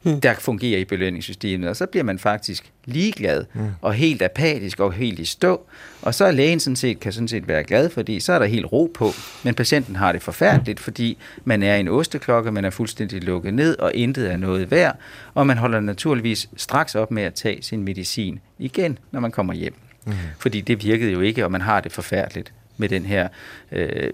mm. 0.02 0.20
der 0.20 0.34
fungerer 0.34 0.78
i 0.78 0.84
belønningssystemet, 0.84 1.68
og 1.68 1.76
så 1.76 1.86
bliver 1.86 2.04
man 2.04 2.18
faktisk 2.18 2.72
ligeglad 2.84 3.44
mm. 3.54 3.70
og 3.80 3.94
helt 3.94 4.22
apatisk 4.22 4.80
og 4.80 4.92
helt 4.92 5.18
i 5.18 5.24
stå, 5.24 5.60
og 6.02 6.14
så 6.14 6.24
er 6.24 6.30
lægen 6.30 6.60
sådan 6.60 6.76
set, 6.76 7.00
kan 7.00 7.12
sådan 7.12 7.28
set 7.28 7.48
være 7.48 7.64
glad, 7.64 7.90
fordi 7.90 8.20
så 8.20 8.32
er 8.32 8.38
der 8.38 8.46
helt 8.46 8.72
ro 8.72 8.90
på, 8.94 9.10
men 9.42 9.54
patienten 9.54 9.96
har 9.96 10.12
det 10.12 10.22
forfærdeligt, 10.22 10.80
fordi 10.80 11.18
man 11.44 11.62
er 11.62 11.74
i 11.74 11.80
en 11.80 11.88
osteklokke, 11.88 12.52
man 12.52 12.64
er 12.64 12.70
fuldstændig 12.70 13.22
lukket 13.22 13.54
ned, 13.54 13.78
og 13.78 13.94
intet 13.94 14.32
er 14.32 14.36
noget 14.36 14.70
værd, 14.70 14.96
og 15.34 15.46
man 15.46 15.58
holder 15.58 15.80
naturligvis 15.80 16.48
straks 16.56 16.94
op 16.94 17.10
med 17.10 17.22
at 17.22 17.34
tage 17.34 17.62
sin 17.62 17.82
medicin 17.82 18.40
igen, 18.58 18.98
når 19.10 19.20
man 19.20 19.30
kommer 19.30 19.54
hjem. 19.54 19.74
Mm. 20.06 20.12
Fordi 20.38 20.60
det 20.60 20.84
virkede 20.84 21.12
jo 21.12 21.20
ikke, 21.20 21.44
og 21.44 21.52
man 21.52 21.60
har 21.60 21.80
det 21.80 21.92
forfærdeligt 21.92 22.52
med 22.76 22.88
den 22.88 23.06
her 23.06 23.28
øh, 23.72 24.12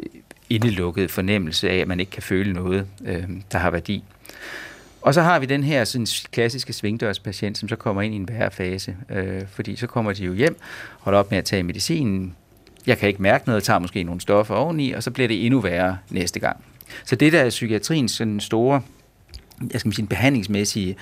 indelukket 0.50 1.10
fornemmelse 1.10 1.70
af, 1.70 1.76
at 1.76 1.88
man 1.88 2.00
ikke 2.00 2.10
kan 2.10 2.22
føle 2.22 2.52
noget, 2.52 2.86
øh, 3.04 3.24
der 3.52 3.58
har 3.58 3.70
værdi. 3.70 4.04
Og 5.02 5.14
så 5.14 5.22
har 5.22 5.38
vi 5.38 5.46
den 5.46 5.64
her 5.64 5.84
sådan, 5.84 6.06
klassiske 6.32 6.72
svingdørspatient, 6.72 7.58
som 7.58 7.68
så 7.68 7.76
kommer 7.76 8.02
ind 8.02 8.14
i 8.14 8.16
en 8.16 8.28
værre 8.28 8.50
fase, 8.50 8.96
øh, 9.10 9.42
fordi 9.50 9.76
så 9.76 9.86
kommer 9.86 10.12
de 10.12 10.24
jo 10.24 10.34
hjem, 10.34 10.60
holder 10.98 11.18
op 11.18 11.30
med 11.30 11.38
at 11.38 11.44
tage 11.44 11.62
medicinen, 11.62 12.34
jeg 12.86 12.98
kan 12.98 13.08
ikke 13.08 13.22
mærke 13.22 13.48
noget, 13.48 13.62
tager 13.62 13.78
måske 13.78 14.02
nogle 14.02 14.20
stoffer 14.20 14.54
oveni, 14.54 14.92
og 14.92 15.02
så 15.02 15.10
bliver 15.10 15.28
det 15.28 15.46
endnu 15.46 15.60
værre 15.60 15.98
næste 16.10 16.40
gang. 16.40 16.64
Så 17.04 17.16
det 17.16 17.32
der 17.32 17.40
er 17.40 17.50
psykiatriens 17.50 18.12
sådan 18.12 18.40
store, 18.40 18.82
jeg 19.72 19.80
skal 19.80 19.92
sige, 19.92 20.06
behandlingsmæssige 20.06 20.96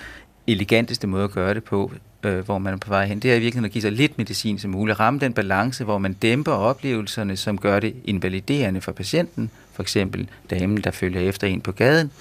eleganteste 0.47 1.07
måde 1.07 1.23
at 1.23 1.31
gøre 1.31 1.53
det 1.53 1.63
på, 1.63 1.91
øh, 2.23 2.45
hvor 2.45 2.57
man 2.57 2.73
er 2.73 2.77
på 2.77 2.89
vej 2.89 3.05
hen, 3.05 3.19
det 3.19 3.31
er 3.31 3.35
i 3.35 3.39
virkeligheden 3.39 3.65
at 3.65 3.71
give 3.71 3.81
sig 3.81 3.91
lidt 3.91 4.17
medicin 4.17 4.59
som 4.59 4.71
muligt. 4.71 4.99
Ramme 4.99 5.19
den 5.19 5.33
balance, 5.33 5.83
hvor 5.83 5.97
man 5.97 6.13
dæmper 6.13 6.51
oplevelserne, 6.51 7.37
som 7.37 7.57
gør 7.57 7.79
det 7.79 7.95
invaliderende 8.05 8.81
for 8.81 8.91
patienten, 8.91 9.49
for 9.73 9.81
eksempel 9.81 10.29
damen, 10.49 10.77
der 10.77 10.91
følger 10.91 11.21
efter 11.21 11.47
en 11.47 11.61
på 11.61 11.71
gaden, 11.71 12.11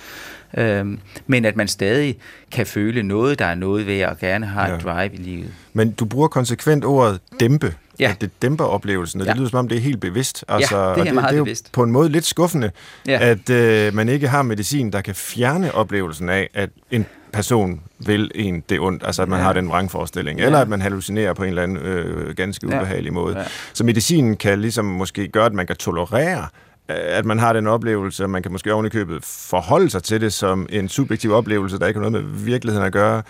øhm, 0.56 0.98
men 1.26 1.44
at 1.44 1.56
man 1.56 1.68
stadig 1.68 2.16
kan 2.50 2.66
føle 2.66 3.02
noget, 3.02 3.38
der 3.38 3.44
er 3.44 3.54
noget 3.54 3.87
ved 3.87 4.04
og 4.04 4.18
gerne 4.18 4.46
har 4.46 4.68
ja. 4.68 4.76
et 4.76 4.82
drive 4.82 5.14
i 5.14 5.16
livet. 5.16 5.52
Men 5.72 5.92
du 5.92 6.04
bruger 6.04 6.28
konsekvent 6.28 6.85
ordet 6.85 7.20
dæmpe. 7.40 7.74
Ja. 8.00 8.11
At 8.11 8.20
det 8.20 8.42
dæmper 8.42 8.64
oplevelsen, 8.64 9.20
og 9.20 9.26
ja. 9.26 9.32
det 9.32 9.38
lyder 9.38 9.50
som 9.50 9.59
om, 9.59 9.68
det 9.68 9.78
er 9.78 9.82
helt 9.82 10.00
bevidst. 10.00 10.44
Altså, 10.48 10.78
ja, 10.78 10.90
det 10.90 10.98
er, 10.98 11.04
det, 11.04 11.14
meget 11.14 11.30
det 11.30 11.38
er 11.38 11.42
bevidst. 11.42 11.72
på 11.72 11.82
en 11.82 11.90
måde 11.90 12.09
lidt 12.09 12.26
skuffende, 12.26 12.70
ja. 13.06 13.18
at 13.20 13.50
øh, 13.50 13.94
man 13.94 14.09
ikke 14.09 14.28
har 14.28 14.42
medicin, 14.42 14.92
der 14.92 15.00
kan 15.00 15.14
fjerne 15.14 15.74
oplevelsen 15.74 16.28
af, 16.28 16.50
at 16.54 16.70
en 16.90 17.06
person 17.32 17.80
vil 17.98 18.30
en 18.35 18.62
det 18.68 18.80
ondt, 18.80 19.02
altså 19.06 19.22
at 19.22 19.28
man 19.28 19.38
ja. 19.38 19.44
har 19.44 19.52
den 19.52 19.68
vrangforestilling, 19.68 20.38
ja. 20.38 20.46
eller 20.46 20.59
at 20.59 20.68
man 20.68 20.80
hallucinerer 20.80 21.32
på 21.32 21.42
en 21.42 21.48
eller 21.48 21.62
anden 21.62 21.76
øh, 21.76 22.35
ganske 22.35 22.66
ubehagelig 22.66 23.11
ja. 23.11 23.14
måde. 23.14 23.38
Ja. 23.38 23.44
Så 23.72 23.85
medicinen 23.85 24.37
kan 24.37 24.61
ligesom 24.61 24.85
måske 24.85 25.28
gøre, 25.28 25.46
at 25.46 25.52
man 25.52 25.66
kan 25.66 25.76
tolerere, 25.76 26.46
at 26.88 27.24
man 27.24 27.38
har 27.38 27.52
den 27.52 27.66
oplevelse, 27.66 28.24
og 28.24 28.30
man 28.30 28.42
kan 28.42 28.52
måske 28.52 28.72
ovenikøbet 28.72 29.24
forholde 29.24 29.90
sig 29.90 30.02
til 30.02 30.20
det 30.20 30.32
som 30.32 30.66
en 30.70 30.88
subjektiv 30.88 31.32
oplevelse, 31.32 31.78
der 31.78 31.87
ikke 31.87 32.00
har 32.00 32.11
noget 32.11 32.24
med 32.24 32.44
virkeligheden 32.44 32.87
at 32.87 32.92
gøre. 32.92 33.22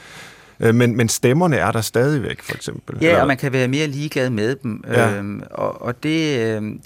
Øh, 0.61 0.75
men, 0.75 0.97
men 0.97 1.09
stemmerne 1.09 1.57
er 1.57 1.73
der 1.73 1.81
stadigvæk, 1.81 2.43
for 2.43 2.55
eksempel. 2.55 2.99
Ja, 3.01 3.09
eller? 3.09 3.21
og 3.21 3.27
man 3.27 3.37
kan 3.37 3.53
være 3.53 3.69
mere 3.69 3.87
ligeglad 3.87 4.31
med 4.31 4.57
dem. 4.57 4.85
Ja. 4.89 5.17
Øhm, 5.17 5.43
og, 5.51 5.83
og 5.83 6.03
det... 6.03 6.39
Øhm, 6.39 6.81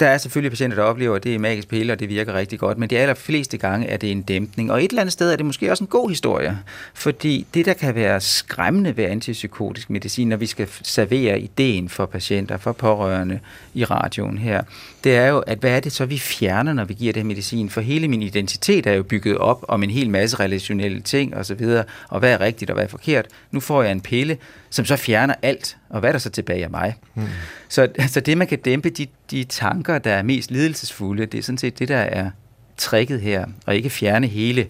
der 0.00 0.06
er 0.06 0.18
selvfølgelig 0.18 0.52
patienter, 0.52 0.76
der 0.76 0.82
oplever, 0.82 1.16
at 1.16 1.24
det 1.24 1.34
er 1.34 1.38
magisk 1.38 1.68
pille, 1.68 1.92
og 1.92 2.00
det 2.00 2.08
virker 2.08 2.34
rigtig 2.34 2.58
godt, 2.58 2.78
men 2.78 2.90
de 2.90 2.98
allerfleste 2.98 3.58
gange 3.58 3.86
er 3.86 3.96
det 3.96 4.10
en 4.10 4.22
dæmpning. 4.22 4.72
Og 4.72 4.84
et 4.84 4.88
eller 4.88 5.00
andet 5.00 5.12
sted 5.12 5.32
er 5.32 5.36
det 5.36 5.46
måske 5.46 5.70
også 5.70 5.84
en 5.84 5.88
god 5.88 6.08
historie, 6.08 6.58
fordi 6.94 7.46
det, 7.54 7.66
der 7.66 7.72
kan 7.72 7.94
være 7.94 8.20
skræmmende 8.20 8.96
ved 8.96 9.04
antipsykotisk 9.04 9.90
medicin, 9.90 10.28
når 10.28 10.36
vi 10.36 10.46
skal 10.46 10.68
servere 10.82 11.40
ideen 11.40 11.88
for 11.88 12.06
patienter, 12.06 12.56
for 12.56 12.72
pårørende 12.72 13.40
i 13.74 13.84
radioen 13.84 14.38
her, 14.38 14.62
det 15.04 15.16
er 15.16 15.26
jo, 15.26 15.38
at 15.38 15.58
hvad 15.58 15.70
er 15.70 15.80
det 15.80 15.92
så, 15.92 16.06
vi 16.06 16.18
fjerner, 16.18 16.72
når 16.72 16.84
vi 16.84 16.94
giver 16.94 17.12
det 17.12 17.22
her 17.22 17.26
medicin? 17.26 17.70
For 17.70 17.80
hele 17.80 18.08
min 18.08 18.22
identitet 18.22 18.86
er 18.86 18.92
jo 18.92 19.02
bygget 19.02 19.38
op 19.38 19.64
om 19.68 19.82
en 19.82 19.90
hel 19.90 20.10
masse 20.10 20.40
relationelle 20.40 21.00
ting 21.00 21.36
osv., 21.36 21.62
og, 21.62 21.84
og 22.08 22.18
hvad 22.18 22.32
er 22.32 22.40
rigtigt 22.40 22.70
og 22.70 22.74
hvad 22.74 22.84
er 22.84 22.88
forkert. 22.88 23.26
Nu 23.50 23.60
får 23.60 23.82
jeg 23.82 23.92
en 23.92 24.00
pille, 24.00 24.38
som 24.74 24.84
så 24.84 24.96
fjerner 24.96 25.34
alt, 25.42 25.76
og 25.88 26.00
hvad 26.00 26.10
er 26.10 26.12
der 26.12 26.18
så 26.18 26.30
tilbage 26.30 26.64
af 26.64 26.70
mig? 26.70 26.94
Hmm. 27.14 27.26
Så 27.68 27.82
altså 27.82 28.20
det, 28.20 28.38
man 28.38 28.46
kan 28.46 28.58
dæmpe 28.58 28.90
de, 28.90 29.06
de 29.30 29.44
tanker, 29.44 29.98
der 29.98 30.12
er 30.12 30.22
mest 30.22 30.50
lidelsesfulde, 30.50 31.26
det 31.26 31.38
er 31.38 31.42
sådan 31.42 31.58
set 31.58 31.78
det, 31.78 31.88
der 31.88 31.96
er 31.96 32.30
tricket 32.76 33.20
her, 33.20 33.46
og 33.66 33.76
ikke 33.76 33.90
fjerne 33.90 34.26
hele 34.26 34.66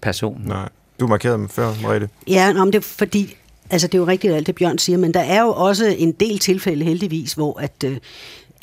personen. 0.00 0.46
Nej. 0.46 0.68
Du 1.00 1.06
markerede 1.06 1.38
dem 1.38 1.48
før, 1.48 1.74
Mariette. 1.82 2.08
Ja, 2.26 2.52
nå, 2.52 2.64
men 2.64 2.72
det 2.72 2.78
er 2.78 2.82
fordi, 2.82 3.36
altså 3.70 3.86
det 3.86 3.94
er 3.94 3.98
jo 3.98 4.06
rigtigt 4.06 4.34
alt 4.34 4.46
det, 4.46 4.54
Bjørn 4.54 4.78
siger, 4.78 4.98
men 4.98 5.14
der 5.14 5.20
er 5.20 5.42
jo 5.42 5.48
også 5.48 5.86
en 5.98 6.12
del 6.12 6.38
tilfælde 6.38 6.84
heldigvis, 6.84 7.32
hvor 7.32 7.60
at 7.60 7.84
øh, 7.84 7.96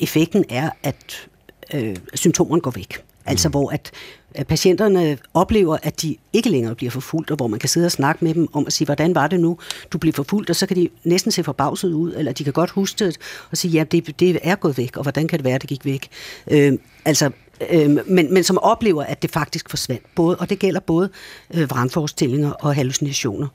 effekten 0.00 0.44
er, 0.48 0.70
at 0.82 1.28
øh, 1.74 1.96
symptomerne 2.14 2.60
går 2.60 2.70
væk. 2.70 2.92
Altså, 2.92 3.02
mm. 3.24 3.30
Altså 3.30 3.48
hvor 3.48 3.70
at 3.70 3.90
at 4.34 4.46
patienterne 4.46 5.18
oplever, 5.34 5.76
at 5.82 6.02
de 6.02 6.16
ikke 6.32 6.50
længere 6.50 6.74
bliver 6.74 6.90
forfulgt, 6.90 7.30
og 7.30 7.36
hvor 7.36 7.46
man 7.46 7.58
kan 7.58 7.68
sidde 7.68 7.86
og 7.86 7.92
snakke 7.92 8.24
med 8.24 8.34
dem 8.34 8.48
om 8.52 8.66
at 8.66 8.72
sige, 8.72 8.86
hvordan 8.86 9.14
var 9.14 9.26
det 9.26 9.40
nu, 9.40 9.58
du 9.92 9.98
blev 9.98 10.12
forfulgt, 10.12 10.50
og 10.50 10.56
så 10.56 10.66
kan 10.66 10.76
de 10.76 10.88
næsten 11.04 11.32
se 11.32 11.44
forbavset 11.44 11.92
ud, 11.92 12.14
eller 12.14 12.32
de 12.32 12.44
kan 12.44 12.52
godt 12.52 12.70
huske 12.70 13.04
det, 13.04 13.18
og 13.50 13.56
sige, 13.56 13.72
ja, 13.72 13.84
det, 13.84 14.20
det 14.20 14.38
er 14.42 14.54
gået 14.54 14.78
væk, 14.78 14.96
og 14.96 15.02
hvordan 15.02 15.28
kan 15.28 15.38
det 15.38 15.44
være, 15.44 15.58
det 15.58 15.68
gik 15.68 15.84
væk? 15.84 16.08
Øh, 16.50 16.72
altså, 17.04 17.30
øh, 17.70 17.90
men, 18.06 18.34
men 18.34 18.44
som 18.44 18.58
oplever, 18.58 19.02
at 19.02 19.22
det 19.22 19.30
faktisk 19.30 19.70
forsvandt, 19.70 20.02
både, 20.14 20.36
og 20.36 20.50
det 20.50 20.58
gælder 20.58 20.80
både 20.80 21.10
øh, 21.54 21.70
vrangforestillinger 21.70 22.50
og 22.50 22.74
hallucinationer. 22.74 23.48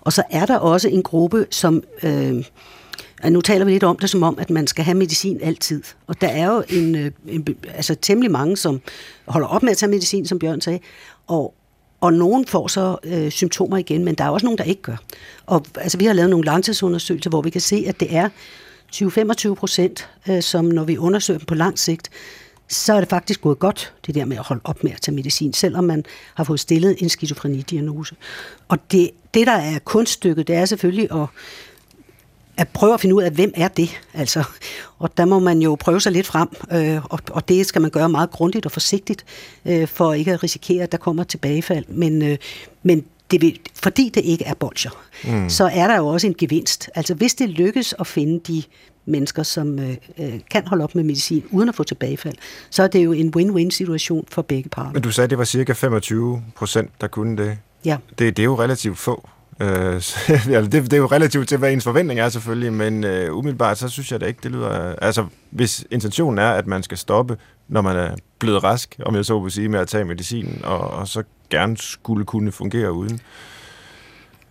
Og 0.00 0.12
så 0.12 0.22
er 0.30 0.46
der 0.46 0.58
også 0.58 0.88
en 0.88 1.02
gruppe, 1.02 1.46
som... 1.50 1.82
Øh, 2.02 2.44
nu 3.32 3.40
taler 3.40 3.64
vi 3.64 3.70
lidt 3.70 3.82
om 3.82 3.96
det 3.96 4.10
som 4.10 4.22
om, 4.22 4.38
at 4.38 4.50
man 4.50 4.66
skal 4.66 4.84
have 4.84 4.96
medicin 4.96 5.40
altid. 5.42 5.82
Og 6.06 6.20
der 6.20 6.28
er 6.28 6.46
jo 6.46 6.64
en, 6.68 6.94
øh, 6.94 7.10
en, 7.28 7.46
altså 7.74 7.94
temmelig 7.94 8.30
mange, 8.30 8.56
som 8.56 8.80
holder 9.26 9.48
op 9.48 9.62
med 9.62 9.70
at 9.70 9.76
tage 9.76 9.90
medicin, 9.90 10.26
som 10.26 10.38
Bjørn 10.38 10.60
sagde, 10.60 10.78
og, 11.26 11.54
og 12.00 12.12
nogen 12.12 12.46
får 12.46 12.68
så 12.68 12.96
øh, 13.04 13.30
symptomer 13.30 13.76
igen, 13.76 14.04
men 14.04 14.14
der 14.14 14.24
er 14.24 14.28
også 14.28 14.46
nogen, 14.46 14.58
der 14.58 14.64
ikke 14.64 14.82
gør. 14.82 14.96
Og 15.46 15.66
altså, 15.76 15.98
vi 15.98 16.04
har 16.04 16.12
lavet 16.12 16.30
nogle 16.30 16.44
langtidsundersøgelser, 16.44 17.30
hvor 17.30 17.42
vi 17.42 17.50
kan 17.50 17.60
se, 17.60 17.84
at 17.88 18.00
det 18.00 18.16
er 18.16 18.28
20-25 18.94 19.54
procent, 19.54 20.08
øh, 20.28 20.42
som 20.42 20.64
når 20.64 20.84
vi 20.84 20.98
undersøger 20.98 21.38
dem 21.38 21.46
på 21.46 21.54
lang 21.54 21.78
sigt, 21.78 22.10
så 22.68 22.94
er 22.94 23.00
det 23.00 23.08
faktisk 23.08 23.40
gået 23.40 23.58
godt, 23.58 23.92
det 24.06 24.14
der 24.14 24.24
med 24.24 24.36
at 24.36 24.42
holde 24.42 24.60
op 24.64 24.84
med 24.84 24.92
at 24.92 25.00
tage 25.00 25.14
medicin, 25.14 25.52
selvom 25.52 25.84
man 25.84 26.04
har 26.34 26.44
fået 26.44 26.60
stillet 26.60 26.96
en 27.02 27.08
skizofrenidiagnose. 27.08 28.14
Og 28.68 28.78
det, 28.92 29.10
det, 29.34 29.46
der 29.46 29.52
er 29.52 29.78
kunststykket, 29.78 30.48
det 30.48 30.56
er 30.56 30.64
selvfølgelig 30.64 31.12
at 31.12 31.26
at 32.56 32.68
prøve 32.68 32.94
at 32.94 33.00
finde 33.00 33.14
ud 33.14 33.22
af, 33.22 33.30
hvem 33.30 33.52
er 33.54 33.68
det? 33.68 34.00
Altså, 34.14 34.44
og 34.98 35.16
der 35.16 35.24
må 35.24 35.38
man 35.38 35.62
jo 35.62 35.76
prøve 35.80 36.00
sig 36.00 36.12
lidt 36.12 36.26
frem, 36.26 36.48
øh, 36.72 37.04
og, 37.04 37.18
og 37.30 37.48
det 37.48 37.66
skal 37.66 37.82
man 37.82 37.90
gøre 37.90 38.08
meget 38.08 38.30
grundigt 38.30 38.66
og 38.66 38.72
forsigtigt, 38.72 39.24
øh, 39.66 39.88
for 39.88 40.12
ikke 40.12 40.32
at 40.32 40.42
risikere, 40.42 40.82
at 40.82 40.92
der 40.92 40.98
kommer 40.98 41.24
tilbagefald. 41.24 41.84
Men, 41.88 42.22
øh, 42.22 42.38
men 42.82 43.04
det 43.30 43.40
vil, 43.40 43.60
fordi 43.74 44.10
det 44.14 44.24
ikke 44.24 44.44
er 44.44 44.54
bolcher, 44.54 44.90
mm. 45.24 45.50
så 45.50 45.70
er 45.72 45.88
der 45.88 45.96
jo 45.96 46.06
også 46.06 46.26
en 46.26 46.34
gevinst. 46.38 46.90
Altså 46.94 47.14
hvis 47.14 47.34
det 47.34 47.48
lykkes 47.48 47.94
at 48.00 48.06
finde 48.06 48.40
de 48.52 48.62
mennesker, 49.06 49.42
som 49.42 49.78
øh, 49.78 49.96
øh 50.18 50.40
kan 50.50 50.66
holde 50.66 50.84
op 50.84 50.94
med 50.94 51.04
medicin 51.04 51.44
uden 51.50 51.68
at 51.68 51.74
få 51.74 51.82
tilbagefald, 51.82 52.34
så 52.70 52.82
er 52.82 52.86
det 52.86 53.04
jo 53.04 53.12
en 53.12 53.32
win-win 53.36 53.70
situation 53.70 54.24
for 54.28 54.42
begge 54.42 54.68
parter. 54.68 54.92
Men 54.92 55.02
du 55.02 55.10
sagde, 55.10 55.24
at 55.24 55.30
det 55.30 55.38
var 55.38 55.44
cirka 55.44 55.72
25 55.72 56.42
procent, 56.56 56.90
der 57.00 57.06
kunne 57.06 57.36
det. 57.36 57.58
Ja. 57.84 57.96
Det, 58.18 58.36
det 58.36 58.38
er 58.38 58.44
jo 58.44 58.58
relativt 58.58 58.98
få. 58.98 59.28
Øh, 59.60 60.02
ja, 60.54 60.60
det, 60.60 60.72
det 60.72 60.92
er 60.92 60.96
jo 60.96 61.06
relativt 61.06 61.48
til, 61.48 61.58
hvad 61.58 61.72
ens 61.72 61.84
forventning 61.84 62.20
er 62.20 62.28
selvfølgelig, 62.28 62.72
men 62.72 63.04
øh, 63.04 63.36
umiddelbart 63.36 63.78
så 63.78 63.88
synes 63.88 64.12
jeg 64.12 64.20
da 64.20 64.26
ikke, 64.26 64.40
det 64.42 64.50
lyder... 64.50 64.94
Altså, 65.02 65.26
hvis 65.50 65.86
intentionen 65.90 66.38
er, 66.38 66.50
at 66.50 66.66
man 66.66 66.82
skal 66.82 66.98
stoppe, 66.98 67.36
når 67.68 67.80
man 67.82 67.96
er 67.96 68.14
blevet 68.38 68.64
rask, 68.64 68.96
om 69.06 69.14
jeg 69.14 69.24
så 69.24 69.38
vil 69.38 69.52
sige, 69.52 69.68
med 69.68 69.80
at 69.80 69.88
tage 69.88 70.04
medicinen, 70.04 70.60
og, 70.64 70.90
og 70.90 71.08
så 71.08 71.22
gerne 71.50 71.76
skulle 71.76 72.24
kunne 72.24 72.52
fungere 72.52 72.92
uden, 72.92 73.20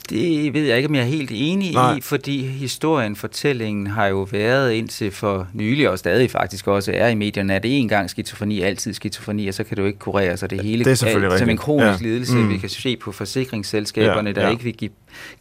det 0.10 0.54
ved 0.54 0.64
jeg 0.64 0.78
ikke, 0.78 0.90
om 0.90 0.96
jeg 0.96 1.02
er 1.02 1.08
helt 1.08 1.32
enig 1.34 1.74
Nej. 1.74 1.98
i, 1.98 2.02
fordi 2.02 2.48
historien, 2.48 3.16
fortællingen 3.16 3.88
har 3.88 4.08
jo 4.08 4.28
været 4.32 4.72
indtil 4.72 5.12
for 5.12 5.48
nylig, 5.54 5.90
og 5.90 6.00
stadig 6.00 6.32
faktisk 6.32 6.68
også 6.68 6.92
er 6.96 7.08
i 7.08 7.16
medierne, 7.16 7.56
at 7.56 7.64
det 7.64 7.80
en 7.80 7.88
gang 7.88 8.10
skizofreni, 8.10 8.62
altid 8.62 8.94
skizofreni, 8.94 9.48
og 9.48 9.54
så 9.54 9.64
kan 9.64 9.78
du 9.78 9.86
ikke 9.86 10.00
kurere 10.00 10.38
sig 10.38 10.50
det 10.50 10.62
hele. 10.62 10.86
Det 10.86 10.92
er 10.92 10.96
selvfølgelig 10.96 11.40
Som 11.40 11.50
en 11.50 11.58
kronisk 11.58 12.02
ja. 12.02 12.08
lidelse, 12.08 12.36
mm. 12.36 12.50
vi 12.50 12.58
kan 12.58 12.70
se 12.70 12.98
på 12.98 13.12
forsikringsselskaberne, 13.12 14.30
ja, 14.30 14.34
der 14.34 14.42
ja. 14.42 14.50
ikke 14.50 14.64
vil 14.64 14.74
give, 14.74 14.92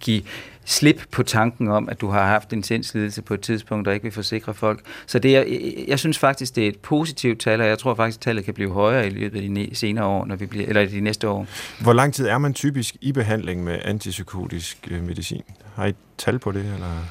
give 0.01 0.23
slip 0.65 1.03
på 1.11 1.23
tanken 1.23 1.69
om, 1.69 1.89
at 1.89 2.01
du 2.01 2.09
har 2.09 2.27
haft 2.27 2.53
en 2.53 2.63
sindslidelse 2.63 3.23
på 3.23 3.35
et 3.35 3.41
tidspunkt, 3.41 3.87
der 3.87 3.93
ikke 3.93 4.03
vil 4.03 4.13
forsikre 4.13 4.55
folk. 4.55 4.81
Så 5.07 5.19
det 5.19 5.37
er, 5.37 5.45
jeg 5.89 5.99
synes 5.99 6.19
faktisk, 6.19 6.57
det 6.57 6.65
er 6.65 6.69
et 6.69 6.79
positivt 6.79 7.41
tal, 7.41 7.61
og 7.61 7.67
jeg 7.67 7.79
tror 7.79 7.95
faktisk, 7.95 8.19
at 8.19 8.23
tallet 8.23 8.45
kan 8.45 8.55
blive 8.55 8.73
højere 8.73 9.07
i 9.07 9.11
løbet 9.11 9.37
af 9.37 9.43
de 9.43 9.71
senere 9.75 10.05
år, 10.05 10.25
når 10.25 10.37
vi 10.37 10.47
bliver, 10.47 10.69
eller 10.69 10.87
de 10.87 11.01
næste 11.01 11.29
år. 11.29 11.47
Hvor 11.81 11.93
lang 11.93 12.15
tid 12.15 12.27
er 12.27 12.39
man 12.39 12.55
typisk 12.55 12.97
i 13.01 13.13
behandling 13.13 13.65
med 13.65 13.79
antipsykotisk 13.85 14.89
øh, 14.91 15.03
medicin? 15.03 15.43
Har 15.75 15.87
I 15.87 15.93
tal 16.19 16.39
på 16.39 16.53
det? 16.53 16.65
Eller? 16.75 17.07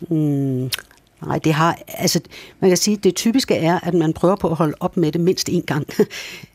Mm, 0.00 0.70
Nej, 1.26 1.38
det 1.38 1.54
har, 1.54 1.78
altså, 1.88 2.20
man 2.60 2.70
kan 2.70 2.76
sige, 2.76 2.96
det 2.96 3.14
typiske 3.14 3.54
er, 3.54 3.80
at 3.80 3.94
man 3.94 4.12
prøver 4.12 4.36
på 4.36 4.48
at 4.48 4.56
holde 4.56 4.74
op 4.80 4.96
med 4.96 5.12
det 5.12 5.20
mindst 5.20 5.48
én 5.48 5.64
gang. 5.64 5.86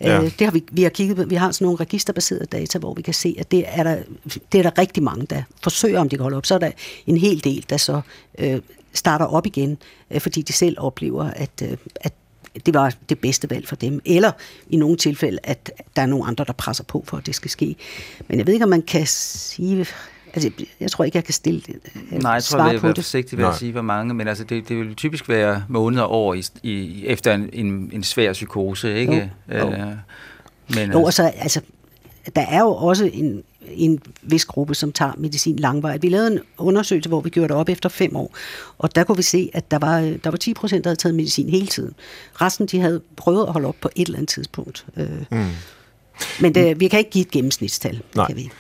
Ja. 0.01 0.24
Øh, 0.24 0.24
det 0.39 0.41
har 0.41 0.51
vi, 0.51 0.63
vi 0.72 0.84
har 0.84 0.89
kigget 0.89 1.30
vi 1.30 1.36
har 1.36 1.51
sådan 1.51 1.66
nogle 1.66 1.80
registerbaserede 1.80 2.45
data, 2.45 2.80
hvor 2.80 2.93
vi 2.93 3.01
kan 3.01 3.13
se, 3.13 3.36
at 3.39 3.51
det 3.51 3.63
er 3.68 3.84
der, 3.84 3.97
det 4.51 4.59
er 4.59 4.63
der 4.63 4.78
rigtig 4.78 5.03
mange, 5.03 5.26
der 5.26 5.43
forsøger, 5.63 5.99
om 5.99 6.09
de 6.09 6.16
kan 6.16 6.24
holde 6.24 6.38
op. 6.38 6.45
Så 6.45 6.55
er 6.55 6.59
der 6.59 6.72
en 7.07 7.18
hel 7.18 7.43
del, 7.43 7.66
der 7.70 7.78
så 7.78 8.01
øh, 8.39 8.61
starter 8.93 9.26
op 9.26 9.45
igen, 9.45 9.78
øh, 10.11 10.22
fordi 10.22 10.41
de 10.41 10.53
selv 10.53 10.76
oplever, 10.80 11.24
at, 11.24 11.61
øh, 11.63 11.78
at 11.95 12.13
det 12.66 12.74
var 12.74 12.93
det 13.09 13.20
bedste 13.20 13.49
valg 13.49 13.68
for 13.68 13.76
dem. 13.76 14.01
Eller 14.05 14.32
i 14.70 14.78
nogle 14.78 14.97
tilfælde, 14.97 15.39
at 15.43 15.72
der 15.95 16.01
er 16.01 16.05
nogle 16.05 16.26
andre, 16.26 16.45
der 16.47 16.53
presser 16.53 16.84
på 16.84 17.03
for, 17.07 17.18
at 17.18 17.26
det 17.26 17.36
skal 17.36 17.51
ske. 17.51 17.76
Men 18.28 18.38
jeg 18.38 18.47
ved 18.47 18.53
ikke, 18.53 18.63
om 18.63 18.70
man 18.70 18.82
kan 18.82 19.07
sige... 19.07 19.86
Altså, 20.36 20.51
jeg 20.79 20.91
tror 20.91 21.05
ikke, 21.05 21.17
jeg 21.17 21.23
kan 21.23 21.33
stille 21.33 21.61
øh, 21.67 22.21
Nej, 22.21 22.31
jeg 22.31 22.43
tror, 22.43 22.65
jeg 22.65 22.73
vil 22.73 22.83
være 22.83 22.95
forsigtig 22.95 23.38
ved 23.38 23.45
at 23.45 23.55
sige, 23.55 23.71
hvor 23.71 23.81
mange, 23.81 24.13
men 24.13 24.27
altså, 24.27 24.43
det, 24.43 24.69
det 24.69 24.77
vil 24.77 24.95
typisk 24.95 25.29
være 25.29 25.63
måneder 25.69 26.03
over 26.03 26.33
i, 26.33 26.43
i, 26.63 27.05
efter 27.05 27.33
en, 27.33 27.49
en, 27.53 27.89
en 27.93 28.03
svær 28.03 28.33
psykose, 28.33 28.95
ikke? 28.95 29.31
Jo, 29.51 29.57
jo. 29.57 29.71
Øh, 29.71 29.88
men, 30.75 30.91
jo, 30.91 31.05
altså, 31.05 31.23
altså, 31.23 31.61
der 32.36 32.41
er 32.41 32.59
jo 32.59 32.75
også 32.75 33.09
en, 33.13 33.43
en 33.67 33.99
vis 34.21 34.45
gruppe, 34.45 34.75
som 34.75 34.91
tager 34.91 35.11
medicin 35.17 35.55
langvejt. 35.55 36.03
Vi 36.03 36.09
lavede 36.09 36.33
en 36.33 36.39
undersøgelse, 36.57 37.09
hvor 37.09 37.21
vi 37.21 37.29
gjorde 37.29 37.47
det 37.47 37.57
op 37.57 37.69
efter 37.69 37.89
fem 37.89 38.15
år, 38.15 38.36
og 38.77 38.95
der 38.95 39.03
kunne 39.03 39.17
vi 39.17 39.23
se, 39.23 39.49
at 39.53 39.71
der 39.71 39.79
var, 39.79 39.99
der 40.23 40.29
var 40.29 40.38
10 40.38 40.53
procent, 40.53 40.83
der 40.83 40.89
havde 40.89 40.99
taget 40.99 41.15
medicin 41.15 41.49
hele 41.49 41.67
tiden. 41.67 41.93
Resten, 42.33 42.65
de 42.65 42.79
havde 42.79 43.01
prøvet 43.15 43.47
at 43.47 43.53
holde 43.53 43.67
op 43.67 43.75
på 43.81 43.89
et 43.95 44.05
eller 44.05 44.17
andet 44.17 44.29
tidspunkt. 44.29 44.86
Øh, 44.97 45.07
mm. 45.31 45.45
Men 46.41 46.55
det, 46.55 46.79
vi 46.79 46.88
kan 46.88 46.99
ikke 46.99 47.11
give 47.11 47.25
et 47.25 47.31
gennemsnitstal. 47.31 48.01
Nej. 48.15 48.27
Kan 48.27 48.36
vi. 48.36 48.51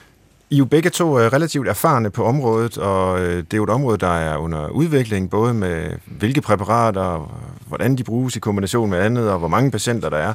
I 0.49 0.55
er 0.55 0.59
jo 0.59 0.65
begge 0.65 0.89
to 0.89 1.19
øh, 1.19 1.33
relativt 1.33 1.67
erfarne 1.67 2.09
på 2.09 2.25
området, 2.25 2.77
og 2.77 3.19
øh, 3.19 3.37
det 3.37 3.53
er 3.53 3.57
jo 3.57 3.63
et 3.63 3.69
område, 3.69 3.97
der 3.97 4.17
er 4.17 4.37
under 4.37 4.69
udvikling, 4.69 5.29
både 5.29 5.53
med 5.53 5.91
hvilke 6.05 6.41
præparater, 6.41 7.31
hvordan 7.67 7.95
de 7.95 8.03
bruges 8.03 8.35
i 8.35 8.39
kombination 8.39 8.89
med 8.89 8.99
andet, 8.99 9.31
og 9.31 9.39
hvor 9.39 9.47
mange 9.47 9.71
patienter 9.71 10.09
der 10.09 10.17
er. 10.17 10.33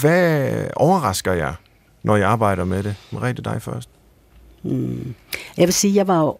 Hvad 0.00 0.50
overrasker 0.76 1.32
jer 1.32 1.54
når 2.02 2.16
jeg 2.16 2.28
arbejder 2.28 2.64
med 2.64 2.82
det? 2.82 2.94
Merete, 3.12 3.42
dig 3.42 3.62
først. 3.62 3.88
Hmm. 4.62 5.14
Jeg 5.56 5.66
vil 5.66 5.74
sige, 5.74 5.94
jeg 5.94 6.08
var 6.08 6.20
jo 6.20 6.38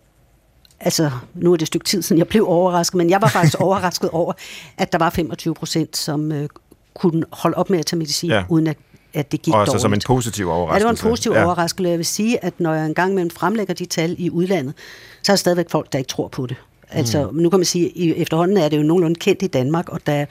altså, 0.81 1.11
nu 1.35 1.53
er 1.53 1.57
det 1.57 1.63
et 1.63 1.67
stykke 1.67 1.85
tid 1.85 2.03
siden, 2.03 2.19
jeg 2.19 2.29
blev 2.29 2.49
overrasket, 2.49 2.95
men 2.95 3.11
jeg 3.11 3.23
var 3.23 3.29
faktisk 3.29 3.61
overrasket 3.67 4.11
over, 4.11 4.33
at 4.79 4.93
der 4.93 4.99
var 4.99 5.11
25 5.11 5.55
procent, 5.55 5.97
som 5.97 6.33
øh, 6.33 6.49
kunne 6.95 7.25
holde 7.33 7.57
op 7.57 7.71
med 7.71 7.79
at 7.79 7.87
tage 7.87 7.99
medicin, 7.99 8.31
ja. 8.31 8.45
uden 8.49 8.67
at, 8.67 8.77
at 9.15 9.33
det 9.33 9.43
gik 9.43 9.55
Og 9.55 9.67
dårligt. 9.67 9.83
som 9.83 9.95
en 9.95 10.01
positiv 10.07 10.49
overraskelse. 10.49 10.75
Ja, 10.75 10.79
det 10.79 10.85
var 10.85 11.07
en 11.07 11.11
positiv 11.11 11.33
ja. 11.33 11.45
overraskelse. 11.45 11.91
Jeg 11.91 11.99
vil 11.99 12.07
sige, 12.07 12.45
at 12.45 12.55
når 12.59 12.75
jeg 12.75 12.87
engang 12.87 13.15
mellem 13.15 13.31
fremlægger 13.31 13.75
de 13.75 13.87
tal 13.87 14.15
i 14.19 14.31
udlandet, 14.31 14.75
så 15.23 15.33
er 15.33 15.35
der 15.35 15.39
stadigvæk 15.39 15.71
folk, 15.71 15.93
der 15.93 15.99
ikke 15.99 16.09
tror 16.09 16.29
på 16.29 16.47
det. 16.47 16.57
Altså, 16.95 17.31
mm. 17.31 17.37
nu 17.37 17.51
kan 17.51 17.59
man 17.59 17.67
sige, 17.67 17.87
at 17.87 18.23
efterhånden 18.23 18.57
er 18.57 18.69
det 18.69 18.77
jo 18.77 18.83
nogenlunde 18.83 19.21
kendt 19.21 19.43
i 19.43 19.47
Danmark, 19.47 19.89
og 19.89 20.07
der 20.07 20.27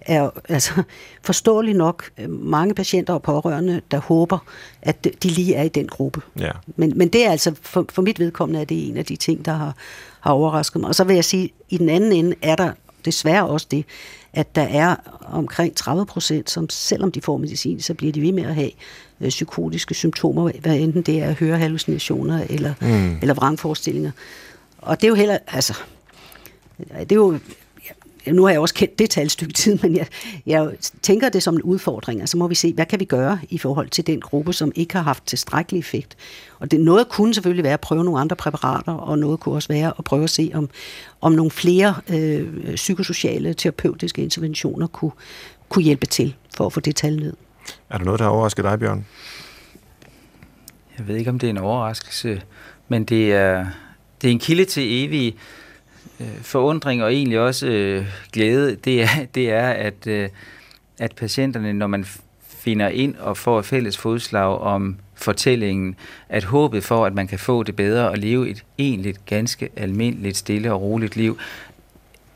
er 0.00 0.30
altså 0.48 0.82
forståeligt 1.22 1.78
nok 1.78 2.10
øh, 2.18 2.30
mange 2.30 2.74
patienter 2.74 3.14
og 3.14 3.22
pårørende, 3.22 3.80
der 3.90 3.98
håber, 3.98 4.38
at 4.82 5.04
de 5.22 5.28
lige 5.28 5.54
er 5.54 5.62
i 5.62 5.68
den 5.68 5.88
gruppe. 5.88 6.20
Ja. 6.38 6.50
Men, 6.76 6.92
men 6.96 7.08
det 7.08 7.26
er 7.26 7.30
altså, 7.30 7.54
for, 7.62 7.86
for 7.92 8.02
mit 8.02 8.18
vedkommende, 8.18 8.60
er 8.60 8.64
det 8.64 8.88
en 8.88 8.96
af 8.96 9.04
de 9.04 9.16
ting, 9.16 9.44
der 9.44 9.52
har, 9.52 9.74
har 10.20 10.32
overrasket 10.32 10.80
mig. 10.80 10.88
Og 10.88 10.94
så 10.94 11.04
vil 11.04 11.14
jeg 11.14 11.24
sige, 11.24 11.50
i 11.68 11.78
den 11.78 11.88
anden 11.88 12.12
ende 12.12 12.36
er 12.42 12.56
der 12.56 12.72
desværre 13.06 13.46
også 13.46 13.66
det, 13.70 13.84
at 14.32 14.54
der 14.54 14.62
er 14.62 14.96
omkring 15.26 15.76
30 15.76 16.06
procent, 16.06 16.50
som 16.50 16.70
selvom 16.70 17.12
de 17.12 17.20
får 17.20 17.36
medicin, 17.36 17.80
så 17.80 17.94
bliver 17.94 18.12
de 18.12 18.22
ved 18.22 18.32
med 18.32 18.44
at 18.44 18.54
have 18.54 18.70
øh, 19.20 19.28
psykotiske 19.28 19.94
symptomer, 19.94 20.50
hvad 20.60 20.76
enten 20.76 21.02
det 21.02 21.22
er 21.22 21.32
hørehallucinationer 21.32 22.44
eller, 22.50 22.74
mm. 22.80 23.18
eller 23.20 23.34
vrangforestillinger. 23.34 24.10
Og 24.78 25.00
det 25.00 25.06
er 25.06 25.08
jo 25.08 25.14
heller, 25.14 25.38
altså, 25.46 25.74
det 26.78 27.12
er 27.12 27.16
jo 27.16 27.38
nu 28.34 28.44
har 28.44 28.50
jeg 28.50 28.60
også 28.60 28.74
kendt 28.74 28.98
det 28.98 29.10
tal 29.10 29.30
stykke 29.30 29.52
tid, 29.52 29.78
men 29.82 29.96
jeg, 29.96 30.06
jeg 30.46 30.70
tænker 31.02 31.28
det 31.28 31.42
som 31.42 31.54
en 31.54 31.62
udfordring. 31.62 32.20
Altså 32.20 32.36
må 32.36 32.48
vi 32.48 32.54
se, 32.54 32.72
hvad 32.72 32.86
kan 32.86 33.00
vi 33.00 33.04
gøre 33.04 33.38
i 33.48 33.58
forhold 33.58 33.88
til 33.88 34.06
den 34.06 34.20
gruppe, 34.20 34.52
som 34.52 34.72
ikke 34.74 34.94
har 34.94 35.02
haft 35.02 35.26
tilstrækkelig 35.26 35.78
effekt. 35.78 36.16
Og 36.58 36.70
det, 36.70 36.80
noget 36.80 37.08
kunne 37.08 37.34
selvfølgelig 37.34 37.64
være 37.64 37.72
at 37.72 37.80
prøve 37.80 38.04
nogle 38.04 38.20
andre 38.20 38.36
præparater, 38.36 38.92
og 38.92 39.18
noget 39.18 39.40
kunne 39.40 39.54
også 39.54 39.68
være 39.68 39.92
at 39.98 40.04
prøve 40.04 40.24
at 40.24 40.30
se, 40.30 40.50
om, 40.54 40.68
om 41.20 41.32
nogle 41.32 41.50
flere 41.50 41.94
øh, 42.08 42.74
psykosociale 42.74 43.54
terapeutiske 43.54 44.22
interventioner 44.22 44.86
kunne, 44.86 45.12
kunne 45.68 45.84
hjælpe 45.84 46.06
til 46.06 46.34
for 46.56 46.66
at 46.66 46.72
få 46.72 46.80
det 46.80 46.96
tal 46.96 47.16
ned. 47.16 47.32
Er 47.90 47.98
der 47.98 48.04
noget, 48.04 48.18
der 48.18 48.24
har 48.24 48.32
overrasket 48.32 48.64
dig, 48.64 48.78
Bjørn? 48.78 49.06
Jeg 50.98 51.08
ved 51.08 51.16
ikke, 51.16 51.30
om 51.30 51.38
det 51.38 51.46
er 51.46 51.50
en 51.50 51.58
overraskelse, 51.58 52.42
men 52.88 53.04
det 53.04 53.32
er, 53.32 53.66
det 54.22 54.28
er 54.28 54.32
en 54.32 54.38
kilde 54.38 54.64
til 54.64 55.04
evig 55.04 55.34
øh, 55.34 55.40
Øh, 56.20 56.40
forundring 56.42 57.02
og 57.02 57.14
egentlig 57.14 57.40
også 57.40 57.66
øh, 57.66 58.06
glæde, 58.32 58.76
det 58.76 59.02
er, 59.02 59.08
det 59.34 59.50
er 59.50 59.68
at, 59.68 60.06
øh, 60.06 60.28
at 60.98 61.14
patienterne, 61.14 61.72
når 61.72 61.86
man 61.86 62.06
finder 62.48 62.88
ind 62.88 63.16
og 63.16 63.36
får 63.36 63.58
et 63.58 63.64
fælles 63.64 63.96
fodslag 63.96 64.58
om 64.60 64.96
fortællingen, 65.14 65.96
at 66.28 66.44
håbet 66.44 66.84
for, 66.84 67.06
at 67.06 67.14
man 67.14 67.26
kan 67.26 67.38
få 67.38 67.62
det 67.62 67.76
bedre 67.76 68.08
og 68.08 68.18
leve 68.18 68.48
et 68.48 68.64
egentligt, 68.78 69.26
ganske 69.26 69.68
almindeligt, 69.76 70.36
stille 70.36 70.72
og 70.72 70.82
roligt 70.82 71.16
liv, 71.16 71.38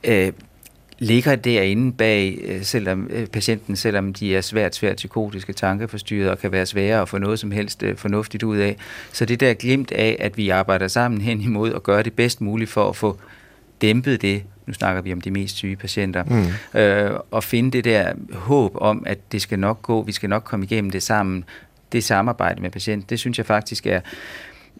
øh, 0.04 0.32
ligger 0.98 1.36
derinde 1.36 1.92
bag 1.92 2.38
øh, 2.44 2.62
selvom, 2.62 3.08
øh, 3.10 3.26
patienten, 3.26 3.76
selvom 3.76 4.12
de 4.12 4.36
er 4.36 4.40
svært, 4.40 4.74
svært 4.74 4.96
psykotiske, 4.96 5.52
tankeforstyrret 5.52 6.30
og 6.30 6.38
kan 6.38 6.52
være 6.52 6.66
svære 6.66 7.02
at 7.02 7.08
få 7.08 7.18
noget 7.18 7.38
som 7.38 7.50
helst 7.50 7.82
øh, 7.82 7.96
fornuftigt 7.96 8.42
ud 8.42 8.56
af. 8.56 8.76
Så 9.12 9.24
det 9.24 9.40
der 9.40 9.54
glimt 9.54 9.92
af, 9.92 10.16
at 10.20 10.36
vi 10.36 10.48
arbejder 10.48 10.88
sammen 10.88 11.20
hen 11.20 11.40
imod 11.40 11.72
og 11.72 11.82
gøre 11.82 12.02
det 12.02 12.12
bedst 12.12 12.40
muligt 12.40 12.70
for 12.70 12.88
at 12.88 12.96
få 12.96 13.18
dæmpet 13.80 14.22
det, 14.22 14.42
nu 14.66 14.72
snakker 14.72 15.02
vi 15.02 15.12
om 15.12 15.20
de 15.20 15.30
mest 15.30 15.56
syge 15.56 15.76
patienter, 15.76 16.24
mm. 16.24 16.80
øh, 16.80 17.20
og 17.30 17.44
finde 17.44 17.70
det 17.70 17.84
der 17.84 18.12
håb 18.32 18.72
om, 18.74 19.02
at 19.06 19.32
det 19.32 19.42
skal 19.42 19.58
nok 19.58 19.82
gå, 19.82 20.02
vi 20.02 20.12
skal 20.12 20.28
nok 20.28 20.44
komme 20.44 20.64
igennem 20.64 20.90
det 20.90 21.02
sammen, 21.02 21.44
det 21.92 22.04
samarbejde 22.04 22.62
med 22.62 22.70
patienten, 22.70 23.06
det 23.10 23.18
synes 23.18 23.38
jeg 23.38 23.46
faktisk 23.46 23.86
er, 23.86 24.00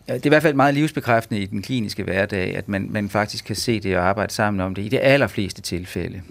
det 0.07 0.15
er 0.15 0.27
i 0.27 0.29
hvert 0.29 0.43
fald 0.43 0.55
meget 0.55 0.75
livsbekræftende 0.75 1.41
i 1.41 1.47
den 1.47 1.63
kliniske 1.63 2.03
hverdag, 2.03 2.57
at 2.57 2.69
man, 2.69 2.87
man 2.91 3.09
faktisk 3.09 3.45
kan 3.45 3.57
se 3.57 3.81
det 3.81 3.97
og 3.97 4.05
arbejde 4.05 4.33
sammen 4.33 4.61
om 4.61 4.75
det 4.75 4.83
i 4.83 4.89
de 4.89 5.01
allerfleste 5.01 5.63
tilfælde. 5.63 6.23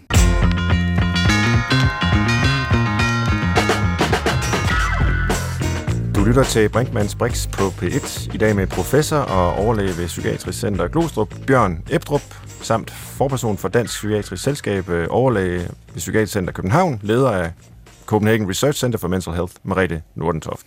Du 6.15 6.23
lytter 6.25 6.43
til 6.43 6.69
Brinkmanns 6.69 7.15
Brix 7.15 7.47
på 7.51 7.67
P1, 7.67 8.35
i 8.35 8.37
dag 8.37 8.55
med 8.55 8.67
professor 8.67 9.17
og 9.17 9.53
overlæge 9.53 9.97
ved 9.97 10.07
Psykiatrisk 10.07 10.59
Center 10.59 10.87
Glostrup, 10.87 11.35
Bjørn 11.47 11.83
Ebdrup, 11.89 12.21
samt 12.61 12.91
forperson 12.91 13.57
for 13.57 13.67
Dansk 13.67 13.93
Psykiatrisk 13.93 14.43
Selskab, 14.43 14.89
øh, 14.89 15.07
overlæge 15.09 15.59
ved 15.59 15.95
Psykiatrisk 15.95 16.33
Center 16.33 16.53
København, 16.53 16.99
leder 17.03 17.31
af 17.31 17.51
Copenhagen 18.05 18.49
Research 18.49 18.79
Center 18.79 18.99
for 18.99 19.07
Mental 19.07 19.33
Health, 19.33 19.53
Merete 19.63 20.01
Nordentoft. 20.15 20.65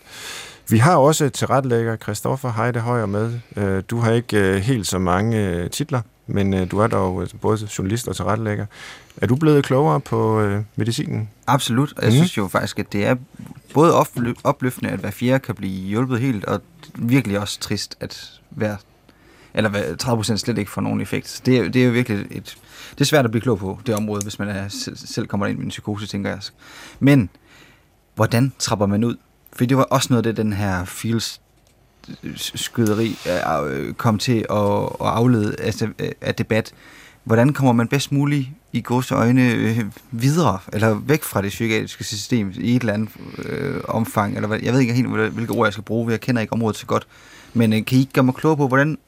Vi 0.68 0.78
har 0.78 0.97
også 0.97 1.28
tilrettelægger 1.28 1.97
Christoffer 1.97 2.53
Heide 2.53 2.80
Højer 2.80 3.07
med. 3.07 3.38
Øh, 3.57 3.82
du 3.90 3.99
har 3.99 4.12
ikke 4.12 4.36
øh, 4.38 4.57
helt 4.57 4.86
så 4.86 4.99
mange 4.99 5.68
titler, 5.68 6.01
men 6.26 6.68
du 6.68 6.78
er 6.78 6.86
dog 6.86 7.28
både 7.40 7.68
journalist 7.78 8.09
og 8.09 8.16
tilrettelægger. 8.16 8.66
Er 9.16 9.26
du 9.26 9.36
blevet 9.36 9.64
klogere 9.64 10.01
på 10.01 10.49
medicinen? 10.76 11.28
Absolut, 11.47 11.93
og 11.97 12.03
jeg 12.03 12.11
mm. 12.11 12.16
synes 12.16 12.36
jo 12.36 12.49
faktisk, 12.49 12.78
at 12.78 12.93
det 12.93 13.07
er 13.07 13.16
både 13.74 13.95
opløftende, 14.45 14.90
at 14.90 14.99
hver 14.99 15.11
fjerde 15.11 15.38
kan 15.38 15.55
blive 15.55 15.88
hjulpet 15.88 16.20
helt, 16.20 16.45
og 16.45 16.61
virkelig 16.95 17.40
også 17.40 17.61
trist, 17.61 17.97
at 18.01 18.40
hver 18.51 18.76
eller 19.55 19.70
30% 20.03 20.36
slet 20.36 20.59
ikke 20.59 20.70
får 20.70 20.80
nogen 20.80 21.00
effekt. 21.00 21.42
Det 21.46 21.59
er, 21.59 21.68
det 21.68 21.82
er 21.82 21.86
jo 21.86 21.92
virkelig 21.92 22.26
et, 22.30 22.57
det 22.90 23.00
er 23.00 23.05
svært 23.05 23.24
at 23.24 23.30
blive 23.30 23.42
klog 23.42 23.59
på 23.59 23.80
det 23.86 23.94
område, 23.94 24.22
hvis 24.22 24.38
man 24.38 24.48
er, 24.48 24.64
selv, 24.94 25.26
kommer 25.26 25.46
ind 25.46 25.57
med 25.57 25.64
en 25.64 25.70
psykose, 25.70 26.07
tænker 26.07 26.30
jeg. 26.30 26.40
Men, 27.00 27.30
hvordan 28.14 28.53
trapper 28.59 28.86
man 28.86 29.05
ud? 29.05 29.16
For 29.53 29.64
det 29.64 29.76
var 29.76 29.82
også 29.82 30.07
noget 30.11 30.26
af 30.26 30.34
det, 30.34 30.44
den 30.44 30.53
her 30.53 30.84
feels 30.84 31.40
øh, 32.22 32.32
skyderi 32.36 33.16
øh, 33.26 33.86
øh, 33.86 33.94
kom 33.94 34.18
til 34.18 34.46
at, 34.50 34.82
at 34.82 35.07
aflede 35.07 35.57
af, 35.59 35.72
af 36.20 36.34
debat. 36.34 36.72
Hvordan 37.24 37.53
kommer 37.53 37.72
man 37.72 37.88
bedst 37.88 38.12
muligt 38.12 38.48
i 38.72 38.82
gods 38.82 39.12
øjne 39.12 39.53
øh, 39.53 39.84
videre, 40.11 40.59
eller 40.72 40.94
væk 40.94 41.22
fra 41.22 41.42
det 41.42 41.48
psykiatriske 41.48 42.05
system 42.05 42.53
i 42.57 42.76
et 42.76 42.80
eller 42.80 42.92
andet 42.92 43.09
øh, 43.38 43.80
omfang? 43.88 44.34
Eller 44.34 44.48
hvad, 44.48 44.59
jeg 44.62 44.72
ved 44.72 44.80
ikke 44.80 44.94
helt, 44.94 45.09
hvilke 45.09 45.53
ord 45.53 45.66
jeg 45.66 45.72
skal 45.72 45.84
bruge, 45.84 46.11
jeg 46.11 46.20
kender 46.20 46.42
ikke 46.42 46.53
området 46.53 46.76
så 46.76 46.86
godt. 46.86 47.07
Men 47.55 47.72
øh, 47.72 47.84
kan 47.84 47.98
I 47.98 48.11
gøre 48.12 48.24
mig 48.24 48.34
klog 48.34 48.57
på, 48.57 48.68
hvordan 48.68 48.98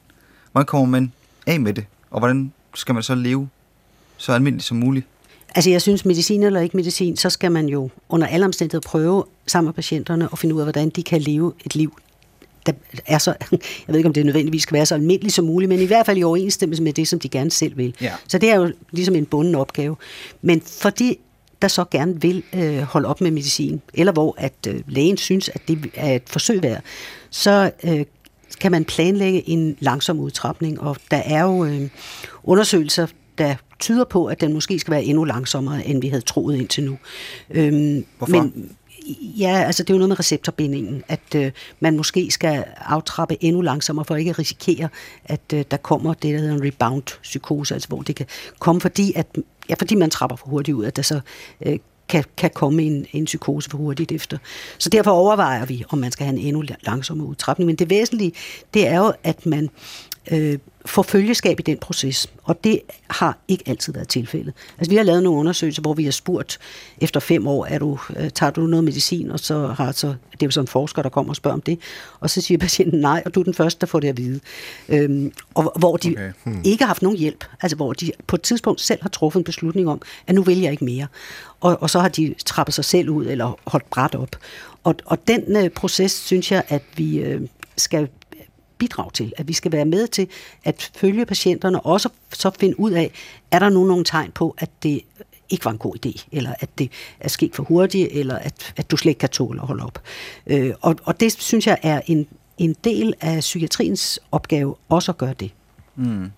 Hvordan 0.55 0.65
kommer 0.65 0.87
man 0.87 1.11
af 1.47 1.59
med 1.59 1.73
det? 1.73 1.85
Og 2.11 2.19
hvordan 2.19 2.53
skal 2.75 2.93
man 2.93 3.03
så 3.03 3.15
leve 3.15 3.49
så 4.17 4.31
almindeligt 4.31 4.67
som 4.67 4.77
muligt? 4.77 5.05
Altså 5.55 5.69
jeg 5.69 5.81
synes, 5.81 6.05
medicin 6.05 6.43
eller 6.43 6.59
ikke 6.59 6.77
medicin, 6.77 7.17
så 7.17 7.29
skal 7.29 7.51
man 7.51 7.69
jo 7.69 7.89
under 8.09 8.27
alle 8.27 8.45
omstændigheder 8.45 8.89
prøve 8.89 9.23
sammen 9.47 9.67
med 9.67 9.73
patienterne 9.73 10.29
og 10.29 10.39
finde 10.39 10.55
ud 10.55 10.59
af, 10.59 10.65
hvordan 10.65 10.89
de 10.89 11.03
kan 11.03 11.21
leve 11.21 11.53
et 11.65 11.75
liv, 11.75 11.97
der 12.65 12.71
er 13.05 13.17
så, 13.17 13.35
jeg 13.51 13.59
ved 13.87 13.95
ikke, 13.95 14.07
om 14.07 14.13
det 14.13 14.25
nødvendigvis 14.25 14.61
skal 14.61 14.75
være 14.75 14.85
så 14.85 14.95
almindeligt 14.95 15.33
som 15.33 15.45
muligt, 15.45 15.69
men 15.69 15.79
i 15.79 15.85
hvert 15.85 16.05
fald 16.05 16.17
i 16.17 16.23
overensstemmelse 16.23 16.83
med 16.83 16.93
det, 16.93 17.07
som 17.07 17.19
de 17.19 17.29
gerne 17.29 17.51
selv 17.51 17.77
vil. 17.77 17.95
Ja. 18.01 18.11
Så 18.27 18.37
det 18.37 18.49
er 18.49 18.55
jo 18.55 18.71
ligesom 18.91 19.15
en 19.15 19.25
bunden 19.25 19.55
opgave. 19.55 19.95
Men 20.41 20.61
fordi 20.61 21.19
der 21.61 21.67
så 21.67 21.85
gerne 21.91 22.21
vil 22.21 22.43
øh, 22.53 22.81
holde 22.81 23.07
op 23.07 23.21
med 23.21 23.31
medicin, 23.31 23.81
eller 23.93 24.13
hvor 24.13 24.35
at 24.37 24.53
øh, 24.67 24.81
lægen 24.87 25.17
synes, 25.17 25.49
at 25.49 25.61
det 25.67 25.91
er 25.93 26.15
et 26.15 26.23
forsøg 26.27 26.63
værd, 26.63 26.81
så 27.29 27.71
øh, 27.83 28.05
kan 28.59 28.71
man 28.71 28.85
planlægge 28.85 29.49
en 29.49 29.77
langsom 29.79 30.19
udtrapning, 30.19 30.81
og 30.81 30.97
der 31.11 31.21
er 31.25 31.43
jo 31.43 31.65
øh, 31.65 31.89
undersøgelser, 32.43 33.07
der 33.37 33.55
tyder 33.79 34.03
på, 34.03 34.25
at 34.25 34.41
den 34.41 34.53
måske 34.53 34.79
skal 34.79 34.91
være 34.91 35.03
endnu 35.03 35.23
langsommere, 35.23 35.87
end 35.87 36.01
vi 36.01 36.07
havde 36.07 36.21
troet 36.21 36.57
indtil 36.57 36.83
nu. 36.83 36.97
Øhm, 37.49 38.05
Hvorfor? 38.17 38.41
Men, 38.41 38.71
ja, 39.21 39.63
altså 39.65 39.83
det 39.83 39.89
er 39.89 39.93
jo 39.93 39.97
noget 39.97 40.09
med 40.09 40.19
receptorbindingen, 40.19 41.03
at 41.07 41.35
øh, 41.35 41.51
man 41.79 41.97
måske 41.97 42.31
skal 42.31 42.63
aftrappe 42.77 43.37
endnu 43.43 43.61
langsommere, 43.61 44.05
for 44.05 44.15
ikke 44.15 44.29
at 44.29 44.39
risikere, 44.39 44.89
at 45.25 45.53
øh, 45.53 45.65
der 45.71 45.77
kommer 45.77 46.13
det, 46.13 46.33
der 46.33 46.39
hedder 46.39 46.55
en 46.55 46.63
rebound-psykose, 46.63 47.73
altså 47.73 47.89
hvor 47.89 48.01
det 48.01 48.15
kan 48.15 48.25
komme, 48.59 48.81
fordi, 48.81 49.13
at, 49.15 49.37
ja, 49.69 49.75
fordi 49.79 49.95
man 49.95 50.09
trapper 50.09 50.35
for 50.35 50.47
hurtigt 50.47 50.75
ud, 50.75 50.85
at 50.85 50.95
der 50.95 51.01
så 51.01 51.19
øh, 51.65 51.79
kan, 52.07 52.23
kan 52.37 52.49
komme 52.49 52.83
en, 52.83 53.05
en 53.11 53.25
psykose 53.25 53.69
for 53.69 53.77
hurtigt 53.77 54.11
efter. 54.11 54.37
Så 54.77 54.89
derfor 54.89 55.11
overvejer 55.11 55.65
vi, 55.65 55.83
om 55.89 55.97
man 55.97 56.11
skal 56.11 56.25
have 56.25 56.39
en 56.39 56.45
endnu 56.45 56.63
langsommere 56.81 57.27
udtrapning. 57.27 57.65
Men 57.65 57.75
det 57.75 57.89
væsentlige, 57.89 58.31
det 58.73 58.87
er 58.87 58.97
jo, 58.97 59.13
at 59.23 59.45
man 59.45 59.69
øh, 60.31 60.57
får 60.85 61.01
følgeskab 61.01 61.59
i 61.59 61.63
den 61.63 61.77
proces, 61.77 62.29
og 62.43 62.63
det 62.63 62.81
har 63.09 63.37
ikke 63.47 63.63
altid 63.67 63.93
været 63.93 64.07
tilfældet. 64.07 64.53
Altså, 64.77 64.89
vi 64.89 64.95
har 64.95 65.03
lavet 65.03 65.23
nogle 65.23 65.39
undersøgelser, 65.39 65.81
hvor 65.81 65.93
vi 65.93 66.03
har 66.03 66.11
spurgt 66.11 66.59
efter 67.01 67.19
fem 67.19 67.47
år, 67.47 67.65
er 67.65 67.79
du, 67.79 67.99
øh, 68.15 68.29
tager 68.29 68.51
du 68.51 68.61
noget 68.61 68.83
medicin, 68.83 69.31
og 69.31 69.39
så 69.39 69.67
har 69.67 69.91
så, 69.91 70.07
det 70.07 70.41
er 70.41 70.45
jo 70.45 70.51
sådan 70.51 70.63
en 70.63 70.67
forsker, 70.67 71.01
der 71.01 71.09
kommer 71.09 71.29
og 71.29 71.35
spørger 71.35 71.53
om 71.53 71.61
det, 71.61 71.79
og 72.19 72.29
så 72.29 72.41
siger 72.41 72.57
patienten 72.57 72.99
nej, 72.99 73.21
og 73.25 73.35
du 73.35 73.39
er 73.39 73.43
den 73.43 73.53
første, 73.53 73.81
der 73.81 73.87
får 73.87 73.99
det 73.99 74.07
at 74.07 74.17
vide. 74.17 74.39
Øhm, 74.89 75.31
og 75.53 75.73
hvor 75.79 75.97
de 75.97 76.09
okay. 76.11 76.31
hmm. 76.43 76.61
ikke 76.63 76.83
har 76.83 76.87
haft 76.87 77.01
nogen 77.01 77.17
hjælp, 77.17 77.45
altså 77.61 77.75
hvor 77.75 77.93
de 77.93 78.11
på 78.27 78.35
et 78.35 78.41
tidspunkt 78.41 78.81
selv 78.81 79.01
har 79.01 79.09
truffet 79.09 79.39
en 79.39 79.43
beslutning 79.43 79.89
om, 79.89 80.01
at 80.27 80.35
nu 80.35 80.43
vil 80.43 80.61
jeg 80.61 80.71
ikke 80.71 80.85
mere. 80.85 81.07
Og, 81.59 81.81
og 81.81 81.89
så 81.89 81.99
har 81.99 82.09
de 82.09 82.35
trappet 82.45 82.75
sig 82.75 82.85
selv 82.85 83.09
ud, 83.09 83.25
eller 83.25 83.59
holdt 83.67 83.89
bræt 83.89 84.15
op. 84.15 84.35
Og, 84.83 84.95
og 85.05 85.27
den 85.27 85.57
øh, 85.57 85.69
proces, 85.69 86.11
synes 86.11 86.51
jeg, 86.51 86.63
at 86.67 86.81
vi 86.95 87.17
øh, 87.17 87.41
skal 87.77 88.07
bidrage 88.77 89.11
til, 89.13 89.33
at 89.37 89.47
vi 89.47 89.53
skal 89.53 89.71
være 89.71 89.85
med 89.85 90.07
til 90.07 90.27
at 90.63 90.91
følge 90.95 91.25
patienterne, 91.25 91.79
og 91.79 91.91
også 91.91 92.09
så 92.33 92.51
finde 92.59 92.79
ud 92.79 92.91
af, 92.91 93.11
er 93.51 93.59
der 93.59 93.69
nu 93.69 93.83
nogle 93.83 94.03
tegn 94.03 94.31
på, 94.31 94.55
at 94.57 94.69
det 94.83 95.01
ikke 95.49 95.65
var 95.65 95.71
en 95.71 95.77
god 95.77 96.05
idé, 96.05 96.27
eller 96.31 96.53
at 96.59 96.69
det 96.77 96.91
er 97.19 97.29
sket 97.29 97.55
for 97.55 97.63
hurtigt, 97.63 98.09
eller 98.11 98.35
at, 98.35 98.73
at 98.77 98.91
du 98.91 98.97
slet 98.97 99.09
ikke 99.09 99.19
kan 99.19 99.29
tåle 99.29 99.61
at 99.61 99.67
holde 99.67 99.83
op. 99.83 100.01
Øh, 100.47 100.73
og, 100.81 100.95
og 101.03 101.19
det 101.19 101.41
synes 101.41 101.67
jeg 101.67 101.77
er 101.83 102.01
en, 102.05 102.27
en 102.57 102.75
del 102.83 103.13
af 103.21 103.39
psykiatriens 103.39 104.19
opgave 104.31 104.75
også 104.89 105.11
at 105.11 105.17
gøre 105.17 105.33
det. 105.33 105.51
Mm. 105.95 106.31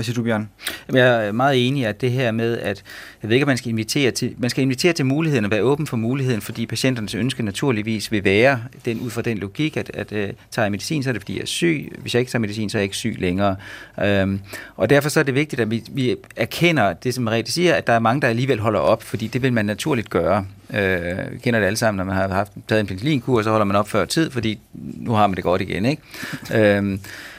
Hvad 0.00 0.04
siger 0.04 0.14
du, 0.14 0.22
Bjørn? 0.22 0.48
Jeg 0.92 1.26
er 1.26 1.32
meget 1.32 1.68
enig 1.68 1.80
i, 1.80 1.84
at 1.84 2.00
det 2.00 2.10
her 2.10 2.30
med, 2.32 2.58
at 2.58 2.82
jeg 3.22 3.28
ved 3.28 3.36
ikke, 3.36 3.44
at 3.44 3.46
man 3.46 3.56
skal 3.56 3.68
invitere 3.68 4.10
til, 4.10 4.34
man 4.38 4.50
skal 4.50 4.62
invitere 4.62 4.92
til 4.92 5.06
muligheden 5.06 5.44
og 5.44 5.50
være 5.50 5.62
åben 5.62 5.86
for 5.86 5.96
muligheden, 5.96 6.40
fordi 6.40 6.66
patienternes 6.66 7.14
ønske 7.14 7.42
naturligvis 7.42 8.12
vil 8.12 8.24
være, 8.24 8.62
den, 8.84 9.00
ud 9.00 9.10
fra 9.10 9.22
den 9.22 9.38
logik, 9.38 9.76
at, 9.76 9.90
at 9.94 10.12
uh, 10.12 10.18
tager 10.50 10.64
jeg 10.64 10.70
medicin, 10.70 11.02
så 11.02 11.08
er 11.08 11.12
det 11.12 11.22
fordi 11.22 11.34
jeg 11.34 11.42
er 11.42 11.46
syg. 11.46 11.92
Hvis 11.98 12.14
jeg 12.14 12.20
ikke 12.20 12.32
tager 12.32 12.40
medicin, 12.40 12.70
så 12.70 12.78
er 12.78 12.80
jeg 12.80 12.84
ikke 12.84 12.96
syg 12.96 13.16
længere. 13.18 13.56
Um, 14.22 14.40
og 14.76 14.90
derfor 14.90 15.08
så 15.08 15.20
er 15.20 15.24
det 15.24 15.34
vigtigt, 15.34 15.60
at 15.60 15.70
vi, 15.70 15.82
vi 15.90 16.16
erkender 16.36 16.92
det, 16.92 17.14
som 17.14 17.24
Merete 17.24 17.52
siger, 17.52 17.74
at 17.74 17.86
der 17.86 17.92
er 17.92 17.98
mange, 17.98 18.20
der 18.20 18.28
alligevel 18.28 18.60
holder 18.60 18.80
op, 18.80 19.02
fordi 19.02 19.26
det 19.26 19.42
vil 19.42 19.52
man 19.52 19.64
naturligt 19.64 20.10
gøre. 20.10 20.46
Uh, 20.68 20.76
vi 21.32 21.38
kender 21.42 21.60
det 21.60 21.66
alle 21.66 21.76
sammen, 21.76 21.96
når 21.96 22.04
man 22.04 22.14
har 22.14 22.28
haft, 22.28 22.52
taget 22.68 22.80
en 22.80 22.86
penicillinkur, 22.86 23.42
så 23.42 23.50
holder 23.50 23.66
man 23.66 23.76
op 23.76 23.88
før 23.88 24.04
tid, 24.04 24.30
fordi 24.30 24.58
nu 24.74 25.12
har 25.12 25.26
man 25.26 25.36
det 25.36 25.44
godt 25.44 25.62
igen. 25.62 25.86
Ikke? 25.86 26.78
Um, 26.78 27.00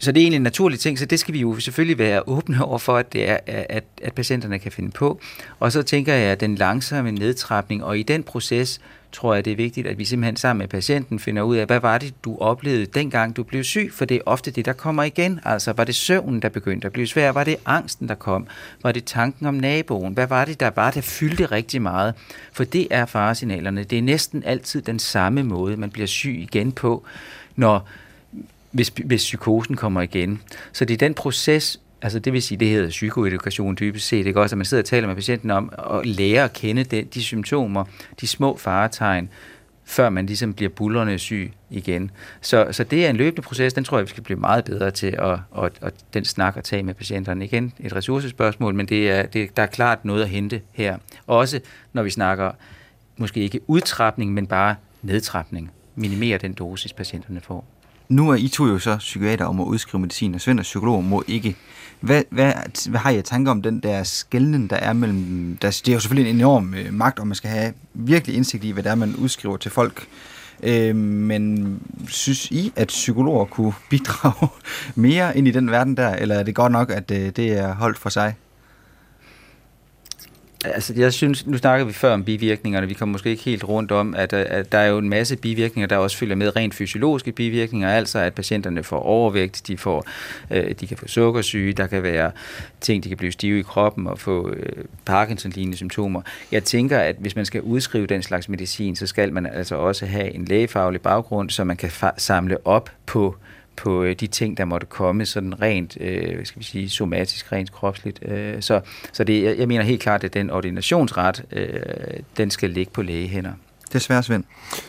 så 0.00 0.12
det 0.12 0.20
er 0.20 0.24
egentlig 0.24 0.36
en 0.36 0.42
naturlig 0.42 0.80
ting, 0.80 0.98
så 0.98 1.06
det 1.06 1.20
skal 1.20 1.34
vi 1.34 1.40
jo 1.40 1.60
selvfølgelig 1.60 1.98
være 1.98 2.28
åbne 2.28 2.64
over 2.64 2.78
for, 2.78 2.96
at, 2.96 3.12
det 3.12 3.28
er, 3.28 3.38
at, 3.46 3.84
at 4.02 4.12
patienterne 4.12 4.58
kan 4.58 4.72
finde 4.72 4.90
på. 4.90 5.20
Og 5.60 5.72
så 5.72 5.82
tænker 5.82 6.14
jeg, 6.14 6.32
at 6.32 6.40
den 6.40 6.54
langsomme 6.54 7.12
nedtrapning, 7.12 7.84
og 7.84 7.98
i 7.98 8.02
den 8.02 8.22
proces, 8.22 8.80
tror 9.12 9.34
jeg, 9.34 9.44
det 9.44 9.52
er 9.52 9.56
vigtigt, 9.56 9.86
at 9.86 9.98
vi 9.98 10.04
simpelthen 10.04 10.36
sammen 10.36 10.58
med 10.58 10.68
patienten 10.68 11.18
finder 11.18 11.42
ud 11.42 11.56
af, 11.56 11.66
hvad 11.66 11.80
var 11.80 11.98
det, 11.98 12.24
du 12.24 12.38
oplevede 12.38 12.86
dengang, 12.86 13.36
du 13.36 13.42
blev 13.42 13.64
syg? 13.64 13.90
For 13.92 14.04
det 14.04 14.14
er 14.14 14.20
ofte 14.26 14.50
det, 14.50 14.64
der 14.64 14.72
kommer 14.72 15.02
igen. 15.02 15.40
Altså, 15.44 15.72
var 15.72 15.84
det 15.84 15.94
søvnen, 15.94 16.42
der 16.42 16.48
begyndte 16.48 16.86
at 16.86 16.92
blive 16.92 17.06
svær? 17.06 17.32
Var 17.32 17.44
det 17.44 17.56
angsten, 17.66 18.08
der 18.08 18.14
kom? 18.14 18.46
Var 18.82 18.92
det 18.92 19.04
tanken 19.04 19.46
om 19.46 19.54
naboen? 19.54 20.14
Hvad 20.14 20.26
var 20.26 20.44
det, 20.44 20.60
der 20.60 20.70
var, 20.76 20.90
der 20.90 21.00
fyldte 21.00 21.46
rigtig 21.46 21.82
meget? 21.82 22.14
For 22.52 22.64
det 22.64 22.88
er 22.90 23.06
faresignalerne. 23.06 23.84
Det 23.84 23.98
er 23.98 24.02
næsten 24.02 24.42
altid 24.44 24.82
den 24.82 24.98
samme 24.98 25.42
måde, 25.42 25.76
man 25.76 25.90
bliver 25.90 26.06
syg 26.06 26.38
igen 26.40 26.72
på, 26.72 27.04
når 27.56 27.88
hvis, 28.70 28.92
hvis 29.04 29.22
psykosen 29.22 29.76
kommer 29.76 30.00
igen. 30.00 30.42
Så 30.72 30.84
det 30.84 30.94
er 30.94 30.98
den 30.98 31.14
proces, 31.14 31.80
altså 32.02 32.18
det 32.18 32.32
vil 32.32 32.42
sige, 32.42 32.58
det 32.58 32.68
hedder 32.68 32.88
psykoedukation 32.88 33.76
dybest 33.80 34.06
set, 34.06 34.26
ikke 34.26 34.40
også, 34.40 34.54
at 34.54 34.58
man 34.58 34.64
sidder 34.64 34.82
og 34.82 34.86
taler 34.86 35.06
med 35.06 35.14
patienten 35.14 35.50
om 35.50 35.72
at 35.94 36.06
lære 36.06 36.44
at 36.44 36.52
kende 36.52 36.84
de, 36.84 37.02
de 37.02 37.22
symptomer, 37.22 37.84
de 38.20 38.26
små 38.26 38.56
faretegn, 38.56 39.28
før 39.84 40.10
man 40.10 40.26
ligesom 40.26 40.54
bliver 40.54 40.68
bullerne 40.68 41.18
syg 41.18 41.52
igen. 41.70 42.10
Så, 42.40 42.68
så 42.70 42.84
det 42.84 43.06
er 43.06 43.10
en 43.10 43.16
løbende 43.16 43.42
proces, 43.42 43.72
den 43.72 43.84
tror 43.84 43.98
jeg, 43.98 44.06
vi 44.06 44.10
skal 44.10 44.22
blive 44.22 44.38
meget 44.38 44.64
bedre 44.64 44.90
til 44.90 45.16
at, 45.18 45.38
at, 45.64 45.72
at 45.82 45.94
den 46.14 46.24
snak 46.24 46.56
at 46.56 46.64
tage 46.64 46.82
med 46.82 46.94
patienterne. 46.94 47.44
Igen 47.44 47.72
et 47.80 47.96
ressourcespørgsmål, 47.96 48.74
men 48.74 48.86
det 48.86 49.10
er, 49.10 49.22
det, 49.22 49.56
der 49.56 49.62
er 49.62 49.66
klart 49.66 50.04
noget 50.04 50.22
at 50.22 50.28
hente 50.28 50.60
her. 50.72 50.98
Også 51.26 51.60
når 51.92 52.02
vi 52.02 52.10
snakker 52.10 52.52
måske 53.16 53.40
ikke 53.40 53.60
udtrapning, 53.66 54.32
men 54.32 54.46
bare 54.46 54.74
nedtrapning. 55.02 55.70
Minimere 55.94 56.38
den 56.38 56.52
dosis, 56.52 56.92
patienterne 56.92 57.40
får. 57.40 57.64
Nu 58.08 58.30
er 58.30 58.34
I 58.34 58.48
to 58.48 58.66
jo 58.66 58.78
så 58.78 58.96
psykiater 58.96 59.44
om 59.44 59.60
at 59.60 59.64
udskrive 59.64 60.00
medicin, 60.00 60.34
og 60.34 60.40
Svend 60.40 60.58
og 60.58 60.62
psykolog 60.62 61.04
må 61.04 61.24
ikke. 61.26 61.56
Hvad, 62.00 62.22
hvad, 62.30 62.52
hvad 62.88 63.00
har 63.00 63.10
I 63.10 63.22
tanker 63.22 63.52
om 63.52 63.62
den 63.62 63.80
der 63.80 64.02
skældning, 64.02 64.70
der 64.70 64.76
er 64.76 64.92
mellem... 64.92 65.58
Der, 65.62 65.80
det 65.84 65.88
er 65.88 65.92
jo 65.92 66.00
selvfølgelig 66.00 66.30
en 66.30 66.36
enorm 66.36 66.74
øh, 66.74 66.94
magt, 66.94 67.18
og 67.18 67.26
man 67.26 67.34
skal 67.34 67.50
have 67.50 67.72
virkelig 67.94 68.36
indsigt 68.36 68.64
i, 68.64 68.70
hvad 68.70 68.82
det 68.82 68.90
er, 68.90 68.94
man 68.94 69.16
udskriver 69.16 69.56
til 69.56 69.70
folk. 69.70 70.06
Øh, 70.62 70.96
men 70.96 71.80
synes 72.08 72.50
I, 72.50 72.72
at 72.76 72.88
psykologer 72.88 73.44
kunne 73.44 73.72
bidrage 73.90 74.48
mere 74.94 75.38
ind 75.38 75.48
i 75.48 75.50
den 75.50 75.70
verden 75.70 75.96
der, 75.96 76.08
eller 76.10 76.34
er 76.34 76.42
det 76.42 76.54
godt 76.54 76.72
nok, 76.72 76.90
at 76.90 77.10
øh, 77.10 77.30
det 77.36 77.58
er 77.58 77.74
holdt 77.74 77.98
for 77.98 78.08
sig? 78.08 78.34
Altså, 80.64 80.94
jeg 80.96 81.12
synes, 81.12 81.46
nu 81.46 81.58
snakker 81.58 81.86
vi 81.86 81.92
før 81.92 82.14
om 82.14 82.24
bivirkningerne, 82.24 82.88
vi 82.88 82.94
kommer 82.94 83.12
måske 83.12 83.30
ikke 83.30 83.42
helt 83.42 83.64
rundt 83.64 83.92
om, 83.92 84.14
at, 84.14 84.32
øh, 84.32 84.44
at 84.48 84.72
der 84.72 84.78
er 84.78 84.86
jo 84.86 84.98
en 84.98 85.08
masse 85.08 85.36
bivirkninger, 85.36 85.86
der 85.86 85.96
også 85.96 86.16
følger 86.16 86.36
med 86.36 86.56
rent 86.56 86.74
fysiologiske 86.74 87.32
bivirkninger, 87.32 87.88
altså 87.88 88.18
at 88.18 88.34
patienterne 88.34 88.82
får 88.82 88.98
overvægt, 88.98 89.62
de, 89.66 89.76
får, 89.76 90.06
øh, 90.50 90.74
de 90.80 90.86
kan 90.86 90.96
få 90.96 91.08
sukkersyge, 91.08 91.72
der 91.72 91.86
kan 91.86 92.02
være 92.02 92.30
ting, 92.80 93.04
de 93.04 93.08
kan 93.08 93.18
blive 93.18 93.32
stive 93.32 93.58
i 93.58 93.62
kroppen 93.62 94.06
og 94.06 94.18
få 94.18 94.50
øh, 94.50 94.84
Parkinson-lignende 95.04 95.76
symptomer. 95.76 96.22
Jeg 96.52 96.64
tænker, 96.64 96.98
at 96.98 97.16
hvis 97.18 97.36
man 97.36 97.44
skal 97.44 97.60
udskrive 97.62 98.06
den 98.06 98.22
slags 98.22 98.48
medicin, 98.48 98.96
så 98.96 99.06
skal 99.06 99.32
man 99.32 99.46
altså 99.46 99.74
også 99.74 100.06
have 100.06 100.34
en 100.34 100.44
lægefaglig 100.44 101.00
baggrund, 101.00 101.50
så 101.50 101.64
man 101.64 101.76
kan 101.76 101.90
samle 102.16 102.66
op 102.66 102.90
på 103.06 103.36
på 103.78 104.02
øh, 104.02 104.16
de 104.20 104.26
ting, 104.26 104.56
der 104.56 104.64
måtte 104.64 104.86
komme, 104.86 105.26
sådan 105.26 105.60
rent, 105.62 105.96
øh, 106.00 106.34
hvad 106.34 106.44
skal 106.44 106.58
vi 106.58 106.64
sige, 106.64 106.90
somatisk, 106.90 107.52
rent 107.52 107.72
kropsligt. 107.72 108.18
Øh, 108.22 108.62
så 108.62 108.80
så 109.12 109.24
det, 109.24 109.42
jeg, 109.42 109.58
jeg 109.58 109.68
mener 109.68 109.84
helt 109.84 110.02
klart, 110.02 110.24
at 110.24 110.34
den 110.34 110.50
ordinationsret, 110.50 111.44
øh, 111.52 111.80
den 112.36 112.50
skal 112.50 112.70
ligge 112.70 112.92
på 112.92 113.02
lægehænder. 113.02 113.52
Det 113.88 113.94
er 113.94 113.98
svært, 113.98 114.24
Svend. 114.24 114.44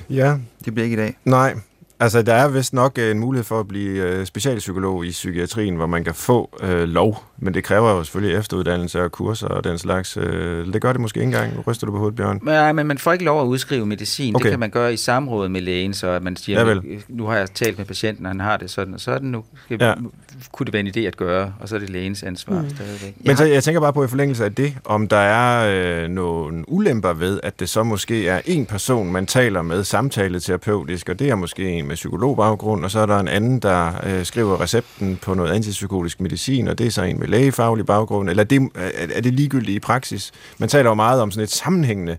Ja. 0.09 0.37
Det 0.65 0.73
bliver 0.73 0.83
ikke 0.83 0.93
i 0.93 0.99
dag. 0.99 1.17
Nej, 1.25 1.55
Altså, 2.01 2.21
der 2.21 2.33
er 2.33 2.47
vist 2.47 2.73
nok 2.73 2.97
øh, 2.97 3.11
en 3.11 3.19
mulighed 3.19 3.43
for 3.43 3.59
at 3.59 3.67
blive 3.67 4.03
øh, 4.03 4.25
specialpsykolog 4.25 5.05
i 5.05 5.09
psykiatrien, 5.09 5.75
hvor 5.75 5.85
man 5.85 6.03
kan 6.03 6.13
få 6.13 6.59
øh, 6.63 6.83
lov, 6.83 7.23
men 7.37 7.53
det 7.53 7.63
kræver 7.63 7.91
jo 7.91 8.03
selvfølgelig 8.03 8.37
efteruddannelse 8.37 9.03
og 9.03 9.11
kurser 9.11 9.47
og 9.47 9.63
den 9.63 9.77
slags. 9.77 10.17
Øh, 10.17 10.73
det 10.73 10.81
gør 10.81 10.91
det 10.91 11.01
måske 11.01 11.19
ikke 11.19 11.25
engang. 11.25 11.67
Ryster 11.67 11.85
du 11.85 11.91
på 11.91 11.97
hovedet, 11.97 12.15
Bjørn? 12.15 12.39
Nej, 12.43 12.71
men 12.71 12.87
man 12.87 12.97
får 12.97 13.13
ikke 13.13 13.25
lov 13.25 13.41
at 13.41 13.45
udskrive 13.45 13.85
medicin. 13.85 14.35
Okay. 14.35 14.43
Det 14.43 14.51
kan 14.51 14.59
man 14.59 14.69
gøre 14.69 14.93
i 14.93 14.97
samråd 14.97 15.49
med 15.49 15.61
lægen, 15.61 15.93
så 15.93 16.07
at 16.07 16.23
man 16.23 16.35
siger, 16.35 16.67
ja, 16.67 16.75
nu 17.07 17.25
har 17.25 17.35
jeg 17.35 17.49
talt 17.53 17.77
med 17.77 17.85
patienten, 17.85 18.25
og 18.25 18.29
han 18.29 18.39
har 18.39 18.57
det 18.57 18.69
sådan 18.69 18.93
og 18.93 18.99
sådan, 18.99 19.27
nu 19.27 19.43
skal 19.65 19.77
ja. 19.81 19.93
vi, 19.97 20.07
kunne 20.51 20.65
det 20.65 20.73
være 20.73 20.79
en 20.79 20.87
idé 20.87 20.99
at 20.99 21.17
gøre, 21.17 21.53
og 21.59 21.69
så 21.69 21.75
er 21.75 21.79
det 21.79 21.89
lægens 21.89 22.23
ansvar 22.23 22.61
mm. 22.61 22.69
stadigvæk. 22.69 23.15
Men 23.19 23.37
så, 23.37 23.43
jeg 23.43 23.63
tænker 23.63 23.81
bare 23.81 23.93
på 23.93 24.03
i 24.03 24.07
forlængelse 24.07 24.45
af 24.45 24.55
det, 24.55 24.73
om 24.85 25.07
der 25.07 25.17
er 25.17 26.03
øh, 26.03 26.09
nogle 26.09 26.69
ulemper 26.69 27.13
ved, 27.13 27.39
at 27.43 27.59
det 27.59 27.69
så 27.69 27.83
måske 27.83 28.27
er 28.27 28.41
en 28.45 28.65
person, 28.65 29.11
man 29.11 29.25
taler 29.25 29.61
med 29.61 29.83
samtaleterapeutisk, 29.83 31.09
og 31.09 31.19
det 31.19 31.29
er 31.29 31.35
måske 31.35 31.69
en 31.69 31.88
med 31.89 31.95
psykologbaggrund, 31.95 32.83
og 32.83 32.91
så 32.91 32.99
er 32.99 33.05
der 33.05 33.19
en 33.19 33.27
anden, 33.27 33.59
der 33.59 33.93
øh, 34.05 34.25
skriver 34.25 34.61
recepten 34.61 35.17
på 35.21 35.33
noget 35.33 35.51
antipsykotisk 35.51 36.21
medicin, 36.21 36.67
og 36.67 36.77
det 36.77 36.87
er 36.87 36.91
så 36.91 37.03
en 37.03 37.19
med 37.19 37.27
lægefaglig 37.27 37.85
baggrund, 37.85 38.29
eller 38.29 38.43
det, 38.43 38.69
er 39.15 39.21
det 39.21 39.33
ligegyldigt 39.33 39.75
i 39.75 39.79
praksis? 39.79 40.31
Man 40.57 40.69
taler 40.69 40.89
jo 40.89 40.93
meget 40.93 41.21
om 41.21 41.31
sådan 41.31 41.43
et 41.43 41.51
sammenhængende 41.51 42.17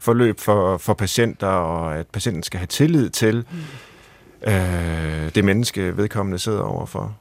forløb 0.00 0.40
for, 0.40 0.76
for 0.76 0.94
patienter, 0.94 1.46
og 1.46 1.96
at 1.98 2.06
patienten 2.06 2.42
skal 2.42 2.58
have 2.58 2.66
tillid 2.66 3.10
til 3.10 3.44
mm. 3.50 4.52
øh, 4.52 5.34
det 5.34 5.44
menneske, 5.44 5.96
vedkommende 5.96 6.38
sidder 6.38 6.62
overfor. 6.62 7.14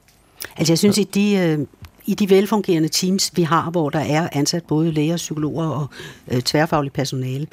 Altså 0.58 0.74
jeg 0.74 0.78
synes, 0.78 0.98
i 0.98 1.04
de, 1.04 1.36
øh, 1.36 1.68
i 2.06 2.14
de 2.14 2.30
velfungerende 2.30 2.90
teams, 2.90 3.32
vi 3.36 3.44
har, 3.44 3.70
hvor 3.70 3.90
der 3.90 4.00
er 4.00 4.30
ansat 4.32 4.64
både 4.68 4.92
læger, 4.92 5.18
psykologer 5.18 5.68
og 5.68 5.88
øh, 6.32 6.42
tværfaglig 6.42 6.94
personale, 6.94 7.48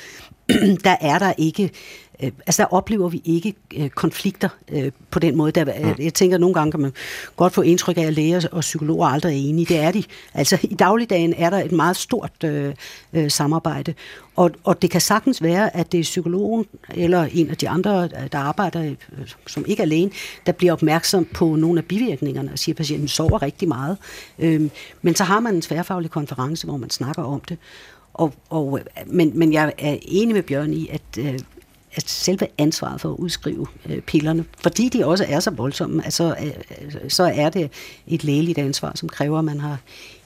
der 0.85 0.97
er 1.01 1.19
der 1.19 1.33
ikke 1.39 1.71
øh, 2.23 2.33
altså 2.47 2.63
der 2.63 2.75
oplever 2.75 3.09
vi 3.09 3.23
ikke 3.25 3.55
øh, 3.77 3.89
konflikter 3.89 4.49
øh, 4.73 4.93
på 5.11 5.19
den 5.19 5.37
måde. 5.37 5.53
Der, 5.53 5.65
mm. 5.65 6.05
Jeg 6.05 6.15
tænker, 6.15 6.37
at 6.37 6.41
nogle 6.41 6.55
gange 6.55 6.71
kan 6.71 6.81
man 6.81 6.93
godt 7.37 7.53
få 7.53 7.63
indtryk 7.63 7.99
af, 7.99 8.03
at 8.03 8.13
læger 8.13 8.47
og 8.53 8.61
psykologer 8.61 9.07
aldrig 9.07 9.33
er 9.33 9.49
enige. 9.49 9.67
Det 9.67 9.79
er 9.79 9.91
de. 9.91 10.03
Altså 10.35 10.59
i 10.63 10.75
dagligdagen 10.75 11.35
er 11.37 11.51
der 11.51 11.59
et 11.59 11.73
meget 11.73 11.97
stort 11.97 12.45
øh, 12.45 12.75
øh, 13.13 13.31
samarbejde. 13.31 13.95
Og, 14.37 14.51
og 14.65 14.83
det 14.83 14.91
kan 14.91 15.01
sagtens 15.01 15.43
være, 15.43 15.77
at 15.77 15.93
det 15.93 16.01
er 16.01 16.03
psykologen 16.03 16.67
eller 16.95 17.29
en 17.33 17.51
af 17.51 17.57
de 17.57 17.69
andre, 17.69 18.09
der 18.09 18.39
arbejder, 18.39 18.83
øh, 18.83 18.95
som 19.47 19.65
ikke 19.67 19.83
er 19.83 19.87
lægen, 19.87 20.13
der 20.47 20.53
bliver 20.53 20.73
opmærksom 20.73 21.25
på 21.25 21.57
nogle 21.57 21.79
af 21.79 21.85
bivirkningerne 21.85 22.53
og 22.53 22.59
siger, 22.59 22.73
at 22.73 22.77
patienten 22.77 23.09
sover 23.09 23.43
rigtig 23.43 23.69
meget. 23.69 23.97
Øh, 24.39 24.71
men 25.03 25.15
så 25.15 25.25
har 25.25 25.41
man 25.41 25.55
en 25.55 25.63
tværfaglig 25.63 26.11
konference, 26.11 26.67
hvor 26.67 26.77
man 26.77 26.91
snakker 26.91 27.23
om 27.23 27.41
det. 27.41 27.59
Og, 28.15 28.35
og, 28.51 28.81
men, 29.07 29.39
men 29.39 29.53
jeg 29.53 29.73
er 29.79 29.97
enig 30.03 30.35
med 30.35 30.43
Bjørn 30.43 30.73
i, 30.73 30.89
at 30.89 31.19
øh, 31.19 31.39
at 31.99 32.11
selve 32.11 32.47
ansvaret 32.59 33.01
for 33.01 33.13
at 33.13 33.17
udskrive 33.17 33.67
øh, 33.89 34.01
pillerne, 34.01 34.45
fordi 34.63 34.89
de 34.89 35.07
også 35.07 35.27
er 35.29 35.41
så 35.41 35.51
voldsomme, 35.51 36.05
altså, 36.05 36.35
øh, 36.41 36.47
øh 36.47 37.11
så 37.11 37.23
er 37.23 37.49
det 37.49 37.71
et 38.07 38.25
lægeligt 38.25 38.59
ansvar, 38.59 38.93
som 38.95 39.09
kræver, 39.09 39.39
at 39.39 39.45
man 39.45 39.61
har 39.61 39.79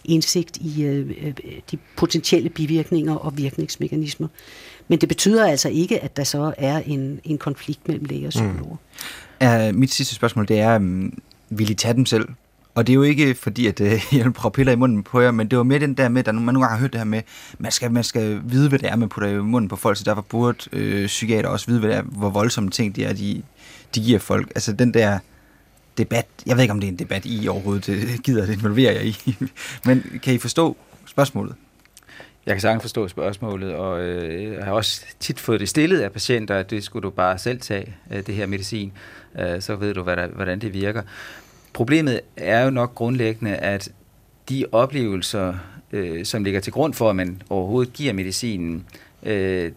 indsigt 0.05 0.57
i 0.57 0.83
øh, 0.83 1.11
øh, 1.23 1.33
de 1.71 1.79
potentielle 1.97 2.49
bivirkninger 2.49 3.15
og 3.15 3.39
virkningsmekanismer. 3.39 4.29
Men 4.89 5.01
det 5.01 5.09
betyder 5.09 5.47
altså 5.47 5.69
ikke, 5.69 6.01
at 6.01 6.17
der 6.17 6.25
så 6.25 6.55
er 6.59 6.79
en, 6.79 7.21
en 7.25 7.39
konflikt 7.39 7.89
mellem 7.89 8.05
læger 8.05 8.27
og 8.27 8.31
psykologer. 8.31 8.77
Mm. 9.41 9.69
Uh, 9.69 9.75
mit 9.75 9.93
sidste 9.93 10.15
spørgsmål, 10.15 10.49
det 10.49 10.61
er, 10.61 10.77
um, 10.77 11.19
vil 11.51 11.71
I 11.71 11.75
tage 11.75 11.95
dem 11.95 12.07
selv? 12.07 12.29
Og 12.75 12.87
det 12.87 12.93
er 12.93 12.95
jo 12.95 13.03
ikke 13.03 13.35
fordi, 13.35 13.67
at 13.67 13.81
øh, 13.81 13.93
jeg 14.19 14.33
prøver 14.33 14.51
piller 14.51 14.73
i 14.73 14.77
munden 14.77 15.03
på 15.03 15.21
jer, 15.21 15.31
men 15.31 15.49
det 15.49 15.59
var 15.59 15.65
mere 15.65 15.79
den 15.79 15.95
der 15.95 16.09
med, 16.09 16.29
at 16.29 16.35
man 16.35 16.45
nogle 16.45 16.61
gange 16.61 16.69
har 16.69 16.81
hørt 16.81 16.93
det 16.93 17.01
her 17.01 17.05
med, 17.05 17.23
man 17.59 17.73
skal, 17.73 17.93
man 17.93 18.05
skal 18.05 18.41
vide, 18.45 18.69
hvad 18.69 18.79
det 18.79 18.89
er, 18.89 18.97
man 18.97 19.09
putter 19.09 19.31
i 19.31 19.39
munden 19.39 19.69
på 19.69 19.77
folk, 19.77 19.97
så 19.97 20.05
derfor 20.05 20.23
burde 20.23 20.59
øh, 20.73 21.07
psykiater 21.07 21.49
også 21.49 21.67
vide, 21.67 21.81
hvad 21.81 21.91
det 21.91 21.99
er, 21.99 22.03
hvor 22.03 22.31
voldsomme 22.31 22.71
ting 22.71 22.97
det 22.97 23.07
er, 23.07 23.13
de, 23.13 23.43
de 23.95 24.01
giver 24.01 24.19
folk. 24.19 24.49
Altså 24.55 24.73
den 24.73 24.95
der 24.95 25.19
debat, 25.99 26.27
jeg 26.47 26.57
ved 26.57 26.63
ikke, 26.63 26.73
om 26.73 26.81
det 26.81 26.87
er 26.87 26.93
en 26.93 26.99
debat, 26.99 27.23
I 27.25 27.49
overhovedet 27.49 27.87
det 27.87 28.23
gider 28.23 28.47
det 28.47 28.53
involvere 28.53 28.95
jer 28.95 29.01
i, 29.01 29.37
men 29.87 30.21
kan 30.23 30.35
I 30.35 30.39
forstå 30.39 30.77
spørgsmålet? 31.07 31.55
Jeg 32.47 32.55
kan 32.55 32.61
sagtens 32.61 32.83
forstå 32.83 33.09
spørgsmålet, 33.09 33.75
og 33.75 34.01
øh, 34.01 34.53
jeg 34.53 34.65
har 34.65 34.73
også 34.73 35.05
tit 35.21 35.41
fået 35.41 35.61
det 35.61 35.69
stillet 35.69 36.01
af 36.01 36.13
patienter, 36.13 36.57
at 36.57 36.71
det 36.71 36.85
skulle 36.85 37.03
du 37.03 37.11
bare 37.11 37.39
selv 37.39 37.61
tage, 37.61 37.95
øh, 38.11 38.27
det 38.27 38.35
her 38.35 38.47
medicin, 38.47 38.93
øh, 39.39 39.61
så 39.61 39.77
ved 39.77 39.95
du, 39.95 40.03
hvad 40.03 40.17
der, 40.17 40.27
hvordan 40.27 40.59
det 40.59 40.73
virker. 40.73 41.03
Problemet 41.73 42.21
er 42.37 42.65
jo 42.65 42.71
nok 42.71 42.95
grundlæggende, 42.95 43.57
at 43.57 43.93
de 44.49 44.65
oplevelser, 44.73 45.55
øh, 45.93 46.25
som 46.25 46.45
ligger 46.45 46.61
til 46.61 46.73
grund 46.73 46.95
for, 46.95 47.11
at 47.11 47.17
man 47.17 47.43
overhovedet 47.51 47.93
giver 47.93 48.13
medicinen, 48.13 48.85
øh, 49.23 49.73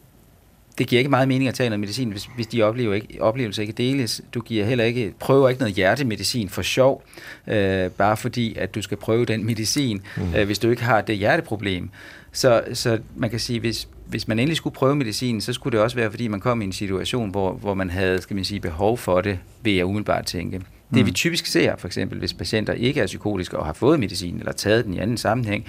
det 0.78 0.88
giver 0.88 1.00
ikke 1.00 1.10
meget 1.10 1.28
mening 1.28 1.48
at 1.48 1.54
tage 1.54 1.70
noget 1.70 1.80
medicin, 1.80 2.10
hvis, 2.10 2.30
hvis 2.36 2.48
de 2.48 2.62
oplever 2.62 2.93
ikke, 2.93 3.18
oplevelser 3.22 3.62
ikke 3.62 3.74
deles. 3.74 4.22
Du 4.34 4.41
giver 4.41 4.66
heller 4.66 4.84
ikke, 4.84 5.14
prøver 5.20 5.50
ikke 5.50 5.60
noget 5.60 5.76
hjertemedicin 5.76 6.50
for 6.50 6.62
sjov, 6.62 7.04
øh, 7.48 7.89
bare 7.89 8.18
fordi, 8.18 8.56
at 8.56 8.76
du 8.76 8.82
skal 8.82 8.98
prøve 8.98 9.26
den 9.26 9.46
medicin, 9.46 10.02
mm. 10.18 10.36
øh, 10.36 10.46
hvis 10.46 10.60
du 10.60 10.70
ikke 10.70 10.84
har 10.84 11.02
det 11.02 11.18
hjerteproblem. 11.18 11.89
Så, 12.32 12.64
så 12.74 13.00
man 13.16 13.30
kan 13.30 13.39
sige, 13.39 13.60
hvis, 13.60 13.88
hvis 14.06 14.28
man 14.28 14.39
endelig 14.39 14.58
skulle 14.58 14.74
prøve 14.74 14.96
medicin, 14.96 15.41
så 15.41 15.54
skulle 15.54 15.78
det 15.78 15.84
også 15.84 15.96
være, 15.96 16.10
fordi 16.10 16.28
man 16.28 16.39
kom 16.39 16.62
i 16.62 16.66
en 16.66 16.74
situation, 16.74 17.30
hvor, 17.30 17.54
hvor 17.54 17.74
man 17.74 17.89
havde 17.89 18.22
skal 18.22 18.36
man 18.36 18.46
sige, 18.46 18.60
behov 18.60 18.98
for 18.98 19.22
det, 19.22 19.39
vil 19.62 19.74
jeg 19.74 19.86
umiddelbart 19.86 20.26
tænke. 20.26 20.62
Det 20.93 20.99
mm. 20.99 21.05
vi 21.05 21.11
typisk 21.11 21.45
ser, 21.45 21.75
for 21.77 21.88
eksempel 21.88 22.19
hvis 22.19 22.33
patienter 22.33 22.73
ikke 22.73 23.01
er 23.01 23.05
psykotiske 23.05 23.57
og 23.57 23.65
har 23.65 23.73
fået 23.73 23.99
medicin 23.99 24.39
eller 24.39 24.51
taget 24.51 24.86
den 24.86 24.93
i 24.93 24.97
anden 24.97 25.17
sammenhæng, 25.17 25.65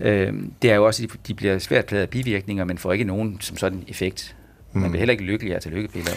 øh, 0.00 0.32
det 0.62 0.70
er 0.70 0.74
jo 0.74 0.86
også, 0.86 1.02
at 1.02 1.28
de 1.28 1.34
bliver 1.34 1.58
svært 1.58 1.84
pladet 1.86 2.02
af 2.02 2.08
bivirkninger, 2.08 2.64
men 2.64 2.78
får 2.78 2.92
ikke 2.92 3.04
nogen 3.04 3.36
som 3.40 3.56
sådan 3.56 3.84
effekt. 3.88 4.36
Man 4.72 4.82
bliver 4.82 4.92
mm. 4.92 4.98
heller 4.98 5.12
ikke 5.12 5.24
lykkelig 5.24 5.54
af 5.54 5.60
til 5.60 5.72
lykkepiller. 5.72 6.12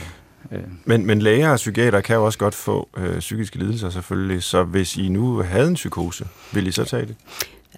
Øh. 0.51 0.59
Men, 0.85 1.05
men 1.05 1.21
læger 1.21 1.49
og 1.49 1.55
psykiater 1.55 2.01
kan 2.01 2.15
jo 2.15 2.25
også 2.25 2.39
godt 2.39 2.55
få 2.55 2.89
øh, 2.97 3.19
psykiske 3.19 3.57
lidelser 3.57 3.89
selvfølgelig, 3.89 4.43
så 4.43 4.63
hvis 4.63 4.97
I 4.97 5.09
nu 5.09 5.37
havde 5.37 5.67
en 5.67 5.73
psykose, 5.73 6.25
vil 6.53 6.67
I 6.67 6.71
så 6.71 6.83
tage 6.83 7.05
det? 7.05 7.15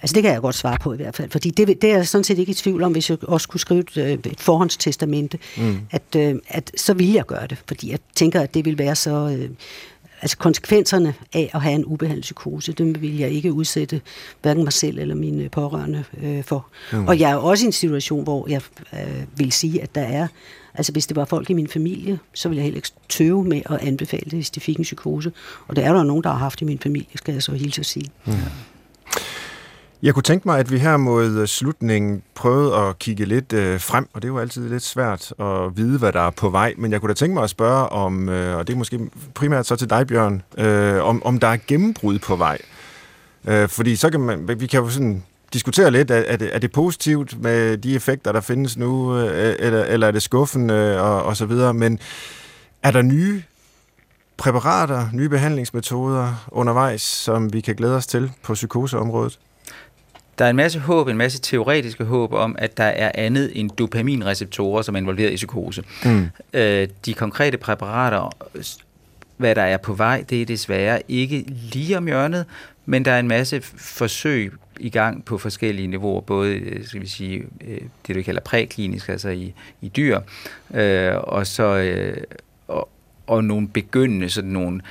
Altså 0.01 0.13
det 0.13 0.23
kan 0.23 0.33
jeg 0.33 0.41
godt 0.41 0.55
svare 0.55 0.77
på 0.81 0.93
i 0.93 0.95
hvert 0.95 1.15
fald, 1.15 1.31
fordi 1.31 1.49
det, 1.49 1.67
det 1.67 1.83
er 1.83 1.95
jeg 1.95 2.07
sådan 2.07 2.23
set 2.23 2.37
ikke 2.37 2.49
i 2.49 2.55
tvivl 2.55 2.83
om, 2.83 2.91
hvis 2.91 3.09
jeg 3.09 3.17
også 3.23 3.47
kunne 3.47 3.59
skrive 3.59 3.79
et, 3.79 3.97
øh, 3.97 4.11
et 4.11 4.39
forhåndstestamente, 4.39 5.39
mm. 5.57 5.79
at, 5.91 6.15
øh, 6.17 6.35
at 6.47 6.71
så 6.77 6.93
vil 6.93 7.11
jeg 7.11 7.25
gøre 7.25 7.47
det, 7.47 7.57
fordi 7.67 7.91
jeg 7.91 7.99
tænker, 8.15 8.41
at 8.41 8.53
det 8.53 8.65
vil 8.65 8.77
være 8.77 8.95
så... 8.95 9.47
Altså 10.21 10.37
konsekvenserne 10.37 11.13
af 11.33 11.51
at 11.53 11.61
have 11.61 11.75
en 11.75 11.85
ubehandlet 11.85 12.21
psykose, 12.21 12.73
dem 12.73 13.01
vil 13.01 13.17
jeg 13.17 13.29
ikke 13.29 13.53
udsætte 13.53 14.01
hverken 14.41 14.63
mig 14.63 14.73
selv 14.73 14.99
eller 14.99 15.15
mine 15.15 15.49
pårørende 15.49 16.03
øh, 16.23 16.43
for. 16.43 16.67
Mm. 16.91 17.07
Og 17.07 17.19
jeg 17.19 17.31
er 17.31 17.35
også 17.35 17.65
i 17.65 17.67
en 17.67 17.71
situation, 17.71 18.23
hvor 18.23 18.49
jeg 18.49 18.61
øh, 18.93 19.23
vil 19.35 19.51
sige, 19.51 19.81
at 19.81 19.95
der 19.95 20.01
er, 20.01 20.27
altså 20.73 20.91
hvis 20.91 21.07
det 21.07 21.15
var 21.15 21.25
folk 21.25 21.49
i 21.49 21.53
min 21.53 21.67
familie, 21.67 22.19
så 22.33 22.49
ville 22.49 22.57
jeg 22.57 22.63
heller 22.63 22.77
ikke 22.77 22.91
tøve 23.09 23.43
med 23.43 23.61
at 23.65 23.81
anbefale 23.81 24.23
det, 24.23 24.33
hvis 24.33 24.49
de 24.49 24.59
fik 24.59 24.77
en 24.77 24.83
psykose. 24.83 25.31
Og 25.67 25.75
det 25.75 25.83
er 25.83 25.93
der 25.93 26.03
nogen, 26.03 26.23
der 26.23 26.29
har 26.29 26.37
haft 26.37 26.61
i 26.61 26.65
min 26.65 26.79
familie, 26.79 27.17
skal 27.17 27.33
jeg 27.33 27.43
så 27.43 27.51
hilse 27.51 27.79
at 27.79 27.85
sige. 27.85 28.09
Mm. 28.25 28.33
Jeg 30.03 30.13
kunne 30.13 30.23
tænke 30.23 30.47
mig, 30.47 30.59
at 30.59 30.71
vi 30.71 30.77
her 30.77 30.97
mod 30.97 31.37
øh, 31.37 31.47
slutningen 31.47 32.23
prøvede 32.35 32.75
at 32.75 32.99
kigge 32.99 33.25
lidt 33.25 33.53
øh, 33.53 33.79
frem, 33.79 34.09
og 34.13 34.21
det 34.21 34.27
er 34.27 34.31
jo 34.31 34.39
altid 34.39 34.69
lidt 34.69 34.83
svært 34.83 35.33
at 35.39 35.77
vide, 35.77 35.99
hvad 35.99 36.13
der 36.13 36.21
er 36.21 36.29
på 36.29 36.49
vej, 36.49 36.73
men 36.77 36.91
jeg 36.91 36.99
kunne 36.99 37.09
da 37.09 37.13
tænke 37.13 37.33
mig 37.33 37.43
at 37.43 37.49
spørge 37.49 37.89
om, 37.89 38.29
øh, 38.29 38.57
og 38.57 38.67
det 38.67 38.73
er 38.73 38.77
måske 38.77 38.99
primært 39.33 39.65
så 39.65 39.75
til 39.75 39.89
dig, 39.89 40.07
Bjørn, 40.07 40.41
øh, 40.57 41.03
om, 41.03 41.25
om 41.25 41.39
der 41.39 41.47
er 41.47 41.57
gennembrud 41.67 42.19
på 42.19 42.35
vej. 42.35 42.57
Øh, 43.47 43.69
fordi 43.69 43.95
så 43.95 44.09
kan 44.09 44.19
man, 44.19 44.59
vi 44.59 44.67
kan 44.67 44.79
jo 44.79 44.89
sådan 44.89 45.23
diskutere 45.53 45.91
lidt, 45.91 46.11
er, 46.11 46.15
er, 46.15 46.37
det, 46.37 46.55
er 46.55 46.59
det 46.59 46.71
positivt 46.71 47.41
med 47.41 47.77
de 47.77 47.95
effekter, 47.95 48.31
der 48.31 48.41
findes 48.41 48.77
nu, 48.77 49.17
øh, 49.17 49.55
eller, 49.59 49.83
eller 49.83 50.07
er 50.07 50.11
det 50.11 50.21
skuffende 50.21 51.01
og, 51.01 51.23
og 51.23 51.37
så 51.37 51.45
videre, 51.45 51.73
men 51.73 51.99
er 52.83 52.91
der 52.91 53.01
nye 53.01 53.43
præparater, 54.37 55.07
nye 55.13 55.29
behandlingsmetoder 55.29 56.47
undervejs, 56.47 57.01
som 57.01 57.53
vi 57.53 57.61
kan 57.61 57.75
glæde 57.75 57.95
os 57.95 58.07
til 58.07 58.31
på 58.43 58.53
psykoseområdet? 58.53 59.39
Der 60.39 60.45
er 60.45 60.49
en 60.49 60.55
masse 60.55 60.79
håb, 60.79 61.07
en 61.07 61.17
masse 61.17 61.39
teoretiske 61.41 62.03
håb 62.03 62.33
om, 62.33 62.55
at 62.59 62.77
der 62.77 62.83
er 62.83 63.11
andet 63.15 63.51
end 63.55 63.69
dopaminreceptorer, 63.69 64.81
som 64.81 64.95
er 64.95 64.99
involveret 64.99 65.31
i 65.31 65.35
psykose. 65.35 65.83
Mm. 66.05 66.29
Øh, 66.53 66.87
de 67.05 67.13
konkrete 67.13 67.57
præparater, 67.57 68.35
hvad 69.37 69.55
der 69.55 69.61
er 69.61 69.77
på 69.77 69.93
vej, 69.93 70.25
det 70.29 70.41
er 70.41 70.45
desværre 70.45 71.01
ikke 71.07 71.45
lige 71.73 71.97
om 71.97 72.05
hjørnet, 72.05 72.45
men 72.85 73.05
der 73.05 73.11
er 73.11 73.19
en 73.19 73.27
masse 73.27 73.61
forsøg 73.77 74.53
i 74.79 74.89
gang 74.89 75.25
på 75.25 75.37
forskellige 75.37 75.87
niveauer, 75.87 76.21
både 76.21 76.55
øh, 76.55 76.85
skal 76.85 77.01
vi 77.01 77.07
sige, 77.07 77.43
øh, 77.67 77.81
det 78.07 78.15
du 78.15 78.21
kalder 78.21 78.41
præklinisk, 78.41 79.09
altså 79.09 79.29
i, 79.29 79.53
i 79.81 79.87
dyr, 79.87 80.19
øh, 80.73 81.13
og 81.15 81.47
så 81.47 81.63
øh, 81.63 82.17
og, 82.67 82.89
og 83.27 83.43
nogle 83.43 83.67
begyndende 83.67 84.29
sådan 84.29 84.49
nogle 84.49 84.81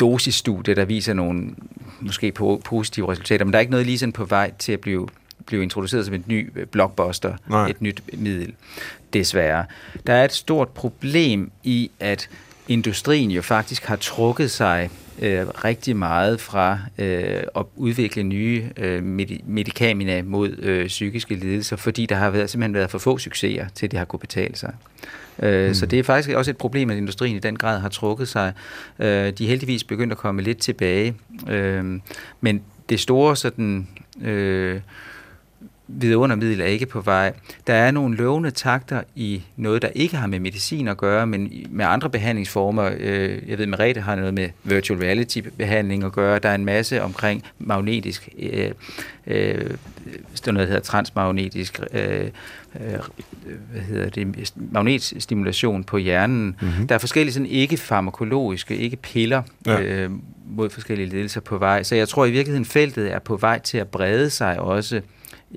dosisstudie, 0.00 0.74
der 0.74 0.84
viser 0.84 1.14
nogle 1.14 1.50
måske 2.00 2.32
positive 2.64 3.12
resultater, 3.12 3.44
men 3.44 3.52
der 3.52 3.58
er 3.58 3.60
ikke 3.60 3.70
noget 3.70 3.86
lige 3.86 3.98
sådan 3.98 4.12
på 4.12 4.24
vej 4.24 4.52
til 4.58 4.72
at 4.72 4.80
blive 4.80 5.08
blive 5.46 5.62
introduceret 5.62 6.04
som 6.06 6.14
et 6.14 6.28
ny 6.28 6.52
øh, 6.56 6.66
blockbuster, 6.66 7.36
Nej. 7.48 7.68
et 7.68 7.82
nyt 7.82 8.02
middel, 8.12 8.54
desværre. 9.12 9.64
Der 10.06 10.12
er 10.12 10.24
et 10.24 10.32
stort 10.32 10.68
problem 10.68 11.50
i, 11.62 11.90
at 12.00 12.28
industrien 12.68 13.30
jo 13.30 13.42
faktisk 13.42 13.84
har 13.84 13.96
trukket 13.96 14.50
sig 14.50 14.90
øh, 15.22 15.46
rigtig 15.48 15.96
meget 15.96 16.40
fra 16.40 16.78
øh, 16.98 17.42
at 17.56 17.64
udvikle 17.76 18.22
nye 18.22 18.70
øh, 18.76 19.02
medikaminer 19.46 20.22
mod 20.22 20.58
øh, 20.58 20.86
psykiske 20.86 21.34
lidelser, 21.34 21.76
fordi 21.76 22.06
der 22.06 22.16
har 22.16 22.30
været, 22.30 22.50
simpelthen 22.50 22.74
været 22.74 22.90
for 22.90 22.98
få 22.98 23.18
succeser 23.18 23.66
til, 23.74 23.90
det 23.90 23.98
har 23.98 24.06
kunne 24.06 24.20
betale 24.20 24.56
sig. 24.56 24.74
Øh, 25.42 25.68
mm. 25.68 25.74
Så 25.74 25.86
det 25.86 25.98
er 25.98 26.02
faktisk 26.02 26.36
også 26.36 26.50
et 26.50 26.56
problem, 26.56 26.90
at 26.90 26.96
industrien 26.96 27.36
i 27.36 27.38
den 27.38 27.56
grad 27.56 27.80
har 27.80 27.88
trukket 27.88 28.28
sig. 28.28 28.52
Øh, 28.98 29.06
de 29.06 29.44
er 29.44 29.48
heldigvis 29.48 29.84
begyndt 29.84 30.12
at 30.12 30.18
komme 30.18 30.42
lidt 30.42 30.58
tilbage. 30.58 31.14
Øh, 31.48 32.00
men 32.40 32.62
det 32.88 33.00
store 33.00 33.36
sådan... 33.36 33.88
Øh, 34.22 34.80
vidundermiddel 35.88 36.60
er 36.60 36.64
ikke 36.64 36.86
på 36.86 37.00
vej. 37.00 37.32
Der 37.66 37.74
er 37.74 37.90
nogle 37.90 38.16
lovende 38.16 38.50
takter 38.50 39.02
i 39.14 39.42
noget, 39.56 39.82
der 39.82 39.88
ikke 39.88 40.16
har 40.16 40.26
med 40.26 40.40
medicin 40.40 40.88
at 40.88 40.96
gøre, 40.96 41.26
men 41.26 41.66
med 41.70 41.84
andre 41.84 42.10
behandlingsformer. 42.10 42.90
Øh, 42.98 43.48
jeg 43.48 43.58
ved, 43.58 43.66
Merete 43.66 44.00
har 44.00 44.14
noget 44.14 44.34
med 44.34 44.48
virtual 44.64 44.98
reality-behandling 44.98 46.04
at 46.04 46.12
gøre. 46.12 46.38
Der 46.38 46.48
er 46.48 46.54
en 46.54 46.64
masse 46.64 47.02
omkring 47.02 47.42
magnetisk, 47.58 48.28
øh, 48.38 48.70
øh, 49.26 49.70
noget, 50.46 50.60
der 50.60 50.66
hedder 50.66 50.80
transmagnetisk, 50.80 51.80
øh, 51.92 52.28
hvad 53.72 53.82
hedder 53.82 54.10
det, 54.10 54.52
magnetstimulation 54.72 55.84
på 55.84 55.96
hjernen. 55.96 56.56
Mm-hmm. 56.60 56.86
Der 56.88 56.94
er 56.94 56.98
forskellige 56.98 57.32
sådan 57.32 57.46
ikke 57.46 57.76
farmakologiske, 57.76 58.76
ikke 58.76 58.96
piller 58.96 59.42
ja. 59.66 59.82
øh, 59.82 60.10
mod 60.46 60.70
forskellige 60.70 61.08
lidelser 61.08 61.40
på 61.40 61.58
vej. 61.58 61.82
Så 61.82 61.94
jeg 61.94 62.08
tror 62.08 62.26
i 62.26 62.30
virkeligheden, 62.30 62.64
feltet 62.64 63.12
er 63.12 63.18
på 63.18 63.36
vej 63.36 63.58
til 63.58 63.78
at 63.78 63.88
brede 63.88 64.30
sig 64.30 64.60
også 64.60 65.00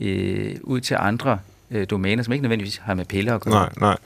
øh, 0.02 0.56
ud 0.64 0.80
til 0.80 0.98
andre 1.00 1.40
øh, 1.72 1.88
domæner, 1.90 2.24
som 2.24 2.34
ikke 2.34 2.44
nødvendigvis 2.44 2.78
har 2.78 2.94
med 2.94 3.06
piller 3.06 3.36
at 3.36 3.42
gøre. 3.42 3.54
Nej, 3.54 3.70
nej. 3.80 3.98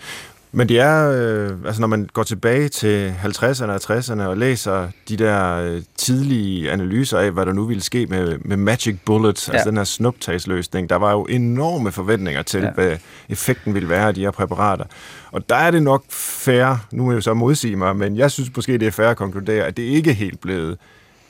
Men 0.54 0.70
det 0.70 0.80
er, 0.80 1.12
øh, 1.12 1.58
altså 1.66 1.82
når 1.82 1.88
man 1.88 2.10
går 2.14 2.24
tilbage 2.24 2.70
til 2.70 3.14
50'erne 3.24 3.70
og 3.70 3.76
60'erne 3.76 4.22
og 4.22 4.38
læser 4.38 4.88
de 5.10 5.18
der 5.18 5.56
øh, 5.56 5.82
tidlige 5.98 6.72
analyser 6.72 7.20
af, 7.20 7.32
hvad 7.32 7.46
der 7.46 7.54
nu 7.54 7.66
ville 7.66 7.84
ske 7.84 8.06
med, 8.06 8.38
med 8.38 8.58
Magic 8.58 8.98
Bullet, 9.06 9.48
ja. 9.48 9.54
altså 9.54 9.70
den 9.70 9.78
her 9.78 9.84
snuptagsløsning, 9.84 10.90
der 10.90 10.96
var 10.96 11.12
jo 11.12 11.24
enorme 11.24 11.92
forventninger 11.92 12.42
til, 12.42 12.62
ja. 12.62 12.72
hvad 12.72 12.98
effekten 13.30 13.74
ville 13.74 13.90
være 13.90 14.08
af 14.08 14.14
de 14.14 14.22
her 14.22 14.32
præparater. 14.32 14.86
Og 15.32 15.50
der 15.50 15.56
er 15.56 15.72
det 15.72 15.84
nok 15.84 16.04
fair, 16.10 16.86
nu 16.92 17.04
må 17.04 17.12
jeg 17.12 17.16
jo 17.16 17.22
så 17.22 17.34
modsige 17.34 17.76
mig, 17.76 17.96
men 17.96 18.18
jeg 18.18 18.32
synes 18.32 18.56
måske, 18.56 18.78
det 18.78 18.88
er 18.88 18.92
fair 18.92 19.08
at 19.08 19.18
konkludere, 19.18 19.66
at 19.66 19.78
det 19.78 19.84
ikke 19.84 20.10
er 20.10 20.16
helt 20.16 20.42
blevet 20.42 20.78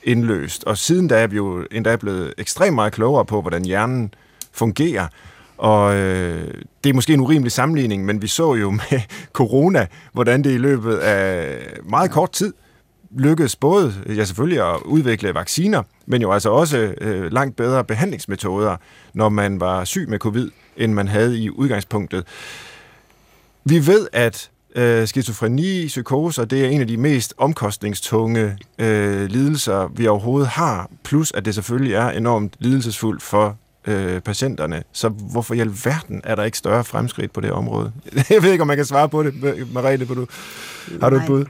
indløst. 0.03 0.63
Og 0.63 0.77
siden 0.77 1.07
da 1.07 1.21
er 1.21 1.27
vi 1.27 1.35
jo 1.35 1.65
endda 1.71 1.95
blevet 1.95 2.33
ekstremt 2.37 2.75
meget 2.75 2.93
klogere 2.93 3.25
på, 3.25 3.41
hvordan 3.41 3.65
hjernen 3.65 4.13
fungerer. 4.53 5.07
Og 5.57 5.95
øh, 5.95 6.53
det 6.83 6.89
er 6.89 6.93
måske 6.93 7.13
en 7.13 7.19
urimelig 7.19 7.51
sammenligning, 7.51 8.05
men 8.05 8.21
vi 8.21 8.27
så 8.27 8.55
jo 8.55 8.71
med 8.91 9.01
corona, 9.33 9.87
hvordan 10.13 10.43
det 10.43 10.53
i 10.53 10.57
løbet 10.57 10.95
af 10.95 11.57
meget 11.83 12.11
kort 12.11 12.31
tid 12.31 12.53
lykkedes 13.17 13.55
både, 13.55 13.93
ja 14.07 14.25
selvfølgelig 14.25 14.73
at 14.73 14.81
udvikle 14.85 15.33
vacciner, 15.33 15.83
men 16.05 16.21
jo 16.21 16.31
altså 16.31 16.49
også 16.49 16.77
øh, 17.01 17.31
langt 17.31 17.55
bedre 17.55 17.83
behandlingsmetoder, 17.83 18.77
når 19.13 19.29
man 19.29 19.59
var 19.59 19.83
syg 19.85 20.09
med 20.09 20.19
covid, 20.19 20.49
end 20.77 20.93
man 20.93 21.07
havde 21.07 21.39
i 21.39 21.49
udgangspunktet. 21.49 22.23
Vi 23.65 23.87
ved, 23.87 24.07
at 24.13 24.51
Øh, 24.75 25.07
skizofreni, 25.07 25.87
psykoser, 25.87 26.45
det 26.45 26.65
er 26.65 26.69
en 26.69 26.81
af 26.81 26.87
de 26.87 26.97
mest 26.97 27.33
omkostningstunge 27.37 28.57
øh, 28.79 29.25
lidelser, 29.25 29.91
vi 29.95 30.07
overhovedet 30.07 30.47
har. 30.47 30.89
Plus, 31.03 31.31
at 31.31 31.45
det 31.45 31.55
selvfølgelig 31.55 31.93
er 31.93 32.09
enormt 32.09 32.53
lidelsesfuldt 32.59 33.23
for 33.23 33.57
øh, 33.87 34.21
patienterne. 34.21 34.83
Så 34.91 35.09
hvorfor 35.09 35.53
i 35.53 35.59
alverden 35.59 36.21
er 36.23 36.35
der 36.35 36.43
ikke 36.43 36.57
større 36.57 36.83
fremskridt 36.83 37.33
på 37.33 37.41
det 37.41 37.51
område? 37.51 37.91
Jeg 38.29 38.43
ved 38.43 38.51
ikke, 38.51 38.61
om 38.61 38.67
man 38.67 38.77
kan 38.77 38.85
svare 38.85 39.09
på 39.09 39.23
det, 39.23 39.33
Mariette. 39.73 40.05
Du. 40.05 40.27
Har 41.01 41.09
du 41.09 41.15
et 41.15 41.23
bud? 41.27 41.45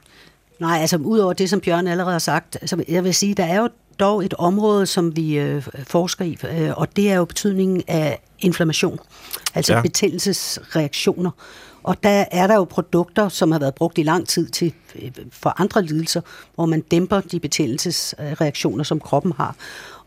Nej, 0.59 0.77
altså 0.81 0.97
udover 0.97 1.33
det, 1.33 1.49
som 1.49 1.59
Bjørn 1.59 1.87
allerede 1.87 2.11
har 2.11 2.19
sagt, 2.19 2.57
altså, 2.61 2.83
jeg 2.87 3.03
vil 3.03 3.13
sige, 3.13 3.33
der 3.33 3.45
er 3.45 3.61
jo 3.61 3.69
dog 3.99 4.25
et 4.25 4.33
område, 4.33 4.85
som 4.85 5.15
vi 5.15 5.39
øh, 5.39 5.63
forsker 5.87 6.25
i, 6.25 6.37
øh, 6.51 6.71
og 6.77 6.95
det 6.95 7.11
er 7.11 7.15
jo 7.15 7.25
betydningen 7.25 7.83
af 7.87 8.21
inflammation, 8.39 8.99
altså 9.55 9.73
ja. 9.73 9.81
betændelsesreaktioner. 9.81 11.31
Og 11.83 12.03
der 12.03 12.25
er 12.31 12.47
der 12.47 12.55
jo 12.55 12.63
produkter, 12.63 13.29
som 13.29 13.51
har 13.51 13.59
været 13.59 13.75
brugt 13.75 13.97
i 13.97 14.03
lang 14.03 14.27
tid 14.27 14.49
til 14.49 14.73
øh, 14.95 15.11
for 15.31 15.61
andre 15.61 15.83
lidelser, 15.83 16.21
hvor 16.55 16.65
man 16.65 16.81
dæmper 16.81 17.21
de 17.21 17.39
betændelsesreaktioner, 17.39 18.83
som 18.83 18.99
kroppen 18.99 19.33
har. 19.37 19.55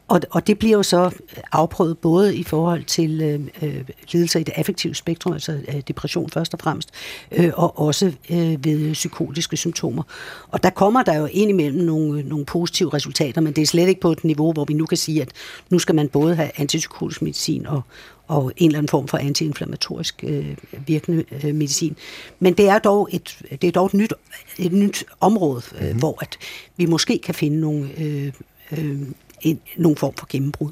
Og, 0.09 0.21
og 0.31 0.47
det 0.47 0.59
bliver 0.59 0.77
jo 0.77 0.83
så 0.83 1.11
afprøvet 1.53 1.99
både 1.99 2.37
i 2.37 2.43
forhold 2.43 2.85
til 2.85 3.23
øh, 3.23 3.69
øh, 3.69 3.85
lidelser 4.13 4.41
i 4.41 4.43
det 4.43 4.53
affektive 4.57 4.95
spektrum, 4.95 5.33
altså 5.33 5.53
øh, 5.53 5.81
depression 5.89 6.31
først 6.31 6.55
og 6.55 6.61
fremmest, 6.61 6.91
øh, 7.33 7.51
og 7.55 7.79
også 7.79 8.13
øh, 8.31 8.65
ved 8.65 8.93
psykotiske 8.93 9.57
symptomer. 9.57 10.03
Og 10.49 10.63
der 10.63 10.71
kommer 10.71 11.03
der 11.03 11.19
jo 11.19 11.27
indimellem 11.27 11.85
nogle, 11.85 12.23
nogle 12.23 12.45
positive 12.45 12.95
resultater, 12.95 13.41
men 13.41 13.53
det 13.53 13.63
er 13.63 13.67
slet 13.67 13.89
ikke 13.89 14.01
på 14.01 14.13
et 14.13 14.25
niveau, 14.25 14.53
hvor 14.53 14.65
vi 14.65 14.75
nu 14.75 14.87
kan 14.87 14.99
sige, 14.99 15.23
at 15.23 15.29
nu 15.71 15.79
skal 15.79 15.95
man 15.95 16.09
både 16.09 16.35
have 16.35 16.51
antipsykotisk 16.57 17.23
medicin 17.23 17.67
og, 17.67 17.83
og 18.29 18.53
en 18.57 18.67
eller 18.67 18.79
anden 18.79 18.89
form 18.89 19.09
for 19.09 19.19
antiinflammatorisk 19.19 20.25
øh, 20.27 20.57
virkende 20.87 21.25
øh, 21.45 21.55
medicin. 21.55 21.97
Men 22.39 22.55
det 22.55 22.69
er 22.69 22.79
dog 22.79 23.09
et, 23.13 23.39
det 23.51 23.65
er 23.65 23.73
dog 23.73 23.87
et, 23.87 23.95
nyt, 23.95 24.13
et 24.59 24.73
nyt 24.73 25.05
område, 25.21 25.63
øh, 25.75 25.83
mm-hmm. 25.83 25.99
hvor 25.99 26.19
at 26.21 26.37
vi 26.77 26.87
måske 26.87 27.19
kan 27.19 27.35
finde 27.35 27.61
nogle 27.61 27.89
øh, 27.99 28.33
øh, 28.79 29.01
en, 29.45 29.61
nogen 29.77 29.97
form 29.97 30.15
for 30.19 30.27
gennembrud. 30.31 30.71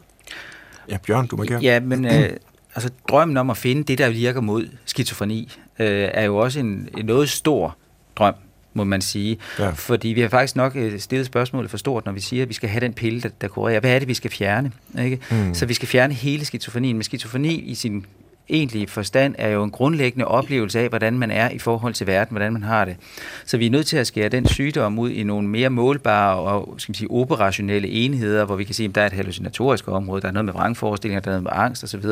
Ja, 0.88 0.96
Bjørn, 1.06 1.26
du 1.26 1.36
må 1.36 1.44
gerne. 1.44 1.62
Ja, 1.62 1.80
men 1.80 2.04
øh, 2.04 2.30
altså, 2.74 2.90
drømmen 3.08 3.36
om 3.36 3.50
at 3.50 3.56
finde 3.56 3.84
det, 3.84 3.98
der 3.98 4.10
virker 4.10 4.40
mod 4.40 4.68
skizofreni, 4.84 5.52
øh, 5.78 6.08
er 6.14 6.24
jo 6.24 6.36
også 6.36 6.60
en, 6.60 6.88
en 6.98 7.04
noget 7.04 7.28
stor 7.28 7.76
drøm, 8.16 8.34
må 8.74 8.84
man 8.84 9.00
sige. 9.00 9.38
Ja. 9.58 9.70
Fordi 9.70 10.08
vi 10.08 10.20
har 10.20 10.28
faktisk 10.28 10.56
nok 10.56 10.76
øh, 10.76 11.00
stillet 11.00 11.26
spørgsmålet 11.26 11.70
for 11.70 11.78
stort, 11.78 12.04
når 12.06 12.12
vi 12.12 12.20
siger, 12.20 12.42
at 12.42 12.48
vi 12.48 12.54
skal 12.54 12.68
have 12.68 12.80
den 12.80 12.92
pille, 12.92 13.20
der, 13.20 13.28
der 13.40 13.48
kurerer. 13.48 13.80
Hvad 13.80 13.94
er 13.94 13.98
det, 13.98 14.08
vi 14.08 14.14
skal 14.14 14.30
fjerne? 14.30 14.72
Ikke? 15.00 15.18
Mm. 15.30 15.54
Så 15.54 15.66
vi 15.66 15.74
skal 15.74 15.88
fjerne 15.88 16.14
hele 16.14 16.44
skizofrenien. 16.44 16.96
Men 16.96 17.02
skizofreni 17.02 17.54
i 17.54 17.74
sin 17.74 18.06
egentlige 18.52 18.86
forstand 18.86 19.34
er 19.38 19.48
jo 19.48 19.64
en 19.64 19.70
grundlæggende 19.70 20.26
oplevelse 20.28 20.80
af, 20.80 20.88
hvordan 20.88 21.18
man 21.18 21.30
er 21.30 21.50
i 21.50 21.58
forhold 21.58 21.94
til 21.94 22.06
verden, 22.06 22.32
hvordan 22.32 22.52
man 22.52 22.62
har 22.62 22.84
det. 22.84 22.96
Så 23.44 23.56
vi 23.56 23.66
er 23.66 23.70
nødt 23.70 23.86
til 23.86 23.96
at 23.96 24.06
skære 24.06 24.28
den 24.28 24.46
sygdom 24.46 24.98
ud 24.98 25.10
i 25.10 25.22
nogle 25.22 25.48
mere 25.48 25.70
målbare 25.70 26.36
og 26.36 26.74
skal 26.78 26.90
man 26.90 26.94
sige, 26.94 27.10
operationelle 27.10 27.88
enheder, 27.88 28.44
hvor 28.44 28.56
vi 28.56 28.64
kan 28.64 28.74
se, 28.74 28.84
at 28.84 28.94
der 28.94 29.02
er 29.02 29.06
et 29.06 29.12
hallucinatorisk 29.12 29.88
område, 29.88 30.22
der 30.22 30.28
er 30.28 30.32
noget 30.32 30.44
med 30.44 30.52
vrangforestillinger, 30.52 31.20
der 31.20 31.30
er 31.30 31.32
noget 31.32 31.42
med 31.42 31.52
angst 31.54 31.84
osv., 31.84 32.04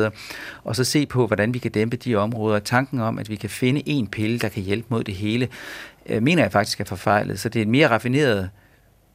og 0.63 0.75
så 0.75 0.83
se 0.83 1.05
på, 1.05 1.27
hvordan 1.27 1.53
vi 1.53 1.59
kan 1.59 1.71
dæmpe 1.71 1.97
de 1.97 2.15
områder. 2.15 2.59
Tanken 2.59 2.99
om, 2.99 3.19
at 3.19 3.29
vi 3.29 3.35
kan 3.35 3.49
finde 3.49 3.83
en 3.85 4.07
pille, 4.07 4.39
der 4.39 4.49
kan 4.49 4.63
hjælpe 4.63 4.87
mod 4.89 5.03
det 5.03 5.13
hele, 5.13 5.47
øh, 6.09 6.23
mener 6.23 6.43
jeg 6.43 6.51
faktisk 6.51 6.79
er 6.79 6.85
forfejlet. 6.85 7.39
Så 7.39 7.49
det 7.49 7.59
er 7.59 7.65
en 7.65 7.71
mere 7.71 7.87
raffineret 7.87 8.49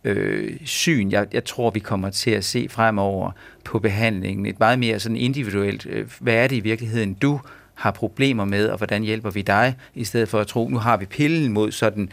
øh, 0.07 0.57
syn, 0.65 1.11
jeg, 1.11 1.27
jeg 1.33 1.45
tror, 1.45 1.71
vi 1.71 1.81
kommer 1.81 2.11
til 2.11 2.31
at 2.31 2.45
se 2.45 2.67
fremover 2.71 3.31
på 3.65 3.79
behandlingen. 3.79 4.47
Et 4.47 4.61
meget 4.61 4.79
mere 4.79 5.01
sådan 5.01 5.17
individuelt, 5.17 5.87
øh, 5.87 6.07
hvad 6.21 6.35
er 6.35 6.47
det 6.47 6.57
i 6.57 6.61
virkeligheden, 6.61 7.15
du 7.15 7.41
har 7.75 7.91
problemer 7.91 8.45
med, 8.45 8.69
og 8.69 8.77
hvordan 8.77 9.03
hjælper 9.03 9.31
vi 9.31 9.43
dig, 9.43 9.77
i 9.95 10.05
stedet 10.05 10.29
for 10.29 10.41
at 10.41 10.47
tro, 10.47 10.69
nu 10.69 10.79
har 10.79 10.97
vi 10.97 11.07
pillen 11.07 11.53
mod 11.53 11.73
sådan 11.73 12.09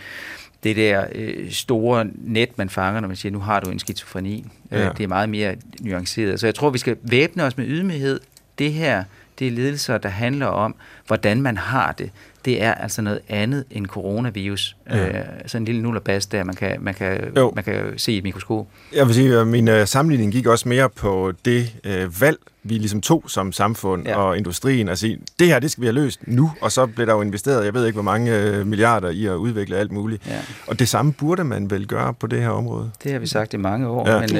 det 0.64 0.76
der 0.76 1.06
øh, 1.16 1.52
store 1.52 2.08
net, 2.16 2.58
man 2.58 2.70
fanger, 2.70 3.02
når 3.02 3.08
man 3.08 3.18
siger, 3.18 3.32
nu 3.32 3.40
har 3.40 3.60
du 3.60 3.70
en 3.70 3.80
skizofreni. 3.80 4.46
Øh, 4.72 4.80
ja. 4.80 4.90
Øh, 4.90 4.98
det 4.98 5.04
er 5.04 5.08
meget 5.08 5.30
mere 5.30 5.56
nuanceret. 5.82 6.40
Så 6.40 6.48
jeg 6.48 6.56
tror, 6.56 6.70
vi 6.70 6.78
skal 6.78 6.98
væbne 7.02 7.44
os 7.44 7.58
med 7.58 7.68
ydmyghed. 7.68 8.20
Det 8.60 8.74
her, 8.74 9.04
det 9.40 9.48
er 9.48 9.52
ledelser, 9.52 9.98
der 9.98 10.10
handler 10.10 10.46
om, 10.46 10.76
hvordan 11.08 11.42
man 11.42 11.58
har 11.58 11.92
det 11.92 12.12
det 12.46 12.64
er 12.64 12.74
altså 12.74 13.02
noget 13.02 13.20
andet 13.30 13.66
end 13.72 13.88
coronavirus. 13.88 14.76
Ja. 14.90 15.08
Øh, 15.08 15.26
sådan 15.46 15.62
en 15.62 15.66
lille 15.66 15.82
nullerbas 15.82 16.26
der, 16.26 16.44
man 16.44 16.56
kan, 16.56 16.78
man, 16.82 16.94
kan, 16.94 17.32
man 17.56 17.64
kan 17.64 17.94
se 17.98 18.12
i 18.12 18.18
et 18.18 18.24
mikroskop. 18.24 18.68
Jeg 18.96 19.08
vil 19.08 19.16
sige, 19.16 19.38
at 19.38 19.48
min 19.48 19.68
uh, 19.68 19.86
sammenligning 19.86 20.32
gik 20.32 20.48
også 20.48 20.70
mere 20.70 20.90
på 20.90 21.34
det 21.46 21.74
uh, 21.86 22.22
valg, 22.22 22.38
vi 22.64 22.74
ligesom 22.74 23.02
tog 23.02 23.24
som 23.28 23.52
samfund 23.52 24.08
ja. 24.08 24.16
og 24.16 24.38
industrien, 24.38 24.90
at 24.90 25.00
sige, 25.00 25.20
det 25.40 25.48
her, 25.48 25.60
det 25.60 25.72
skal 25.72 25.82
vi 25.82 25.88
have 25.88 25.96
løst 25.96 26.20
nu, 26.28 26.52
og 26.62 26.72
så 26.72 26.86
blev 26.86 27.08
der 27.08 27.14
jo 27.14 27.22
investeret, 27.22 27.66
jeg 27.66 27.74
ved 27.74 27.86
ikke, 27.86 27.96
hvor 27.96 28.04
mange 28.04 28.60
uh, 28.60 28.68
milliarder 28.68 29.10
i 29.10 29.26
at 29.26 29.34
udvikle 29.34 29.78
alt 29.78 29.92
muligt. 29.92 30.28
Ja. 30.28 30.40
Og 30.68 30.80
det 30.80 30.90
samme 30.90 31.14
burde 31.14 31.44
man 31.44 31.70
vel 31.70 31.88
gøre 31.88 32.14
på 32.14 32.28
det 32.28 32.42
her 32.42 32.50
område. 32.50 32.92
Det 33.04 33.12
har 33.12 33.20
vi 33.20 33.28
sagt 33.28 33.54
i 33.54 33.58
mange 33.58 33.88
år, 33.88 34.10
ja. 34.10 34.20
men, 34.20 34.30
uh, 34.30 34.38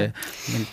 men 0.54 0.68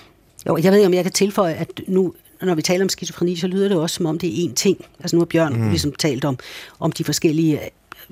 jo, 0.47 0.57
jeg 0.57 0.73
ved 0.73 0.79
ikke, 0.79 0.87
om 0.87 0.95
jeg 0.95 1.03
kan 1.03 1.13
tilføje, 1.13 1.55
at 1.55 1.69
nu, 1.89 2.15
når 2.43 2.55
vi 2.55 2.63
taler 2.63 2.85
om 2.85 2.89
skizofreni, 2.89 3.37
så 3.37 3.47
lyder 3.47 3.69
det 3.69 3.77
også, 3.77 3.97
som 3.97 4.07
om 4.07 4.19
det 4.19 4.45
er 4.45 4.49
én 4.49 4.55
ting. 4.55 4.85
Altså 5.01 5.17
nu 5.17 5.21
har 5.21 5.27
Bjørn 5.27 5.53
mm. 5.53 5.69
ligesom 5.69 5.93
talt 5.93 6.25
om, 6.25 6.39
om 6.81 6.93
de 6.93 7.05
forskellige 7.05 7.61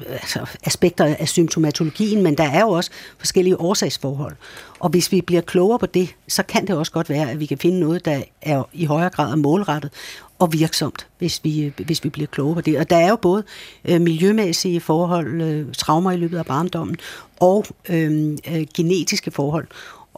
altså, 0.07 0.47
aspekter 0.65 1.17
af 1.19 1.29
symptomatologien, 1.29 2.23
men 2.23 2.37
der 2.37 2.45
er 2.45 2.61
jo 2.61 2.69
også 2.69 2.91
forskellige 3.19 3.61
årsagsforhold. 3.61 4.37
Og 4.79 4.89
hvis 4.91 5.13
vi 5.13 5.21
bliver 5.21 5.43
klogere 5.43 5.79
på 5.79 5.87
det, 5.87 6.15
så 6.29 6.43
kan 6.43 6.67
det 6.67 6.77
også 6.77 6.93
godt 6.93 7.11
være, 7.11 7.31
at 7.31 7.41
vi 7.41 7.47
kan 7.47 7.59
finde 7.59 7.81
noget, 7.81 8.05
der 8.05 8.23
er 8.43 8.63
i 8.73 8.85
højere 8.85 9.11
grad 9.11 9.37
målrettet 9.37 9.91
og 10.39 10.53
virksomt, 10.53 11.07
hvis 11.19 11.41
vi, 11.45 11.73
hvis 11.77 12.05
vi 12.05 12.09
bliver 12.09 12.27
klogere 12.27 12.55
på 12.55 12.61
det. 12.61 12.79
Og 12.79 12.91
der 12.91 12.97
er 12.97 13.09
jo 13.09 13.17
både 13.17 13.45
øh, 13.85 14.01
miljømæssige 14.01 14.81
forhold, 14.81 15.43
øh, 15.43 15.75
traumer 15.75 16.13
i 16.13 16.17
løbet 16.17 16.39
af 16.39 16.47
barndommen, 16.47 16.97
og 17.41 17.67
øh, 17.89 18.37
øh, 18.53 18.67
genetiske 18.77 19.31
forhold 19.31 19.67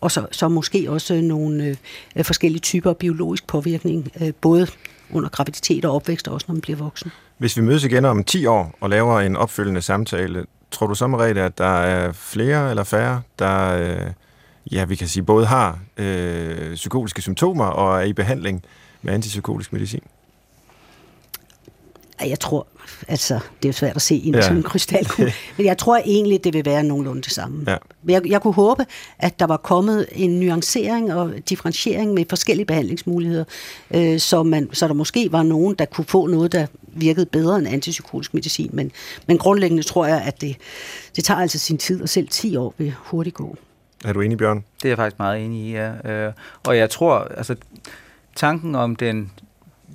og 0.01 0.11
så, 0.11 0.26
så 0.32 0.48
måske 0.48 0.90
også 0.90 1.20
nogle 1.20 1.76
øh, 2.16 2.24
forskellige 2.24 2.61
typer 2.61 2.92
biologisk 2.92 3.46
påvirkning, 3.46 4.11
øh, 4.20 4.32
både 4.40 4.66
under 5.12 5.28
graviditet 5.28 5.84
og 5.84 5.94
opvækst, 5.94 6.28
og 6.28 6.34
også 6.34 6.44
når 6.48 6.55
man 6.55 6.61
bliver 6.61 6.76
voksen. 6.76 7.11
Hvis 7.38 7.57
vi 7.57 7.62
mødes 7.62 7.84
igen 7.84 8.05
om 8.05 8.24
10 8.24 8.46
år 8.46 8.74
og 8.80 8.90
laver 8.90 9.20
en 9.20 9.36
opfølgende 9.36 9.82
samtale, 9.82 10.44
tror 10.70 10.86
du 10.86 10.94
så, 10.94 11.07
Merete, 11.07 11.42
at 11.42 11.59
der 11.59 11.78
er 11.80 12.12
flere 12.12 12.70
eller 12.70 12.84
færre, 12.84 13.22
der, 13.38 13.76
øh, 13.76 14.12
ja, 14.72 14.84
vi 14.84 14.94
kan 14.94 15.09
sige, 15.09 15.22
både 15.22 15.46
har 15.46 15.78
øh, 15.96 16.74
psykotiske 16.74 17.22
symptomer 17.22 17.64
og 17.64 18.01
er 18.01 18.05
i 18.05 18.12
behandling 18.12 18.64
med 19.03 19.14
antipsykotisk 19.14 19.72
medicin? 19.72 20.03
Jeg 22.20 22.40
tror, 22.40 22.66
altså, 23.09 23.41
det 23.62 23.68
er 23.68 23.72
svært 23.72 23.97
at 23.97 24.03
se 24.03 24.14
i 24.14 24.30
ja. 24.30 24.41
sådan 24.41 24.57
en 24.57 24.62
krystalkugle, 24.62 25.32
men 25.57 25.66
jeg 25.66 25.78
tror 25.78 25.97
egentlig, 25.97 26.45
det 26.45 26.55
vil 26.55 26.64
være 26.64 26.82
nogenlunde 26.82 27.22
det 27.22 27.32
samme. 27.32 27.64
Ja. 27.66 27.76
Jeg, 28.09 28.26
jeg 28.26 28.43
kunne 28.43 28.55
håbe, 28.55 28.86
at 29.18 29.41
der 29.41 29.47
var 29.47 29.57
kommet 29.57 30.07
en 30.12 30.41
nuancering 30.41 31.14
og 31.14 31.32
differentiering 31.49 32.14
med 32.14 32.24
forskellige 32.28 32.66
behandlingsmuligheder, 32.66 33.45
øh, 33.95 34.18
så, 34.18 34.43
man, 34.43 34.68
så 34.72 34.88
der 34.88 34.95
måske 34.95 35.32
var 35.32 35.43
nogen, 35.43 35.74
der 35.74 35.84
kunne 35.84 36.05
få 36.05 36.26
noget, 36.26 36.53
der 36.53 36.66
virkede 36.88 37.26
bedre 37.26 37.59
end 37.59 37.68
antipsykotisk 37.68 38.34
medicin, 38.34 38.70
men, 38.72 38.93
men 39.26 39.38
grundlæggende 39.38 39.82
tror 39.82 40.07
jeg, 40.07 40.22
at 40.22 40.41
det, 40.41 40.57
det 41.16 41.24
tager 41.24 41.41
altså 41.41 41.59
sin 41.59 41.78
tid, 41.78 42.03
og 42.03 42.09
selv 42.09 42.28
10 42.28 42.57
år 42.57 42.74
vil 42.78 42.95
hurtigt 42.99 43.36
gå. 43.36 43.57
Er 44.05 44.12
du 44.12 44.20
enig, 44.20 44.38
Bjørn? 44.38 44.64
Det 44.76 44.84
er 44.84 44.88
jeg 44.88 44.99
faktisk 44.99 45.18
meget 45.18 45.45
enig 45.45 45.66
i, 45.66 45.72
ja. 45.72 46.11
Øh, 46.11 46.32
og 46.66 46.76
jeg 46.76 46.91
tror, 46.91 47.18
altså 47.18 47.57
tanken 48.36 48.74
om 48.74 48.97
den 48.97 49.32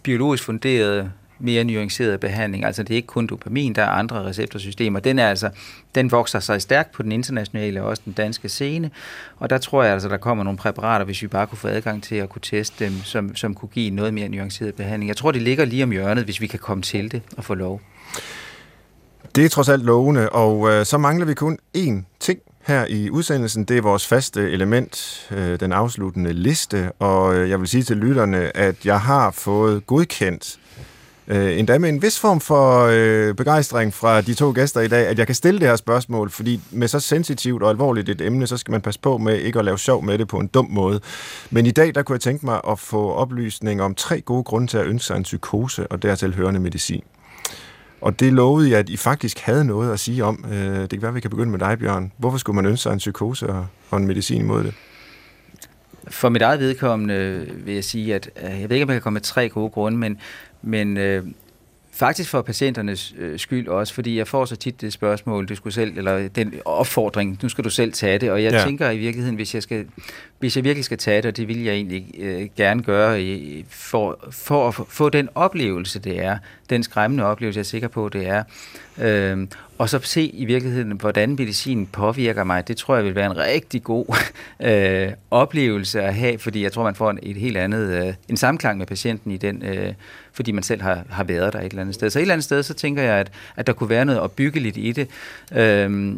biologisk 0.04 0.44
funderede 0.44 1.12
mere 1.46 1.64
nuanceret 1.64 2.20
behandling. 2.20 2.66
Altså 2.66 2.84
det 2.84 2.92
er 2.92 2.96
ikke 2.96 3.08
kun 3.08 3.28
dopamin, 3.28 3.74
der 3.74 3.82
er 3.82 3.90
andre 3.90 4.24
receptorsystemer. 4.24 5.00
Den, 5.00 5.20
er 5.20 5.30
altså, 5.30 5.50
den 5.96 6.12
vokser 6.12 6.40
sig 6.40 6.62
stærkt 6.62 6.92
på 6.92 7.04
den 7.04 7.12
internationale 7.12 7.82
og 7.82 7.88
også 7.88 8.02
den 8.06 8.14
danske 8.14 8.50
scene, 8.50 8.92
og 9.38 9.50
der 9.50 9.58
tror 9.58 9.84
jeg 9.84 9.94
altså, 9.94 10.10
der 10.10 10.18
kommer 10.18 10.44
nogle 10.44 10.58
præparater, 10.58 11.06
hvis 11.06 11.22
vi 11.22 11.28
bare 11.28 11.48
kunne 11.48 11.58
få 11.58 11.68
adgang 11.68 12.04
til 12.04 12.16
at 12.16 12.30
kunne 12.30 12.42
teste 12.42 12.86
dem, 12.86 12.94
som, 13.04 13.36
som 13.36 13.56
kunne 13.56 13.70
give 13.70 13.90
noget 13.90 14.14
mere 14.14 14.30
nuanceret 14.30 14.76
behandling. 14.76 15.08
Jeg 15.08 15.18
tror, 15.18 15.32
det 15.32 15.42
ligger 15.42 15.66
lige 15.66 15.84
om 15.84 15.92
hjørnet, 15.92 16.24
hvis 16.24 16.42
vi 16.42 16.48
kan 16.48 16.60
komme 16.60 16.84
til 16.84 17.12
det 17.12 17.22
og 17.38 17.44
få 17.44 17.54
lov. 17.54 17.82
Det 19.36 19.46
er 19.46 19.50
trods 19.50 19.70
alt 19.70 19.84
lovende, 19.84 20.30
og 20.30 20.70
øh, 20.70 20.86
så 20.86 20.98
mangler 20.98 21.26
vi 21.26 21.34
kun 21.34 21.58
én 21.78 22.04
ting 22.20 22.40
her 22.68 22.86
i 22.86 23.10
udsendelsen. 23.10 23.64
Det 23.64 23.78
er 23.78 23.82
vores 23.82 24.08
faste 24.08 24.52
element, 24.52 25.28
øh, 25.32 25.60
den 25.60 25.72
afsluttende 25.72 26.34
liste, 26.34 26.92
og 27.00 27.36
øh, 27.36 27.50
jeg 27.50 27.60
vil 27.60 27.68
sige 27.68 27.84
til 27.84 27.98
lytterne, 27.98 28.58
at 28.58 28.86
jeg 28.86 29.02
har 29.02 29.32
fået 29.32 29.88
godkendt 29.88 30.60
øh, 31.28 31.60
endda 31.60 31.78
med 31.78 31.90
en 31.90 32.02
vis 32.02 32.20
form 32.20 32.40
for 32.40 32.90
øh, 32.92 33.36
begejstring 33.36 33.94
fra 33.94 34.22
de 34.22 34.34
to 34.34 34.52
gæster 34.56 34.82
i 34.82 34.88
dag, 34.88 35.08
at 35.08 35.20
jeg 35.20 35.26
kan 35.26 35.36
stille 35.36 35.60
det 35.60 35.68
her 35.68 35.76
spørgsmål, 35.76 36.30
fordi 36.30 36.62
med 36.72 36.88
så 36.88 37.00
sensitivt 37.00 37.64
og 37.64 37.70
alvorligt 37.70 38.10
et 38.10 38.22
emne, 38.22 38.48
så 38.48 38.58
skal 38.58 38.72
man 38.72 38.82
passe 38.82 39.00
på 39.00 39.18
med 39.18 39.38
ikke 39.38 39.60
at 39.60 39.66
lave 39.66 39.80
sjov 39.80 40.04
med 40.04 40.18
det 40.18 40.28
på 40.28 40.38
en 40.40 40.48
dum 40.48 40.68
måde. 40.70 41.00
Men 41.52 41.66
i 41.66 41.72
dag, 41.72 41.96
der 41.96 42.04
kunne 42.04 42.14
jeg 42.14 42.22
tænke 42.22 42.46
mig 42.46 42.62
at 42.70 42.80
få 42.80 43.12
oplysning 43.12 43.82
om 43.82 43.96
tre 43.96 44.22
gode 44.22 44.44
grunde 44.44 44.68
til 44.68 44.78
at 44.78 44.86
ønske 44.86 45.08
sig 45.08 45.18
en 45.18 45.24
psykose 45.24 45.88
og 45.88 46.04
dertil 46.04 46.36
hørende 46.36 46.60
medicin. 46.60 47.04
Og 48.02 48.20
det 48.20 48.34
lovede 48.34 48.70
jeg, 48.70 48.80
at 48.80 48.90
I 48.90 48.98
faktisk 48.98 49.40
havde 49.40 49.66
noget 49.66 49.94
at 49.94 50.00
sige 50.00 50.24
om. 50.24 50.46
Øh, 50.52 50.82
det 50.82 50.90
kan 50.90 51.02
være, 51.02 51.10
at 51.10 51.16
vi 51.16 51.20
kan 51.20 51.30
begynde 51.30 51.52
med 51.52 51.60
dig, 51.60 51.80
Bjørn. 51.80 52.12
Hvorfor 52.18 52.38
skulle 52.38 52.56
man 52.56 52.66
ønske 52.66 52.84
sig 52.84 52.94
en 52.94 52.98
psykose 52.98 53.48
og 53.90 53.98
en 53.98 54.08
medicin 54.08 54.42
imod 54.42 54.64
det? 54.64 54.74
For 56.08 56.30
mit 56.30 56.42
eget 56.42 56.60
vedkommende 56.60 57.48
vil 57.66 57.74
jeg 57.74 57.84
sige, 57.84 58.16
at 58.16 58.30
øh, 58.44 58.62
jeg 58.62 58.70
ved 58.70 58.76
ikke, 58.76 58.84
om 58.84 58.90
jeg 58.90 58.96
kan 58.96 59.02
komme 59.02 59.16
med 59.16 59.22
tre 59.22 59.50
gode 59.50 59.70
grunde, 59.70 59.98
men, 59.98 60.18
men 60.66 60.98
øh, 60.98 61.24
Faktisk 61.96 62.30
for 62.30 62.42
patienternes 62.42 63.16
øh, 63.18 63.40
skyld 63.40 63.68
også, 63.68 63.94
fordi 63.94 64.18
jeg 64.18 64.28
får 64.28 64.46
så 64.46 64.56
tit 64.56 64.82
det 64.82 64.94
spørgsmål, 64.94 65.46
du 65.46 65.56
skulle 65.56 65.74
selv, 65.74 65.98
eller 65.98 66.28
den 66.28 66.54
opfordring, 66.66 67.40
nu 67.44 67.50
skal 67.50 67.64
du 67.64 67.70
selv 67.70 67.94
tage 67.94 68.20
det, 68.20 68.32
og 68.32 68.44
jeg 68.44 68.52
ja. 68.52 68.64
tænker 68.64 68.90
i 68.90 68.98
virkeligheden, 68.98 69.36
hvis 69.36 69.54
jeg, 69.54 69.64
skal, 69.64 69.86
hvis 70.40 70.56
jeg 70.56 70.64
virkelig 70.64 70.86
skal 70.86 70.98
tage 70.98 71.18
det, 71.18 71.26
og 71.26 71.38
det 71.38 71.48
vil 71.48 71.64
jeg 71.64 71.74
egentlig 71.74 72.06
øh, 72.18 72.50
gerne 72.58 72.84
gøre, 72.84 73.24
i, 73.24 73.66
for, 73.70 74.20
for 74.32 74.68
at 74.68 74.76
få 74.90 75.10
den 75.10 75.30
oplevelse, 75.36 76.00
det 76.00 76.24
er, 76.24 76.38
den 76.70 76.84
skræmmende 76.84 77.24
oplevelse, 77.24 77.58
jeg 77.58 77.62
er 77.62 77.66
sikker 77.66 77.88
på, 77.88 78.10
det 78.10 78.28
er, 78.28 78.40
øh, 78.40 78.44
Øhm, 79.02 79.50
og 79.78 79.90
så 79.90 80.00
se 80.04 80.24
i 80.24 80.46
virkeligheden, 80.46 80.92
hvordan 80.92 81.30
medicinen 81.30 81.86
påvirker 81.86 82.44
mig, 82.44 82.68
det 82.68 82.78
tror 82.78 82.96
jeg 82.96 83.06
vil 83.06 83.16
være 83.16 83.26
en 83.26 83.38
rigtig 83.38 83.84
god 83.84 84.06
øh, 84.70 85.12
oplevelse 85.32 86.02
at 86.02 86.16
have, 86.16 86.40
fordi 86.40 86.64
jeg 86.64 86.72
tror, 86.72 86.84
man 86.84 86.96
får 86.96 87.10
en, 87.10 87.20
et 87.24 87.36
helt 87.36 87.58
andet, 87.58 88.08
øh, 88.08 88.14
en 88.30 88.38
samklang 88.38 88.78
med 88.78 88.86
patienten 88.86 89.32
i 89.32 89.38
den, 89.38 89.64
øh, 89.66 89.94
fordi 90.34 90.52
man 90.52 90.64
selv 90.64 90.82
har, 90.82 91.04
har 91.10 91.24
været 91.24 91.54
der 91.54 91.60
et 91.60 91.66
eller 91.66 91.82
andet 91.82 91.96
sted. 91.96 92.10
Så 92.10 92.20
et 92.20 92.22
eller 92.22 92.34
andet 92.34 92.44
sted, 92.44 92.64
så 92.64 92.74
tænker 92.74 93.04
jeg, 93.04 93.16
at, 93.16 93.32
at 93.56 93.68
der 93.68 93.74
kunne 93.74 93.90
være 93.90 94.06
noget 94.06 94.22
opbyggeligt 94.22 94.78
i 94.78 94.92
det. 94.92 95.08
Øh, 95.58 96.16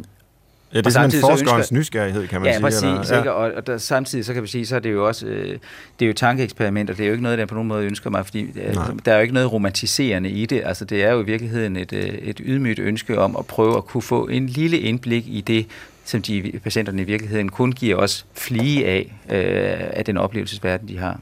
Ja, 0.73 0.77
det 0.77 0.85
er 0.85 0.89
simpelthen 0.89 1.21
forskerens 1.21 1.59
ønsker, 1.59 1.75
nysgerrighed, 1.77 2.27
kan 2.27 2.41
man 2.41 2.47
ja, 2.47 2.53
sige. 2.53 2.61
Præcis, 2.61 3.11
eller, 3.11 3.23
ja, 3.23 3.31
og, 3.31 3.51
og 3.53 3.67
der, 3.67 3.77
samtidig 3.77 4.25
så 4.25 4.33
kan 4.33 4.43
vi 4.43 4.47
sige, 4.47 4.65
så 4.65 4.75
er 4.75 4.79
det 4.79 4.91
jo 4.91 5.07
også 5.07 5.25
øh, 5.25 5.57
det 5.99 6.05
er 6.05 6.07
jo 6.07 6.13
tankeeksperimenter, 6.13 6.93
det 6.93 7.03
er 7.03 7.07
jo 7.07 7.11
ikke 7.11 7.23
noget, 7.23 7.37
der 7.37 7.45
på 7.45 7.53
nogen 7.53 7.67
måde 7.67 7.85
ønsker 7.85 8.09
mig, 8.09 8.25
fordi 8.25 8.41
øh, 8.41 8.75
der 9.05 9.11
er 9.11 9.15
jo 9.15 9.21
ikke 9.21 9.33
noget 9.33 9.51
romantiserende 9.51 10.29
i 10.29 10.45
det. 10.45 10.61
Altså 10.65 10.85
det 10.85 11.03
er 11.03 11.11
jo 11.11 11.21
i 11.21 11.25
virkeligheden 11.25 11.77
et, 11.77 11.93
øh, 11.93 12.05
et 12.05 12.41
ydmygt 12.45 12.79
ønske 12.79 13.19
om 13.19 13.35
at 13.35 13.45
prøve 13.45 13.77
at 13.77 13.85
kunne 13.85 14.01
få 14.01 14.27
en 14.27 14.47
lille 14.47 14.79
indblik 14.79 15.27
i 15.27 15.41
det, 15.41 15.65
som 16.05 16.21
de 16.21 16.59
patienterne 16.63 17.01
i 17.01 17.05
virkeligheden 17.05 17.49
kun 17.49 17.71
giver 17.71 17.95
os 17.95 18.25
flie 18.33 18.85
af, 18.85 19.15
øh, 19.29 19.89
af 19.93 20.05
den 20.05 20.17
oplevelsesverden, 20.17 20.87
de 20.87 20.97
har. 20.97 21.19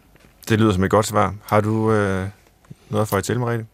Det 0.49 0.59
lyder 0.59 0.73
som 0.73 0.83
et 0.83 0.91
godt 0.91 1.05
svar. 1.05 1.35
Har 1.45 1.61
du 1.61 1.91
øh, 1.91 2.27
noget 2.89 3.01
at 3.01 3.07
få 3.07 3.21
til, 3.21 3.39
Marie? 3.39 3.65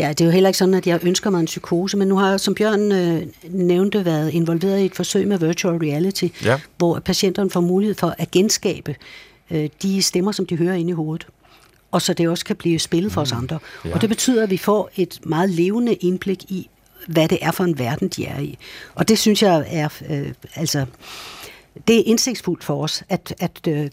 Ja, 0.00 0.08
det 0.08 0.20
er 0.20 0.24
jo 0.24 0.30
heller 0.30 0.48
ikke 0.48 0.58
sådan, 0.58 0.74
at 0.74 0.86
jeg 0.86 1.00
ønsker 1.02 1.30
mig 1.30 1.40
en 1.40 1.46
psykose, 1.46 1.96
men 1.96 2.08
nu 2.08 2.16
har 2.16 2.30
jeg, 2.30 2.40
som 2.40 2.54
Bjørn 2.54 2.92
øh, 2.92 3.22
nævnte, 3.48 4.04
været 4.04 4.30
involveret 4.30 4.80
i 4.80 4.84
et 4.84 4.94
forsøg 4.94 5.28
med 5.28 5.38
virtual 5.38 5.76
reality, 5.76 6.28
ja. 6.44 6.60
hvor 6.78 6.98
patienterne 6.98 7.50
får 7.50 7.60
mulighed 7.60 7.94
for 7.94 8.14
at 8.18 8.30
genskabe 8.30 8.96
øh, 9.50 9.68
de 9.82 10.02
stemmer, 10.02 10.32
som 10.32 10.46
de 10.46 10.56
hører 10.56 10.74
inde 10.74 10.90
i 10.90 10.92
hovedet. 10.92 11.26
Og 11.90 12.02
så 12.02 12.12
det 12.12 12.28
også 12.28 12.44
kan 12.44 12.56
blive 12.56 12.78
spillet 12.78 13.12
for 13.12 13.20
os 13.20 13.32
mm. 13.32 13.38
andre. 13.38 13.58
Ja. 13.84 13.94
Og 13.94 14.00
det 14.00 14.08
betyder, 14.08 14.42
at 14.42 14.50
vi 14.50 14.56
får 14.56 14.90
et 14.96 15.20
meget 15.26 15.50
levende 15.50 15.94
indblik 15.94 16.44
i, 16.44 16.68
hvad 17.06 17.28
det 17.28 17.38
er 17.42 17.50
for 17.50 17.64
en 17.64 17.78
verden, 17.78 18.08
de 18.08 18.26
er 18.26 18.40
i. 18.40 18.58
Og 18.94 19.08
det 19.08 19.18
synes 19.18 19.42
jeg 19.42 19.64
er, 19.68 19.88
øh, 20.10 20.32
altså, 20.54 20.86
det 21.88 21.98
er 21.98 22.02
indsigtsfuldt 22.06 22.64
for 22.64 22.82
os, 22.82 23.02
at, 23.08 23.34
at 23.38 23.68
øh, 23.68 23.90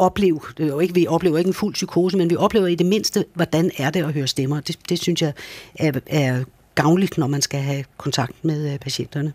opleve, 0.00 0.40
det 0.56 0.64
er 0.64 0.68
jo 0.68 0.80
ikke, 0.80 0.94
vi 0.94 1.06
oplever 1.06 1.38
ikke 1.38 1.48
en 1.48 1.54
fuld 1.54 1.74
psykose, 1.74 2.16
men 2.16 2.30
vi 2.30 2.36
oplever 2.36 2.66
i 2.66 2.74
det 2.74 2.86
mindste, 2.86 3.24
hvordan 3.34 3.70
er 3.76 3.90
det 3.90 4.04
at 4.04 4.12
høre 4.12 4.26
stemmer. 4.26 4.60
Det, 4.60 4.78
det 4.88 4.98
synes 4.98 5.22
jeg 5.22 5.32
er, 5.74 6.00
er 6.06 6.44
gavnligt, 6.82 7.18
når 7.18 7.26
man 7.26 7.42
skal 7.42 7.60
have 7.60 7.84
kontakt 7.96 8.44
med 8.44 8.72
øh, 8.72 8.78
patienterne. 8.78 9.32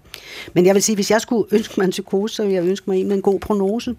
Men 0.53 0.65
jeg 0.65 0.75
vil 0.75 0.83
sige, 0.83 0.95
hvis 0.95 1.11
jeg 1.11 1.21
skulle 1.21 1.47
ønske 1.51 1.73
mig 1.77 1.85
en 1.85 1.91
psykose, 1.91 2.35
så 2.35 2.43
ville 2.43 2.55
jeg 2.55 2.63
ønske 2.63 2.89
mig 2.89 3.01
en 3.01 3.07
med 3.07 3.15
en 3.15 3.21
god 3.21 3.39
prognose. 3.39 3.95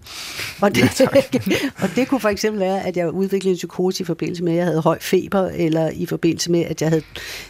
Og 0.61 0.75
det, 0.75 0.99
ja, 0.99 1.07
og 1.83 1.89
det 1.95 2.07
kunne 2.07 2.19
for 2.19 2.29
eksempel 2.29 2.59
være, 2.59 2.87
at 2.87 2.97
jeg 2.97 3.11
udviklede 3.11 3.51
en 3.51 3.57
psykose 3.57 4.03
i 4.03 4.05
forbindelse 4.05 4.43
med, 4.43 4.53
at 4.53 4.57
jeg 4.57 4.65
havde 4.65 4.81
høj 4.81 4.99
feber, 5.01 5.41
eller 5.41 5.89
i 5.89 6.05
forbindelse 6.05 6.51
med, 6.51 6.63
at 6.65 6.81
jeg 6.81 6.89
havde 6.89 7.03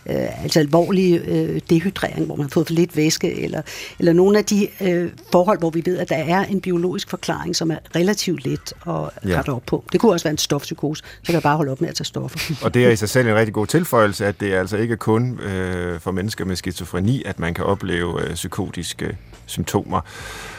øh, 0.10 0.44
altså 0.44 0.60
alvorlig 0.60 1.22
øh, 1.28 1.62
dehydrering, 1.70 2.26
hvor 2.26 2.36
man 2.36 2.44
har 2.44 2.50
fået 2.50 2.68
for 2.68 2.74
lidt 2.74 2.98
væske, 2.98 3.42
eller, 3.42 3.62
eller 4.00 4.14
nogle 4.14 4.38
af 4.38 4.46
de 4.46 4.68
øh, 4.82 5.12
forhold, 5.32 5.60
hvor 5.60 5.70
vi 5.70 5.82
ved, 5.86 5.98
at 5.98 6.10
der 6.10 6.16
er 6.16 6.46
en 6.46 6.62
biologisk 6.62 7.10
forklaring, 7.10 7.56
som 7.56 7.72
er 7.72 7.78
relativt 7.96 8.46
let 8.46 8.74
at 8.88 8.94
ja. 9.30 9.38
rette 9.38 9.50
op 9.50 9.64
på. 9.66 9.84
Det 9.92 10.00
kunne 10.00 10.12
også 10.12 10.24
være 10.24 10.32
en 10.32 10.38
stofpsykose, 10.38 11.04
så 11.04 11.26
kan 11.26 11.34
jeg 11.34 11.44
bare 11.44 11.56
holde 11.56 11.72
op 11.72 11.82
med 11.82 11.90
at 11.90 11.96
tage 11.96 12.06
stoffer. 12.06 12.66
Og 12.66 12.74
det 12.74 12.86
er 12.86 12.90
i 12.90 12.96
sig 12.96 13.10
selv 13.10 13.28
en 13.28 13.36
rigtig 13.36 13.54
god 13.54 13.68
tilføjelse, 13.68 14.26
at 14.26 14.40
det 14.40 14.54
er 14.54 14.60
altså 14.60 14.78
ikke 14.78 14.98
kun 14.98 15.40
øh, 15.40 15.87
øh, 15.88 16.00
for 16.00 16.12
mennesker 16.12 16.46
med 16.46 16.56
skizofreni, 16.56 17.24
at 17.26 17.40
man 17.40 17.54
kan 17.54 17.66
opleve 17.66 18.22
øh, 18.22 18.34
psykotiske 18.34 19.06
øh, 19.06 19.14
symptomer. 19.46 20.02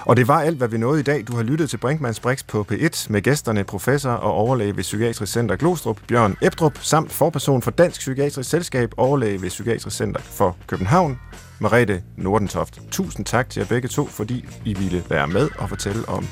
Og 0.00 0.16
det 0.16 0.28
var 0.28 0.40
alt, 0.40 0.56
hvad 0.56 0.68
vi 0.68 0.78
nåede 0.78 1.00
i 1.00 1.02
dag. 1.02 1.24
Du 1.28 1.36
har 1.36 1.42
lyttet 1.42 1.70
til 1.70 1.76
Brinkmanns 1.76 2.20
Brix 2.20 2.44
på 2.44 2.66
P1 2.72 3.06
med 3.10 3.22
gæsterne 3.22 3.64
professor 3.64 4.10
og 4.10 4.32
overlæge 4.32 4.76
ved 4.76 4.82
Psykiatrisk 4.82 5.32
Center 5.32 5.56
Glostrup, 5.56 5.98
Bjørn 6.08 6.36
Ebdrup, 6.42 6.78
samt 6.80 7.12
forperson 7.12 7.62
for 7.62 7.70
Dansk 7.70 8.00
Psykiatrisk 8.00 8.50
Selskab, 8.50 8.92
overlæge 8.96 9.42
ved 9.42 9.48
Psykiatrisk 9.48 9.96
Center 9.96 10.20
for 10.20 10.56
København, 10.66 11.18
Marete 11.60 12.02
Nordentoft. 12.16 12.80
Tusind 12.90 13.26
tak 13.26 13.50
til 13.50 13.60
jer 13.60 13.66
begge 13.66 13.88
to, 13.88 14.06
fordi 14.06 14.44
I 14.64 14.74
ville 14.74 15.04
være 15.08 15.26
med 15.26 15.48
og 15.58 15.68
fortælle 15.68 16.08
om 16.08 16.26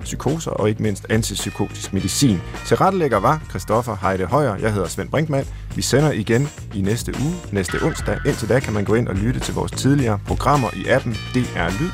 psykoser 0.00 0.50
og 0.50 0.68
ikke 0.68 0.82
mindst 0.82 1.06
antipsykotisk 1.10 1.92
medicin. 1.92 2.40
Til 2.66 2.76
rettelægger 2.76 3.20
var 3.20 3.42
Christoffer 3.50 3.96
Heide 4.02 4.24
Højer. 4.24 4.56
Jeg 4.56 4.72
hedder 4.72 4.88
Svend 4.88 5.10
Brinkmann. 5.10 5.46
Vi 5.76 5.82
sender 5.82 6.12
igen 6.12 6.48
i 6.74 6.80
næste 6.80 7.14
uge, 7.24 7.34
næste 7.52 7.78
onsdag. 7.82 8.18
Indtil 8.26 8.48
da 8.48 8.60
kan 8.60 8.72
man 8.72 8.84
gå 8.84 8.94
ind 8.94 9.08
og 9.08 9.14
lytte 9.14 9.40
til 9.40 9.54
vores 9.54 9.72
tidligere 9.72 10.18
programmer 10.26 10.68
i 10.76 10.88
appen 10.88 11.12
DR 11.12 11.80
Lyd. 11.80 11.90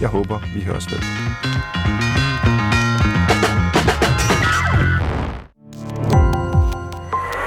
Jeg 0.00 0.08
håber, 0.08 0.40
vi 0.54 0.60
høres 0.60 0.92
ved. 0.92 0.98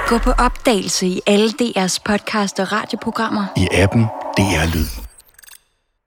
Gå 0.08 0.18
på 0.18 0.30
opdagelse 0.30 1.06
i 1.06 1.20
alle 1.26 1.48
DR's 1.48 1.98
podcast 2.04 2.60
og 2.60 2.72
radioprogrammer. 2.72 3.44
I 3.56 3.68
appen 3.72 4.06
DR 4.36 4.66
Lyd. 4.66 5.05